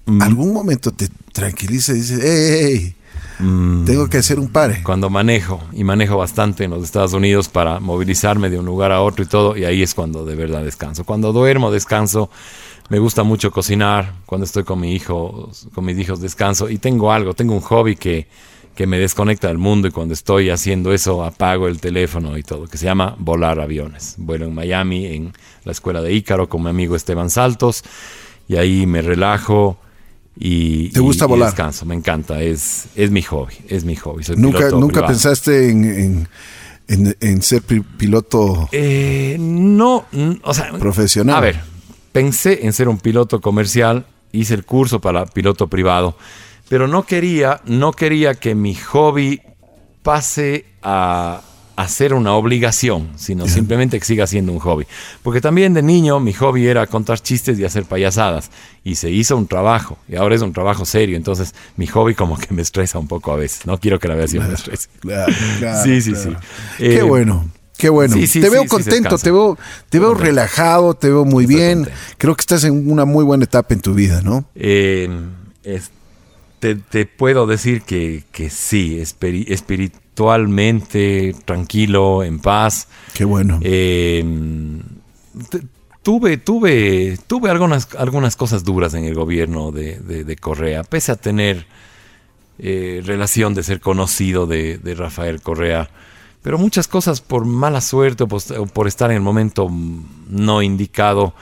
Mm. 0.04 0.20
algún 0.24 0.52
momento 0.52 0.92
te 0.92 1.10
tranquiliza 1.32 1.92
y 1.92 1.96
dices, 1.98 2.20
hey, 2.24 2.48
hey, 2.50 2.80
hey, 2.84 2.96
Mm. 3.40 3.86
tengo 3.86 4.08
que 4.08 4.18
hacer 4.18 4.40
un 4.40 4.50
pare. 4.50 4.82
cuando 4.84 5.10
manejo, 5.12 5.62
y 5.74 5.84
manejo 5.84 6.18
bastante 6.18 6.64
en 6.64 6.72
los 6.72 6.84
Estados 6.84 7.14
Unidos 7.14 7.50
para 7.50 7.80
movilizarme 7.80 8.50
de 8.50 8.58
un 8.60 8.66
lugar 8.66 8.92
a 8.92 9.02
otro 9.02 9.24
y 9.24 9.28
todo, 9.28 9.56
y 9.58 9.64
ahí 9.64 9.82
es 9.84 9.94
cuando 9.94 10.26
de 10.26 10.36
verdad 10.36 10.64
descanso. 10.64 11.04
Cuando 11.06 11.32
duermo, 11.34 11.72
descanso. 11.72 12.30
Me 12.92 13.00
gusta 13.00 13.24
mucho 13.24 13.52
cocinar. 13.52 14.14
Cuando 14.26 14.44
estoy 14.46 14.64
con 14.66 14.80
mi 14.82 14.94
hijo, 14.94 15.50
con 15.74 15.86
mis 15.86 15.98
hijos, 15.98 16.20
descanso. 16.20 16.70
Y 16.70 16.78
tengo 16.78 17.12
algo, 17.14 17.34
tengo 17.34 17.54
un 17.54 17.62
hobby 17.62 17.96
que, 17.96 18.28
que 18.76 18.86
me 18.86 19.00
desconecta 19.00 19.48
del 19.48 19.58
mundo 19.58 19.88
y 19.88 19.92
cuando 19.92 20.14
estoy 20.14 20.50
haciendo 20.50 20.92
eso 20.92 21.24
apago 21.24 21.70
el 21.70 21.80
teléfono 21.80 22.38
y 22.38 22.44
todo, 22.44 22.68
que 22.68 22.78
se 22.78 22.84
llama 22.86 23.16
volar 23.18 23.62
aviones. 23.62 24.16
Vuelo 24.18 24.46
en 24.46 24.54
Miami, 24.54 25.06
en 25.06 25.32
la 25.64 25.72
escuela 25.72 26.02
de 26.02 26.12
Ícaro, 26.14 26.50
con 26.50 26.64
mi 26.64 26.70
amigo 26.70 26.96
Esteban 26.98 27.30
Saltos, 27.30 27.84
y 28.50 28.58
ahí 28.58 28.86
me 28.86 29.02
relajo. 29.02 29.78
Y, 30.38 30.90
¿Te 30.90 31.00
gusta 31.00 31.24
y- 31.24 31.28
y 31.28 31.30
volar? 31.30 31.48
descanso, 31.50 31.86
me 31.86 31.96
encanta, 31.96 32.42
es, 32.42 32.88
es 32.96 33.10
mi 33.10 33.22
hobby, 33.22 33.54
es 33.70 33.86
mi 33.86 33.96
hobby. 33.96 34.24
Soy 34.26 34.36
¿Nunca, 34.36 34.70
nunca 34.70 34.94
privado. 34.96 35.08
pensaste 35.08 35.70
en, 35.70 35.86
en, 35.86 36.28
en- 36.90 37.18
en 37.22 37.42
ser 37.42 37.62
pi- 37.62 37.80
piloto? 37.82 38.68
Eh, 38.74 39.38
no, 39.40 40.06
o 40.44 40.54
sea, 40.54 40.72
Profesional. 40.78 41.36
A 41.38 41.40
ver, 41.42 41.71
pensé 42.12 42.66
en 42.66 42.74
ser 42.74 42.88
un 42.90 42.98
piloto 42.98 43.42
comercial, 43.42 44.06
hice 44.32 44.54
el 44.54 44.66
curso 44.66 45.00
para 45.00 45.26
piloto 45.26 45.68
privado, 45.68 46.16
pero 46.70 46.88
no 46.88 47.04
quería, 47.04 47.62
no 47.66 47.92
quería 47.92 48.34
que 48.36 48.56
mi 48.56 48.76
hobby 48.76 49.42
pase 50.04 50.66
a, 50.82 51.42
ser 51.88 52.14
una 52.14 52.34
obligación, 52.36 53.10
sino 53.16 53.48
simplemente 53.48 53.98
que 53.98 54.06
siga 54.06 54.28
siendo 54.28 54.52
un 54.52 54.60
hobby. 54.60 54.86
Porque 55.24 55.42
también 55.42 55.74
de 55.74 55.82
niño 55.82 56.20
mi 56.20 56.32
hobby 56.32 56.68
era 56.68 56.86
contar 56.86 57.20
chistes 57.20 57.58
y 57.58 57.66
hacer 57.66 57.86
payasadas, 57.86 58.52
y 58.84 58.94
se 58.96 59.10
hizo 59.10 59.36
un 59.36 59.48
trabajo, 59.48 59.98
y 60.08 60.16
ahora 60.16 60.36
es 60.36 60.44
un 60.44 60.54
trabajo 60.54 60.86
serio, 60.86 61.18
entonces 61.18 61.56
mi 61.78 61.88
hobby 61.88 62.14
como 62.14 62.38
que 62.38 62.54
me 62.54 62.62
estresa 62.62 63.00
un 63.00 63.08
poco 63.08 63.32
a 63.32 63.36
veces, 63.36 63.66
no 63.66 63.80
quiero 63.80 63.98
que 64.00 64.08
la 64.08 64.14
aviación 64.14 64.48
me 64.48 64.54
estrese. 64.54 64.90
Claro, 65.00 65.34
claro, 65.58 65.84
Sí, 65.84 66.02
sí, 66.02 66.12
claro. 66.12 66.30
sí. 66.32 66.48
Qué 66.78 67.00
Eh, 67.00 67.02
bueno. 67.02 67.50
Qué 67.82 67.90
bueno. 67.90 68.14
sí, 68.14 68.28
sí, 68.28 68.40
te 68.42 68.50
veo 68.50 68.62
sí, 68.64 68.68
contento, 68.70 69.18
te 69.18 69.32
veo, 69.32 69.58
te 69.90 70.00
veo 70.00 70.14
relajado, 70.14 70.94
te 70.94 71.08
veo 71.10 71.26
muy 71.26 71.44
Estoy 71.46 71.56
bien. 71.58 71.78
contento. 71.80 72.00
Creo 72.20 72.36
que 72.36 72.42
estás 72.42 72.64
en 72.64 72.90
una 72.90 73.06
muy 73.06 73.26
buena 73.26 73.44
etapa 73.44 73.74
en 73.74 73.82
tu 73.82 73.94
vida, 73.96 74.22
¿no? 74.22 74.46
Eh, 74.56 75.10
es- 75.64 75.90
te, 76.60 76.76
te 76.76 77.08
puedo 77.08 77.48
decir 77.48 77.82
que, 77.82 78.24
que 78.32 78.52
sí, 78.52 79.00
espiri- 79.00 79.46
espiritualmente 79.48 81.36
tranquilo, 81.46 82.24
en 82.24 82.40
paz. 82.40 82.88
Qué 83.14 83.26
bueno. 83.26 83.60
Eh, 83.64 84.24
te- 85.50 85.62
tuve, 86.04 86.38
tuve, 86.38 87.18
tuve 87.28 87.50
algunas, 87.50 87.88
algunas 87.98 88.36
cosas 88.36 88.64
duras 88.64 88.94
en 88.94 89.06
el 89.06 89.16
gobierno 89.16 89.72
de, 89.72 89.98
de- 90.00 90.24
de 90.24 90.36
Correa, 90.36 90.84
pese 90.84 91.12
a 91.12 91.16
tener 91.16 91.66
eh, 92.60 93.02
relación 93.06 93.56
de 93.56 93.64
ser 93.64 93.80
conocido 93.80 94.46
de, 94.46 94.78
de 94.78 94.94
Rafael 94.94 95.42
Correa. 95.42 95.90
Pero 96.44 96.58
muchas 96.58 96.88
cosas 96.88 97.22
por 97.22 97.46
mala 97.46 97.82
suerte 97.82 98.24
o 98.24 98.28
por, 98.28 98.42
o 98.58 98.66
por 98.66 98.88
estar 98.88 99.12
en 99.12 99.18
el 99.18 99.22
momento 99.24 99.70
no 100.30 100.62
indicado, 100.62 101.34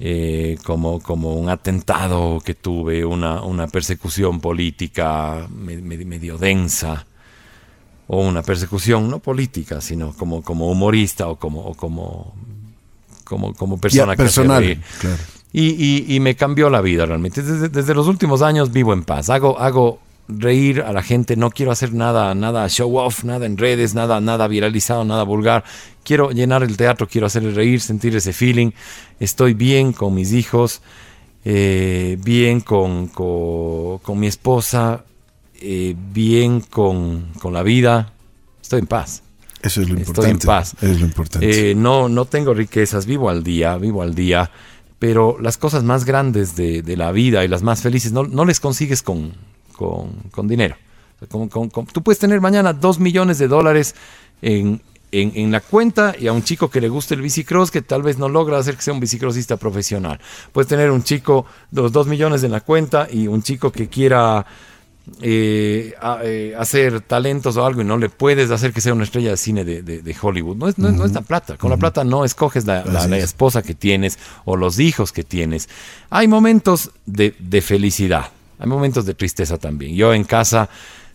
eh, 0.00 0.58
como, 0.64 1.00
como 1.00 1.34
un 1.34 1.48
atentado 1.48 2.40
que 2.44 2.54
tuve, 2.54 3.04
una, 3.04 3.42
una 3.42 3.68
persecución 3.68 4.40
política 4.40 5.46
me- 5.54 5.76
me- 5.76 6.04
medio 6.04 6.36
densa, 6.36 7.06
o 8.08 8.20
una 8.26 8.42
persecución 8.42 9.08
no 9.08 9.20
política, 9.20 9.80
sino 9.80 10.12
como, 10.12 10.42
como 10.42 10.68
humorista 10.68 11.28
o 11.28 11.36
como, 11.36 11.60
o 11.60 11.74
como, 11.74 12.34
como, 13.22 13.54
como 13.54 13.78
persona 13.78 14.14
personal. 14.16 14.62
Claro. 15.00 15.16
Y, 15.52 15.68
y- 15.68 16.16
y 16.16 16.20
me 16.20 16.34
cambió 16.34 16.68
la 16.68 16.80
vida 16.80 17.06
realmente. 17.06 17.40
Desde, 17.42 17.68
desde 17.68 17.94
los 17.94 18.08
últimos 18.08 18.42
años 18.42 18.72
vivo 18.72 18.92
en 18.92 19.04
paz. 19.04 19.30
Hago, 19.30 19.58
hago 19.60 20.00
reír 20.28 20.82
a 20.82 20.92
la 20.92 21.02
gente. 21.02 21.36
No 21.36 21.50
quiero 21.50 21.72
hacer 21.72 21.92
nada, 21.92 22.34
nada 22.34 22.68
show 22.68 22.96
off, 22.96 23.24
nada 23.24 23.46
en 23.46 23.58
redes, 23.58 23.94
nada, 23.94 24.20
nada 24.20 24.48
viralizado, 24.48 25.04
nada 25.04 25.22
vulgar. 25.22 25.64
Quiero 26.02 26.30
llenar 26.30 26.62
el 26.62 26.76
teatro, 26.76 27.08
quiero 27.08 27.26
hacerle 27.26 27.52
reír, 27.52 27.80
sentir 27.80 28.14
ese 28.16 28.32
feeling. 28.32 28.70
Estoy 29.20 29.54
bien 29.54 29.92
con 29.92 30.14
mis 30.14 30.32
hijos, 30.32 30.82
eh, 31.44 32.18
bien 32.22 32.60
con, 32.60 33.08
con, 33.08 33.98
con 33.98 34.18
mi 34.18 34.26
esposa, 34.26 35.04
eh, 35.60 35.94
bien 36.12 36.60
con, 36.60 37.28
con 37.40 37.52
la 37.52 37.62
vida. 37.62 38.12
Estoy 38.62 38.80
en 38.80 38.86
paz. 38.86 39.22
Eso 39.62 39.80
es 39.80 39.88
lo 39.88 39.96
Estoy 39.96 40.08
importante. 40.08 40.30
en 40.30 40.46
paz. 40.46 40.74
Es 40.82 41.00
lo 41.00 41.06
importante. 41.06 41.70
Eh, 41.70 41.74
no, 41.74 42.08
no 42.08 42.26
tengo 42.26 42.52
riquezas, 42.52 43.06
vivo 43.06 43.30
al 43.30 43.42
día, 43.42 43.78
vivo 43.78 44.02
al 44.02 44.14
día, 44.14 44.50
pero 44.98 45.38
las 45.40 45.56
cosas 45.56 45.84
más 45.84 46.04
grandes 46.04 46.54
de, 46.54 46.82
de 46.82 46.96
la 46.98 47.12
vida 47.12 47.44
y 47.44 47.48
las 47.48 47.62
más 47.62 47.80
felices 47.80 48.12
no, 48.12 48.24
no 48.24 48.44
les 48.44 48.60
consigues 48.60 49.02
con, 49.02 49.32
con, 49.74 50.10
con 50.30 50.48
dinero. 50.48 50.76
Con- 51.28 51.48
con- 51.48 51.86
tú 51.86 52.02
puedes 52.02 52.18
tener 52.18 52.40
mañana 52.40 52.72
dos 52.72 52.98
millones 52.98 53.38
de 53.38 53.48
dólares 53.48 53.94
en, 54.42 54.80
en, 55.10 55.32
en 55.36 55.50
la 55.52 55.60
cuenta 55.60 56.14
y 56.18 56.26
a 56.26 56.32
un 56.32 56.42
chico 56.42 56.68
que 56.68 56.80
le 56.80 56.88
guste 56.88 57.14
el 57.14 57.22
bicicross 57.22 57.70
que 57.70 57.80
tal 57.82 58.02
vez 58.02 58.18
no 58.18 58.28
logra 58.28 58.58
hacer 58.58 58.76
que 58.76 58.82
sea 58.82 58.92
un 58.94 59.00
bicicrossista 59.00 59.56
profesional. 59.56 60.20
Puedes 60.52 60.68
tener 60.68 60.90
un 60.90 61.02
chico, 61.02 61.46
los 61.72 61.92
dos 61.92 62.06
millones 62.06 62.42
en 62.42 62.50
la 62.52 62.60
cuenta 62.60 63.08
y 63.10 63.26
un 63.26 63.42
chico 63.42 63.70
que 63.72 63.88
quiera 63.88 64.44
eh, 65.22 65.92
a- 66.00 66.20
eh, 66.24 66.54
hacer 66.58 67.00
talentos 67.02 67.56
o 67.56 67.64
algo 67.64 67.82
y 67.82 67.84
no 67.84 67.96
le 67.98 68.08
puedes 68.08 68.50
hacer 68.50 68.72
que 68.72 68.80
sea 68.80 68.94
una 68.94 69.04
estrella 69.04 69.30
de 69.30 69.36
cine 69.36 69.64
de, 69.64 69.82
de- 69.82 70.02
de 70.02 70.16
Hollywood. 70.20 70.56
No 70.56 70.68
es, 70.68 70.78
no, 70.78 70.90
no 70.92 71.04
es 71.04 71.12
la 71.12 71.20
plata. 71.22 71.56
Con 71.56 71.70
la 71.70 71.76
plata 71.76 72.04
no 72.04 72.24
escoges 72.24 72.64
la, 72.66 72.84
la- 72.84 73.06
la 73.06 73.18
es. 73.18 73.24
esposa 73.24 73.62
que 73.62 73.74
tienes 73.74 74.18
o 74.44 74.56
los 74.56 74.78
hijos 74.78 75.12
que 75.12 75.22
tienes. 75.24 75.68
Hay 76.10 76.26
momentos 76.28 76.90
de, 77.06 77.34
de 77.38 77.60
felicidad, 77.62 78.30
hay 78.64 78.68
momentos 78.70 79.04
de 79.06 79.14
tristeza 79.14 79.58
también. 79.58 79.94
Yo 79.94 80.14
en 80.14 80.24
casa 80.24 80.68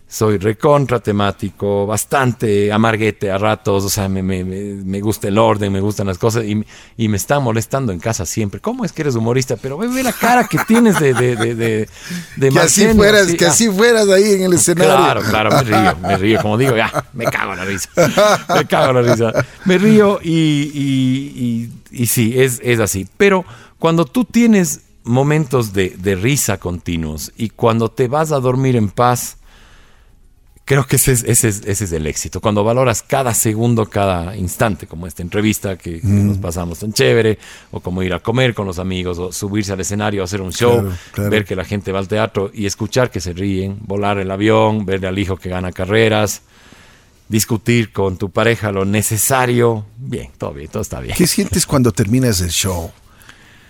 soy 0.06 0.38
recontra 0.38 0.98
temático, 0.98 1.86
bastante 1.86 2.72
amarguete 2.72 3.30
a 3.30 3.38
ratos, 3.38 3.84
o 3.84 3.88
sea, 3.88 4.08
me, 4.08 4.24
me- 4.24 4.42
me- 4.42 5.00
gusta 5.00 5.28
el 5.28 5.38
orden, 5.38 5.72
me 5.72 5.80
gustan 5.80 6.08
las 6.08 6.18
cosas 6.18 6.44
y, 6.44 6.64
y 6.96 7.06
me 7.08 7.16
está 7.16 7.38
molestando 7.38 7.92
en 7.92 8.00
casa 8.00 8.26
siempre. 8.26 8.58
¿Cómo 8.58 8.84
es 8.84 8.90
que 8.92 9.02
eres 9.02 9.14
humorista? 9.14 9.56
Pero 9.56 9.78
ve, 9.78 9.86
ve 9.86 10.02
la 10.02 10.12
cara 10.12 10.48
que 10.48 10.58
tienes 10.66 10.98
de, 10.98 11.14
de, 11.14 11.36
de, 11.36 11.54
de, 11.54 11.88
de 12.36 12.48
Que 12.50 12.58
así 12.58 12.86
fueras, 12.88 13.28
que 13.34 13.46
ah. 13.46 13.50
así 13.50 13.68
fueras 13.68 14.08
ahí 14.08 14.32
en 14.34 14.42
el 14.42 14.54
escenario. 14.54 14.96
Claro, 14.96 15.22
claro, 15.22 15.50
me 15.50 15.62
río, 15.62 15.96
me 16.02 16.16
río. 16.16 16.42
Como 16.42 16.58
digo, 16.58 16.76
ya, 16.76 17.04
me 17.12 17.26
cago 17.26 17.52
en 17.52 17.58
la 17.58 17.64
risa. 17.64 17.88
Me 18.54 18.64
cago 18.66 18.90
en 18.98 19.06
la 19.06 19.12
risa. 19.12 19.46
Me 19.64 19.78
río 19.78 20.18
y, 20.22 20.30
y, 20.74 21.32
y- 21.36 22.02
y 22.02 22.06
sí, 22.06 22.34
es, 22.36 22.60
es 22.64 22.80
así. 22.80 23.06
Pero 23.16 23.44
cuando 23.78 24.04
tú 24.04 24.24
tienes 24.24 24.80
momentos 25.04 25.72
de, 25.72 25.90
de 25.90 26.14
risa 26.16 26.58
continuos 26.58 27.32
y 27.36 27.50
cuando 27.50 27.90
te 27.90 28.08
vas 28.08 28.32
a 28.32 28.40
dormir 28.40 28.76
en 28.76 28.88
paz, 28.88 29.38
creo 30.64 30.86
que 30.86 30.96
ese 30.96 31.10
es, 31.12 31.24
ese, 31.24 31.48
es, 31.48 31.62
ese 31.66 31.84
es 31.84 31.92
el 31.92 32.06
éxito. 32.06 32.40
Cuando 32.40 32.62
valoras 32.62 33.02
cada 33.02 33.34
segundo, 33.34 33.86
cada 33.86 34.36
instante, 34.36 34.86
como 34.86 35.06
esta 35.08 35.20
entrevista 35.22 35.76
que, 35.76 36.00
que 36.00 36.06
nos 36.06 36.38
pasamos 36.38 36.78
tan 36.78 36.92
chévere, 36.92 37.38
o 37.72 37.80
como 37.80 38.02
ir 38.04 38.14
a 38.14 38.20
comer 38.20 38.54
con 38.54 38.66
los 38.66 38.78
amigos, 38.78 39.18
o 39.18 39.32
subirse 39.32 39.72
al 39.72 39.80
escenario, 39.80 40.22
hacer 40.22 40.40
un 40.40 40.52
show, 40.52 40.80
Claro, 40.80 40.96
claro. 41.12 41.30
ver 41.30 41.44
que 41.44 41.56
la 41.56 41.64
gente 41.64 41.90
va 41.90 41.98
al 41.98 42.06
teatro 42.06 42.52
y 42.54 42.66
escuchar 42.66 43.10
que 43.10 43.20
se 43.20 43.32
ríen, 43.32 43.78
volar 43.80 44.18
el 44.18 44.30
avión, 44.30 44.86
verle 44.86 45.08
al 45.08 45.18
hijo 45.18 45.36
que 45.36 45.48
gana 45.48 45.72
carreras, 45.72 46.42
discutir 47.28 47.92
con 47.92 48.16
tu 48.16 48.30
pareja 48.30 48.70
lo 48.70 48.84
necesario. 48.84 49.86
Bien, 49.96 50.30
todo 50.38 50.52
bien, 50.52 50.68
todo 50.68 50.82
está 50.82 51.00
bien. 51.00 51.16
¿Qué 51.16 51.26
sientes 51.26 51.66
cuando 51.66 51.90
terminas 51.90 52.40
el 52.42 52.50
show 52.50 52.92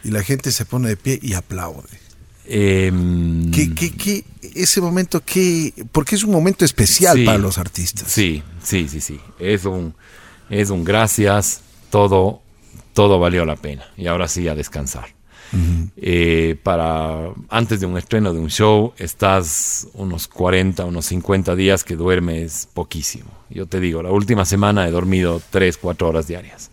y 0.05 0.11
la 0.11 0.22
gente 0.22 0.51
se 0.53 0.64
pone 0.64 0.88
de 0.88 0.96
pie 0.96 1.18
y 1.22 1.34
aplaude? 1.34 1.88
Em, 2.46 3.51
¿Qué, 3.53 3.72
qué, 3.74 3.92
qué- 3.92 4.24
ese 4.55 4.80
momento, 4.80 5.22
qué, 5.24 5.72
porque 5.92 6.16
es 6.16 6.24
un 6.24 6.32
momento 6.32 6.64
especial 6.64 7.16
Sí. 7.16 7.24
para 7.24 7.38
los 7.38 7.59
artistas. 7.59 8.11
Sí, 8.11 8.42
sí, 8.62 8.88
sí, 8.88 9.01
sí. 9.01 9.20
Es 9.38 9.64
un, 9.64 9.94
es 10.48 10.70
un 10.70 10.82
gracias, 10.82 11.61
todo, 11.90 12.42
todo 12.92 13.20
valió 13.20 13.44
la 13.44 13.57
pena. 13.57 13.84
Y 13.96 14.07
ahora 14.09 14.26
sí 14.26 14.48
a 14.48 14.55
descansar. 14.55 15.07
Eh, 15.96 16.57
para 16.62 17.28
antes 17.48 17.80
de 17.80 17.86
un 17.86 17.98
estreno 17.98 18.32
de 18.32 18.38
un 18.38 18.51
show 18.51 18.92
estás 18.98 19.88
unos 19.94 20.28
40, 20.28 20.84
unos 20.84 21.07
50 21.07 21.57
días 21.57 21.82
que 21.82 21.96
duermes 21.96 22.68
poquísimo. 22.72 23.30
Yo 23.51 23.66
te 23.66 23.80
digo, 23.80 24.01
la 24.01 24.12
última 24.12 24.44
semana 24.44 24.86
he 24.86 24.92
dormido 24.92 25.42
3, 25.51 25.76
4 25.76 26.09
horas 26.09 26.28
diarias. 26.28 26.70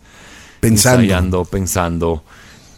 Pensando. 0.60 1.02
Ensayando, 1.02 1.44
pensando, 1.44 2.22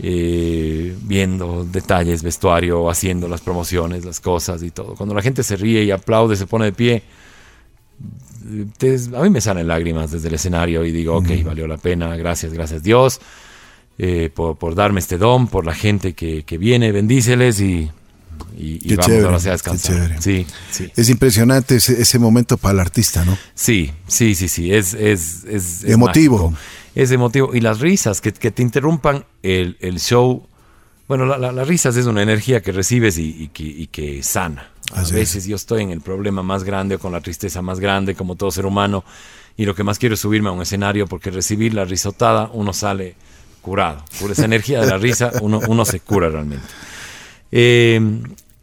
eh, 0.03 0.96
viendo 1.03 1.64
detalles, 1.64 2.22
vestuario, 2.22 2.88
haciendo 2.90 3.28
las 3.28 3.40
promociones, 3.40 4.05
las 4.05 4.20
cosas 4.20 4.62
y 4.62 4.70
todo. 4.70 4.94
Cuando 4.94 5.14
la 5.14 5.22
gente 5.22 5.42
se 5.42 5.57
ríe 5.57 5.84
y 5.84 5.90
aplaude, 5.90 6.36
se 6.36 6.46
pone 6.46 6.66
de 6.66 6.72
pie, 6.72 7.03
te- 8.78 8.96
a 9.14 9.20
mí 9.22 9.30
me 9.30 9.40
salen 9.40 9.68
lágrimas 9.68 10.11
desde 10.11 10.28
el 10.28 10.34
escenario 10.34 10.84
y 10.84 10.92
digo, 10.92 11.16
ok, 11.16 11.28
valió 11.44 11.66
la 11.66 11.76
pena, 11.76 12.16
gracias, 12.16 12.53
gracias 12.53 12.82
Dios 12.82 13.20
eh, 13.98 14.30
por, 14.34 14.57
por 14.57 14.74
darme 14.74 15.01
este 15.01 15.18
don, 15.18 15.46
por 15.48 15.66
la 15.66 15.74
gente 15.74 16.14
que, 16.14 16.42
que 16.44 16.57
viene, 16.57 16.90
bendíceles 16.92 17.61
y, 17.61 17.90
y, 18.57 18.92
y 18.92 18.96
vamos 18.96 19.07
chévere, 19.07 19.24
ahora 19.26 19.36
a 19.36 19.40
descansar. 19.53 20.16
Sí, 20.22 20.46
sí, 20.70 20.90
Es 20.96 21.11
impresionante 21.11 21.76
ese, 21.76 22.01
ese 22.01 22.18
momento 22.18 22.57
para 22.57 22.72
el 22.74 22.80
artista, 22.80 23.24
¿no? 23.26 23.36
sí, 23.55 23.92
sí, 24.07 24.34
sí, 24.34 24.48
sí, 24.48 24.72
es, 24.72 24.94
es, 24.94 25.44
es, 25.44 25.84
es 25.84 25.90
Emotivo. 25.90 26.38
mágico. 26.51 26.59
Es 26.95 27.11
emotivo. 27.12 27.55
Y 27.55 27.61
las 27.61 27.80
risas, 27.80 28.20
que, 28.20 28.32
que 28.32 28.51
te 28.51 28.62
interrumpan 28.62 29.24
el, 29.43 29.76
el 29.80 30.01
show. 30.01 30.47
Bueno, 31.09 31.26
la- 31.26 31.38
la- 31.38 31.53
las 31.53 31.66
risas 31.68 31.97
es 31.97 32.07
una 32.07 32.22
energía 32.22 32.61
que 32.62 32.72
recibes 32.72 33.18
y, 33.18 33.45
y 33.45 33.49
que, 33.49 33.62
y 33.64 33.86
que 33.88 34.22
sana. 34.22 34.70
A 34.93 35.03
es. 35.03 35.12
veces 35.12 35.47
yo 35.47 35.57
estoy 35.57 35.82
en 35.82 35.91
el 35.91 36.01
problema 36.01 36.43
más 36.43 36.64
grande 36.64 36.97
o 36.97 36.99
con 36.99 37.12
la 37.12 37.20
tristeza 37.20 37.62
más 37.62 37.78
grande, 37.80 38.14
como 38.14 38.34
todo 38.36 38.51
ser 38.51 38.66
humano, 38.66 39.05
y 39.57 39.64
lo 39.64 39.74
que 39.74 39.84
más 39.84 39.99
quiero 39.99 40.14
es 40.14 40.20
subirme 40.20 40.49
a 40.49 40.53
un 40.53 40.62
escenario 40.62 41.07
porque 41.07 41.30
recibir 41.30 41.74
la 41.74 41.84
risotada 41.84 42.51
uno 42.53 42.72
sale 42.72 43.14
curado. 43.62 44.05
Por 44.20 44.30
esa 44.32 44.45
energía 44.47 44.80
de 44.80 44.86
la 44.88 44.99
risa 44.99 45.30
uno, 45.43 45.61
uno 45.68 45.84
se 45.84 46.01
cura 46.01 46.28
realmente. 46.28 46.66
Eh, 47.53 48.01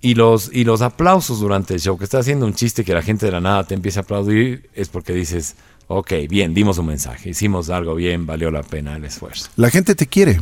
y, 0.01 0.15
los, 0.15 0.49
y 0.53 0.63
los 0.63 0.81
aplausos 0.81 1.39
durante 1.39 1.73
el 1.73 1.79
show, 1.79 1.97
que 1.97 2.03
estás 2.03 2.21
haciendo 2.21 2.45
un 2.45 2.53
chiste 2.53 2.83
que 2.83 2.93
la 2.93 3.01
gente 3.01 3.25
de 3.25 3.31
la 3.31 3.41
nada 3.41 3.63
te 3.65 3.73
empieza 3.73 4.01
a 4.01 4.03
aplaudir, 4.03 4.69
es 4.73 4.89
porque 4.89 5.13
dices, 5.13 5.55
ok, 5.87 6.13
bien, 6.29 6.53
dimos 6.53 6.77
un 6.77 6.87
mensaje, 6.87 7.29
hicimos 7.29 7.69
algo 7.69 7.95
bien, 7.95 8.25
valió 8.25 8.51
la 8.51 8.63
pena 8.63 8.95
el 8.95 9.05
esfuerzo. 9.05 9.49
La 9.55 9.69
gente 9.69 9.95
te 9.95 10.07
quiere. 10.07 10.39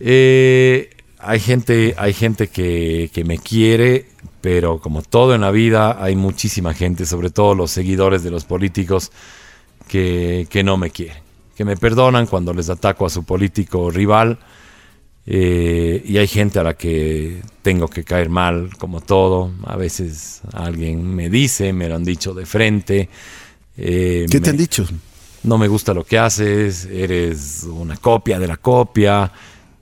Eh, 0.00 0.90
hay 1.18 1.40
gente, 1.40 1.94
hay 1.96 2.12
gente 2.12 2.48
que, 2.48 3.10
que 3.12 3.24
me 3.24 3.38
quiere, 3.38 4.06
pero 4.40 4.78
como 4.80 5.02
todo 5.02 5.34
en 5.34 5.40
la 5.40 5.50
vida, 5.50 6.02
hay 6.02 6.16
muchísima 6.16 6.74
gente, 6.74 7.06
sobre 7.06 7.30
todo 7.30 7.54
los 7.54 7.70
seguidores 7.70 8.22
de 8.22 8.30
los 8.30 8.44
políticos, 8.44 9.10
que, 9.88 10.46
que 10.50 10.62
no 10.64 10.76
me 10.76 10.90
quieren, 10.90 11.22
que 11.56 11.64
me 11.64 11.76
perdonan 11.76 12.26
cuando 12.26 12.52
les 12.52 12.68
ataco 12.70 13.06
a 13.06 13.10
su 13.10 13.24
político 13.24 13.90
rival. 13.90 14.38
eh, 15.26 16.02
y 16.04 16.18
hay 16.18 16.26
gente 16.26 16.58
a 16.58 16.62
la 16.62 16.74
que 16.74 17.40
tengo 17.62 17.88
que 17.88 18.04
caer 18.04 18.28
mal, 18.28 18.70
como 18.78 19.00
todo. 19.00 19.52
A 19.64 19.76
veces 19.76 20.42
alguien 20.52 21.14
me 21.14 21.30
dice, 21.30 21.72
me 21.72 21.88
lo 21.88 21.94
han 21.96 22.04
dicho 22.04 22.34
de 22.34 22.44
frente. 22.46 23.08
Eh, 23.76 24.26
¿Qué 24.30 24.40
te 24.40 24.46
me- 24.46 24.50
han 24.50 24.56
dicho? 24.56 24.86
no 25.42 25.58
me 25.58 25.68
gusta 25.68 25.92
lo 25.92 26.04
que 26.04 26.18
haces, 26.18 26.86
eres 26.86 27.64
una 27.64 27.96
copia 27.96 28.38
de 28.38 28.46
la 28.46 28.56
copia. 28.56 29.30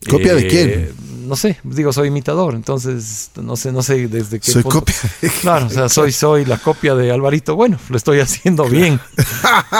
Eh, 0.05 0.11
¿Copia 0.11 0.35
de 0.35 0.47
quién? 0.49 0.89
No 1.29 1.37
sé, 1.37 1.59
digo, 1.63 1.93
soy 1.93 2.09
imitador, 2.09 2.55
entonces 2.57 3.31
no 3.41 3.55
sé, 3.55 3.71
no 3.71 3.81
sé 3.81 4.09
desde 4.09 4.41
qué 4.41 4.51
Soy 4.51 4.63
punto- 4.65 4.81
copia. 4.81 4.95
Claro, 5.41 5.67
o 5.67 5.71
sea, 5.71 5.89
soy, 5.89 6.11
soy 6.11 6.45
la 6.45 6.59
copia 6.59 6.97
de 6.97 7.13
Alvarito. 7.13 7.55
Bueno, 7.55 7.79
lo 7.89 7.97
estoy 7.97 8.19
haciendo 8.19 8.65
bien. 8.69 8.99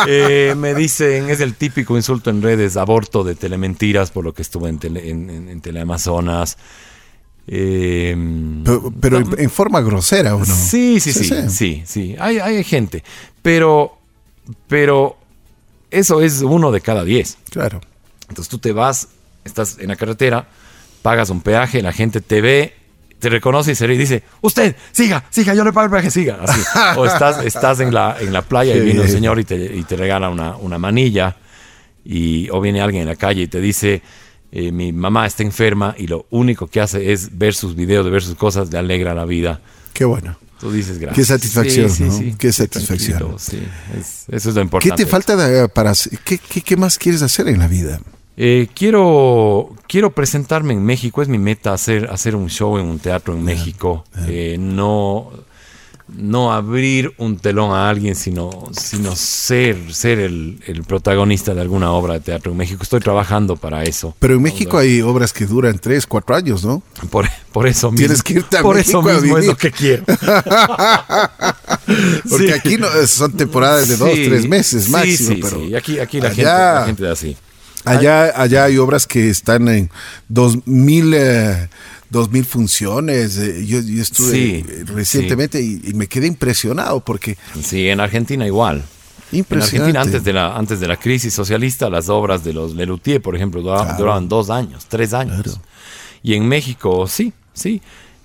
Eh, 0.09 0.55
me 0.57 0.75
dicen, 0.75 1.29
es 1.29 1.41
el 1.41 1.55
típico 1.55 1.97
insulto 1.97 2.31
en 2.31 2.41
redes, 2.43 2.77
aborto 2.77 3.25
de 3.25 3.35
telementiras 3.35 4.11
por 4.11 4.25
lo 4.25 4.33
que 4.33 4.43
estuve 4.43 4.69
en, 4.71 4.79
tele, 4.79 5.11
en, 5.11 5.29
en- 5.29 5.49
en 5.49 5.61
Teleamazonas. 5.61 6.57
Eh, 7.47 8.17
Pero, 8.65 8.93
pero 9.01 9.19
en, 9.19 9.35
en 9.39 9.51
forma 9.51 9.81
grosera, 9.81 10.35
¿o 10.37 10.39
no? 10.39 10.45
Sí, 10.47 11.01
sí, 11.01 11.13
sí, 11.13 11.29
sí, 11.51 11.83
sí, 11.85 12.17
Hay, 12.21 12.39
hay 12.39 12.63
gente, 12.65 13.03
pero, 13.43 13.99
pero 14.69 15.17
eso 15.91 16.23
es 16.23 16.43
uno 16.43 16.73
de 16.73 16.81
cada 16.81 17.05
diez. 17.05 17.39
Claro. 17.51 17.81
Entonces 18.29 18.49
tú 18.49 18.59
te 18.59 18.73
vas, 18.73 19.09
estás 19.45 19.79
en 19.79 19.89
la 19.89 19.97
carretera, 19.97 20.49
pagas 21.03 21.31
un 21.31 21.41
peaje, 21.41 21.83
la 21.83 21.93
gente 21.93 22.21
te 22.21 22.41
ve, 22.41 22.75
te 23.19 23.29
reconoce 23.29 23.73
y 23.73 23.75
se 23.75 23.87
ríe 23.87 23.97
y 23.97 23.99
dice, 23.99 24.23
usted, 24.41 24.75
siga, 24.91 25.25
siga, 25.31 25.55
yo 25.55 25.65
le 25.65 25.73
pago 25.73 25.87
el 25.87 25.91
peaje, 25.91 26.11
siga. 26.11 26.39
Así. 26.43 26.61
O 26.97 27.07
estás, 27.07 27.45
estás 27.45 27.81
en, 27.81 27.93
la, 27.93 28.17
en 28.21 28.33
la 28.33 28.43
playa 28.43 28.75
y 28.75 28.81
viene 28.81 29.01
un 29.01 29.09
señor 29.09 29.39
y 29.39 29.45
te, 29.45 29.57
y 29.57 29.85
te 29.85 29.97
regala 29.97 30.29
una, 30.29 30.57
una 30.57 30.79
manilla. 30.79 31.37
Y, 32.05 32.49
o 32.51 32.61
viene 32.61 32.81
alguien 32.81 33.03
en 33.03 33.09
la 33.09 33.17
calle 33.17 33.43
y 33.43 33.49
te 33.49 33.61
dice, 33.61 34.03
eh, 34.51 34.73
mi 34.73 34.93
mamá 34.93 35.27
está 35.27 35.43
enferma 35.43 35.95
y 35.97 36.09
lo 36.09 36.27
único 36.31 36.67
que 36.67 36.81
hace 36.81 37.13
es 37.13 37.39
ver 37.39 37.55
sus 37.55 37.77
videos, 37.77 38.05
de 38.05 38.11
ver 38.11 38.23
sus 38.23 38.35
cosas, 38.35 38.71
le 38.73 38.79
alegra 38.79 39.15
la 39.15 39.25
vida. 39.25 39.61
Qué 39.93 40.05
bueno. 40.05 40.37
Tú 40.63 40.71
dices 40.71 40.99
gracias. 40.99 41.17
Qué 41.17 41.25
satisfacción, 41.33 41.91
¿no? 42.31 42.39
Qué 42.39 42.53
satisfacción. 42.53 43.35
Es- 43.35 44.25
eso 44.29 44.29
es 44.29 44.45
lo 44.47 44.53
¿Qué 44.55 44.61
importante. 44.61 45.05
te 45.05 45.11
falta 45.11 45.35
de- 45.37 45.69
para 45.69 45.93
qué, 46.25 46.39
qué, 46.39 46.61
qué 46.61 46.77
más 46.77 46.99
quieres 46.99 47.21
hacer 47.23 47.49
en 47.49 47.59
la 47.59 47.67
vida? 47.67 48.01
Eh, 48.37 48.69
quiero, 48.73 49.75
quiero 49.89 50.15
presentarme 50.15 50.73
en 50.73 50.85
México. 50.85 51.21
Es 51.21 51.27
mi 51.29 51.39
meta 51.39 51.73
hacer, 51.73 52.09
hacer 52.13 52.37
un 52.37 52.49
show 52.49 52.79
en 52.79 52.87
un 52.87 53.01
teatro 53.01 53.35
en 53.37 53.43
México. 53.43 54.05
Eh, 54.29 54.57
no, 54.59 55.31
no 56.17 56.53
abrir 56.53 57.13
un 57.19 57.39
telón 57.39 57.73
a 57.73 57.89
alguien, 57.89 58.15
sino, 58.15 58.51
sino 58.73 59.17
ser, 59.17 59.95
ser 59.95 60.19
el, 60.19 60.61
el 60.67 60.85
protagonista 60.85 61.55
de 61.55 61.61
alguna 61.63 61.91
obra 61.93 62.15
de 62.15 62.21
teatro 62.21 62.53
en 62.53 62.59
México. 62.59 62.83
Estoy 62.83 63.01
trabajando 63.01 63.57
para 63.57 63.83
eso. 63.85 64.15
Pero 64.19 64.35
en 64.35 64.43
México 64.43 64.79
hay 64.79 65.01
obras 65.01 65.33
que 65.33 65.47
duran 65.47 65.79
tres, 65.79 66.07
cuatro 66.07 66.35
años, 66.37 66.65
¿no? 66.65 66.83
Por, 67.11 67.29
por 67.53 67.67
eso 67.67 67.91
mismo. 67.91 68.07
Tienes 68.07 68.23
que 68.23 68.35
irte 68.35 68.59
a 68.59 68.63
por 68.63 68.79
eso 68.79 69.01
México 69.03 69.19
a 69.19 69.23
mismo 69.23 69.39
es 69.39 69.47
lo 69.47 69.57
que 69.57 69.71
quiero. 69.71 70.05
Porque 72.29 72.47
Sí. 72.47 72.53
aquí 72.53 72.77
no, 72.77 72.87
son 73.07 73.33
temporadas 73.33 73.89
de 73.89 73.97
dos, 73.97 74.11
Sí, 74.13 74.25
tres 74.29 74.49
meses 74.49 74.89
máximo. 74.89 75.35
sí, 75.35 75.41
pero 75.43 75.61
sí. 75.61 75.75
Aquí, 75.75 75.99
aquí 75.99 76.21
la, 76.21 76.29
allá- 76.29 76.35
gente, 76.35 76.43
la 76.81 76.85
gente 76.87 77.05
es 77.05 77.11
así. 77.11 77.37
Allá, 77.85 78.41
allá 78.41 78.65
hay 78.65 78.79
obras 78.79 79.09
que 79.09 79.29
están 79.29 79.67
en 79.69 79.91
dos 80.29 80.57
mil, 80.67 81.13
eh, 81.15 81.69
dos 82.13 82.31
mil 82.31 82.45
funciones. 82.45 83.37
eh, 83.39 83.65
yo, 83.67 83.81
yo 83.81 84.03
estuve 84.03 84.31
Sí, 84.31 84.63
recientemente 84.85 85.61
y, 85.61 85.81
y 85.85 85.95
me 85.95 86.07
quedé 86.07 86.27
impresionado 86.29 87.01
porque 87.01 87.37
Sí, 87.63 87.89
en 87.89 87.99
Argentina 88.01 88.47
igual. 88.47 88.85
En 89.33 89.39
impresionante. 89.39 89.99
Argentina, 89.99 90.01
antes 90.03 90.25
de, 90.25 90.33
la, 90.35 90.55
antes 90.57 90.79
de 90.79 90.89
la 90.89 90.97
crisis 90.99 91.33
socialista, 91.33 91.89
las 91.89 92.09
obras 92.11 92.45
de 92.45 92.53
los 92.53 92.75
Lelutier, 92.75 93.23
por 93.23 93.35
ejemplo, 93.35 93.63
duraban, 93.63 93.85
Claro. 93.87 93.99
duraban 93.99 94.29
dos 94.29 94.51
años, 94.51 94.85
tres 94.89 95.15
años. 95.15 95.43
Claro. 95.43 95.59
Y 96.23 96.35
en 96.35 96.47
México, 96.47 97.07
sí, 97.09 97.33
sí. 97.55 97.81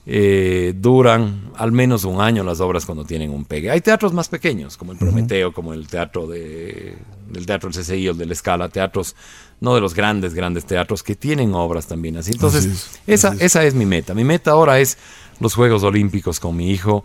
Eh, 0.10 0.74
duran 0.74 1.52
al 1.56 1.74
menos 1.74 2.06
un 2.06 2.22
año 2.22 2.42
las 2.42 2.62
obras 2.62 2.86
cuando 2.86 3.04
tienen 3.04 3.30
un 3.30 3.44
pegue. 3.44 3.70
Hay 3.70 3.82
teatros 3.82 4.14
más 4.14 4.30
pequeños, 4.30 4.78
como 4.78 4.94
el 4.94 4.98
Prometeo, 4.98 5.52
como 5.52 5.74
el 5.74 5.88
teatro 5.88 6.28
de, 6.28 6.98
del 7.30 7.46
Teatro 7.46 7.70
del 7.70 7.84
CCI 7.84 8.08
o 8.08 8.12
el 8.12 8.18
de 8.18 8.26
la 8.26 8.32
Escala, 8.32 8.70
teatros 8.70 9.18
no 9.60 9.76
de 9.76 9.82
los 9.82 9.94
grandes, 9.94 10.34
grandes 10.34 10.66
teatros 10.66 11.04
que 11.04 11.16
tienen 11.16 11.54
obras 11.54 11.88
también 11.88 12.16
así. 12.16 12.32
Entonces, 12.32 12.66
Así 12.66 12.70
es, 12.72 13.02
esa, 13.06 13.28
así 13.30 13.38
es. 13.38 13.44
esa 13.44 13.64
es 13.66 13.74
mi 13.74 13.86
meta. 13.86 14.14
Mi 14.14 14.24
meta 14.24 14.52
ahora 14.52 14.80
es 14.80 14.98
los 15.42 15.54
Juegos 15.54 15.84
Olímpicos 15.84 16.40
con 16.40 16.56
mi 16.56 16.72
hijo. 16.72 17.04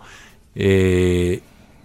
Eh, 0.55 1.41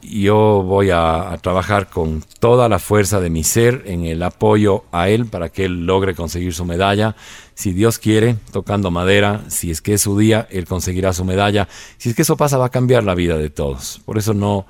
yo 0.09 0.63
voy 0.63 0.89
a, 0.91 1.31
a 1.31 1.37
trabajar 1.37 1.89
con 1.89 2.23
toda 2.39 2.69
la 2.69 2.79
fuerza 2.79 3.19
de 3.19 3.29
mi 3.29 3.43
ser 3.43 3.83
en 3.85 4.05
el 4.05 4.23
apoyo 4.23 4.85
a 4.91 5.09
él 5.09 5.25
para 5.25 5.49
que 5.49 5.65
él 5.65 5.85
logre 5.85 6.15
conseguir 6.15 6.53
su 6.53 6.65
medalla. 6.65 7.15
Si 7.53 7.73
Dios 7.73 7.99
quiere, 7.99 8.35
tocando 8.51 8.91
madera, 8.91 9.43
si 9.47 9.71
es 9.71 9.81
que 9.81 9.93
es 9.93 10.01
su 10.01 10.17
día, 10.17 10.47
él 10.51 10.65
conseguirá 10.65 11.13
su 11.13 11.25
medalla. 11.25 11.67
Si 11.97 12.09
es 12.09 12.15
que 12.15 12.21
eso 12.21 12.37
pasa, 12.37 12.57
va 12.57 12.67
a 12.67 12.69
cambiar 12.69 13.03
la 13.03 13.15
vida 13.15 13.37
de 13.37 13.49
todos. 13.49 14.01
Por 14.05 14.17
eso 14.17 14.33
no, 14.33 14.65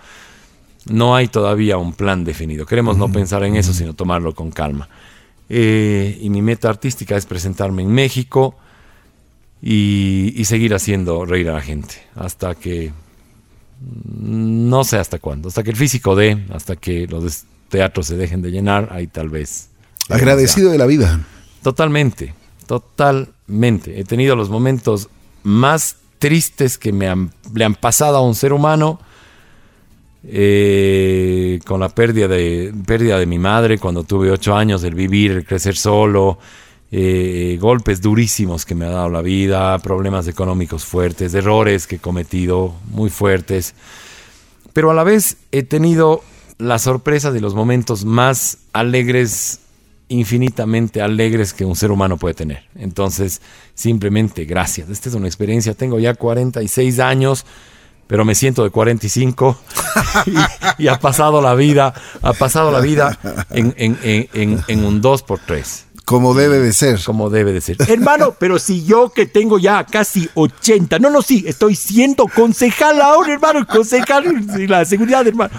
no 0.86 1.16
hay 1.16 1.28
todavía 1.28 1.78
un 1.78 1.94
plan 1.94 2.24
definido. 2.24 2.66
Queremos 2.66 2.98
no 2.98 3.12
pensar 3.12 3.44
en 3.44 3.56
eso, 3.56 3.74
sino 3.74 3.94
tomarlo 3.94 4.34
con 4.34 4.52
calma. 4.52 4.88
Eh, 5.50 6.18
y 6.22 6.30
mi 6.30 6.42
meta 6.42 6.70
artística 6.70 7.16
es 7.16 7.26
presentarme 7.26 7.82
en 7.82 7.92
México 7.92 8.56
y, 9.62 10.34
y 10.36 10.46
seguir 10.46 10.74
haciendo 10.74 11.26
reír 11.26 11.50
a 11.50 11.54
la 11.54 11.62
gente 11.62 11.96
hasta 12.16 12.56
que 12.56 12.92
no 13.80 14.84
sé 14.84 14.97
hasta 14.97 15.19
cuándo, 15.19 15.49
hasta 15.49 15.63
que 15.63 15.71
el 15.71 15.75
físico 15.75 16.15
dé, 16.15 16.45
hasta 16.53 16.75
que 16.75 17.07
los 17.07 17.43
teatros 17.69 18.07
se 18.07 18.17
dejen 18.17 18.41
de 18.41 18.51
llenar, 18.51 18.89
ahí 18.91 19.07
tal 19.07 19.30
vez. 19.30 19.69
Agradecido 20.09 20.71
de 20.71 20.78
la 20.78 20.86
vida. 20.86 21.19
Totalmente, 21.61 22.34
totalmente. 22.65 23.99
He 23.99 24.03
tenido 24.03 24.36
los 24.36 24.49
momentos 24.49 25.09
más 25.43 25.97
tristes 26.19 26.78
que 26.78 26.91
me 26.91 27.07
han, 27.07 27.32
le 27.53 27.65
han 27.65 27.75
pasado 27.75 28.17
a 28.17 28.21
un 28.21 28.36
ser 28.36 28.53
humano 28.53 28.99
eh, 30.23 31.59
con 31.65 31.80
la 31.80 31.89
pérdida 31.89 32.28
de, 32.28 32.73
pérdida 32.86 33.19
de 33.19 33.25
mi 33.25 33.39
madre 33.39 33.78
cuando 33.78 34.03
tuve 34.03 34.32
ocho 34.32 34.55
años, 34.55 34.84
el 34.84 34.95
vivir, 34.95 35.32
el 35.32 35.45
crecer 35.45 35.78
solo, 35.78 36.39
eh, 36.92 37.58
golpes 37.60 38.02
durísimos 38.02 38.66
que 38.66 38.76
me 38.76 38.86
ha 38.86 38.90
dado 38.90 39.10
la 39.10 39.22
vida, 39.22 39.78
problemas 39.80 40.28
económicos 40.28 40.86
fuertes, 40.86 41.34
errores 41.34 41.86
que 41.86 41.96
he 41.96 42.00
cometido 42.00 42.74
muy 42.92 43.10
fuertes. 43.10 43.76
Pero 44.74 44.92
a 44.92 44.94
la 44.94 45.04
vez 45.04 45.38
he 45.52 45.64
tenido 45.64 46.22
la 46.58 46.80
sorpresa 46.80 47.32
de 47.32 47.42
los 47.42 47.56
momentos 47.56 48.06
más 48.06 48.60
alegres, 48.74 49.60
infinitamente 50.08 51.02
alegres 51.02 51.54
que 51.54 51.66
un 51.66 51.76
ser 51.76 51.92
humano 51.92 52.18
puede 52.18 52.36
tener. 52.36 52.64
Entonces, 52.76 53.42
simplemente 53.74 54.46
gracias. 54.46 54.90
Esta 54.90 55.10
es 55.10 55.16
una 55.16 55.28
experiencia. 55.28 55.74
Tengo 55.74 56.00
ya 56.00 56.16
46 56.16 57.00
años, 57.00 57.46
pero 58.08 58.24
me 58.24 58.34
siento 58.34 58.64
de 58.64 58.70
45 58.70 59.58
y, 60.78 60.84
y 60.84 60.88
ha 60.88 61.00
pasado 61.00 61.42
la 61.42 61.54
vida, 61.54 61.94
ha 62.22 62.34
pasado 62.34 62.72
la 62.72 62.80
vida 62.80 63.20
en, 63.50 64.86
un 64.86 65.02
2 65.02 65.24
por 65.24 65.40
3 65.40 65.87
Como 66.08 66.34
debe 66.34 66.60
de 66.60 66.72
ser. 66.72 67.03
como 67.03 67.30
debe 67.30 67.51
de 67.51 67.60
ser. 67.60 67.76
Hermano, 67.86 68.34
pero 68.39 68.60
si 68.60 68.86
yo 68.86 69.10
que 69.10 69.26
tengo 69.26 69.60
ya 69.60 69.84
casi 69.84 70.30
80, 70.36 70.99
no, 70.99 71.10
no, 71.10 71.22
sí, 71.22 71.43
estoy 71.45 71.76
siendo 71.76 72.28
concejal 72.28 73.01
ahora, 73.01 73.34
hermano, 73.34 73.68
concejal 73.68 74.47
de 74.47 74.70
la 74.70 74.86
seguridad, 74.86 75.28
hermano. 75.28 75.53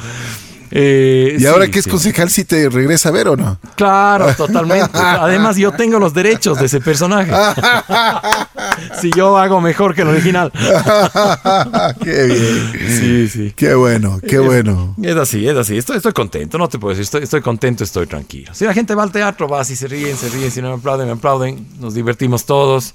Eh, 0.71 1.35
Y 1.37 1.41
sí, 1.41 1.47
ahora 1.47 1.69
que 1.69 1.79
es 1.79 1.85
sí. 1.85 1.91
concejal, 1.91 2.29
si 2.31 2.45
te 2.45 2.69
regresa 2.69 3.09
a 3.09 3.13
ver 3.13 3.29
o 3.29 3.37
no? 3.37 3.59
Claro, 3.77 4.33
totalmente. 4.37 4.91
Además, 4.99 5.57
yo 5.57 5.73
tengo 5.73 5.99
los 5.99 6.13
derechos 6.15 6.59
de 6.59 6.67
ese 6.67 6.81
personaje. 6.81 7.33
si 9.01 9.11
yo 9.17 9.39
hago 9.39 9.61
mejor 9.61 9.95
que 9.95 10.03
el 10.03 10.09
original. 10.09 10.53
qué 12.03 12.25
bien. 12.27 12.73
Sí, 12.89 13.29
sí. 13.29 13.53
Qué 13.57 13.75
bueno, 13.75 14.21
qué 14.27 14.39
bueno. 14.39 14.95
Es 15.03 15.17
así, 15.17 15.47
es 15.49 15.57
así. 15.57 15.79
Estoy, 15.79 15.97
estoy 15.99 16.13
contento, 16.13 16.59
no 16.59 16.69
te 16.69 16.79
puedo 16.79 16.91
decir. 16.91 17.05
Estoy, 17.05 17.23
estoy 17.23 17.41
contento, 17.41 17.85
estoy 17.85 18.07
tranquilo. 18.07 18.53
Si 18.55 18.65
la 18.65 18.75
gente 18.75 18.95
va 18.95 19.03
al 19.03 19.13
teatro, 19.13 19.49
va, 19.49 19.65
si 19.65 19.77
se 19.77 19.89
ríen, 19.89 20.17
se 20.17 20.29
ríen. 20.29 20.51
Si 20.51 20.61
no 20.63 20.69
me 20.69 20.75
aplauden, 20.75 21.07
me 21.07 21.13
aplauden. 21.15 21.67
Nos 21.81 21.95
divertimos 21.95 22.45
todos. 22.47 22.95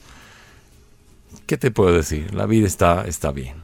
¿Qué 1.45 1.57
te 1.57 1.71
puedo 1.71 1.91
decir? 1.95 2.33
La 2.33 2.45
vida 2.45 2.67
está, 2.67 3.03
está 3.05 3.31
bien. 3.31 3.55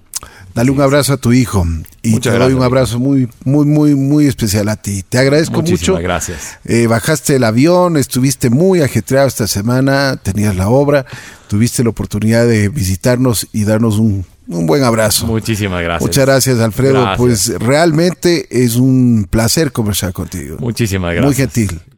Dale 0.54 0.72
un 0.72 0.82
abrazo 0.82 1.14
a 1.14 1.18
tu 1.18 1.32
hijo 1.32 1.66
y 2.02 2.10
Muchas 2.10 2.34
te 2.34 2.40
doy 2.40 2.54
un 2.54 2.64
abrazo 2.64 3.00
muy, 3.00 3.30
muy, 3.46 3.66
muy, 3.66 3.96
muy 3.96 4.26
especial 4.26 4.68
a 4.70 4.76
ti. 4.76 5.04
Te 5.08 5.18
agradezco 5.20 5.58
Muchísimas 5.58 6.00
mucho. 6.00 6.04
gracias. 6.04 6.58
Eh, 6.66 6.88
bajaste 6.88 7.36
el 7.36 7.44
avión, 7.44 7.98
estuviste 7.98 8.50
muy 8.50 8.82
ajetreado 8.82 9.28
esta 9.28 9.48
semana, 9.48 10.18
tenías 10.22 10.56
la 10.56 10.70
obra, 10.70 11.06
tuviste 11.48 11.84
la 11.84 11.92
oportunidad 11.92 12.48
de 12.48 12.68
visitarnos 12.70 13.48
y 13.54 13.64
darnos 13.64 14.00
un, 14.00 14.26
un 14.48 14.66
buen 14.66 14.84
abrazo. 14.84 15.28
Muchísimas 15.28 15.84
gracias. 15.84 16.02
Muchas 16.02 16.26
gracias, 16.26 16.60
Alfredo. 16.60 17.02
Gracias. 17.02 17.18
Pues 17.18 17.60
realmente 17.60 18.48
es 18.50 18.76
un 18.76 19.28
placer 19.30 19.72
conversar 19.72 20.12
contigo. 20.14 20.58
Muchísimas 20.60 21.14
gracias. 21.14 21.26
Muy 21.26 21.36
gentil. 21.36 21.80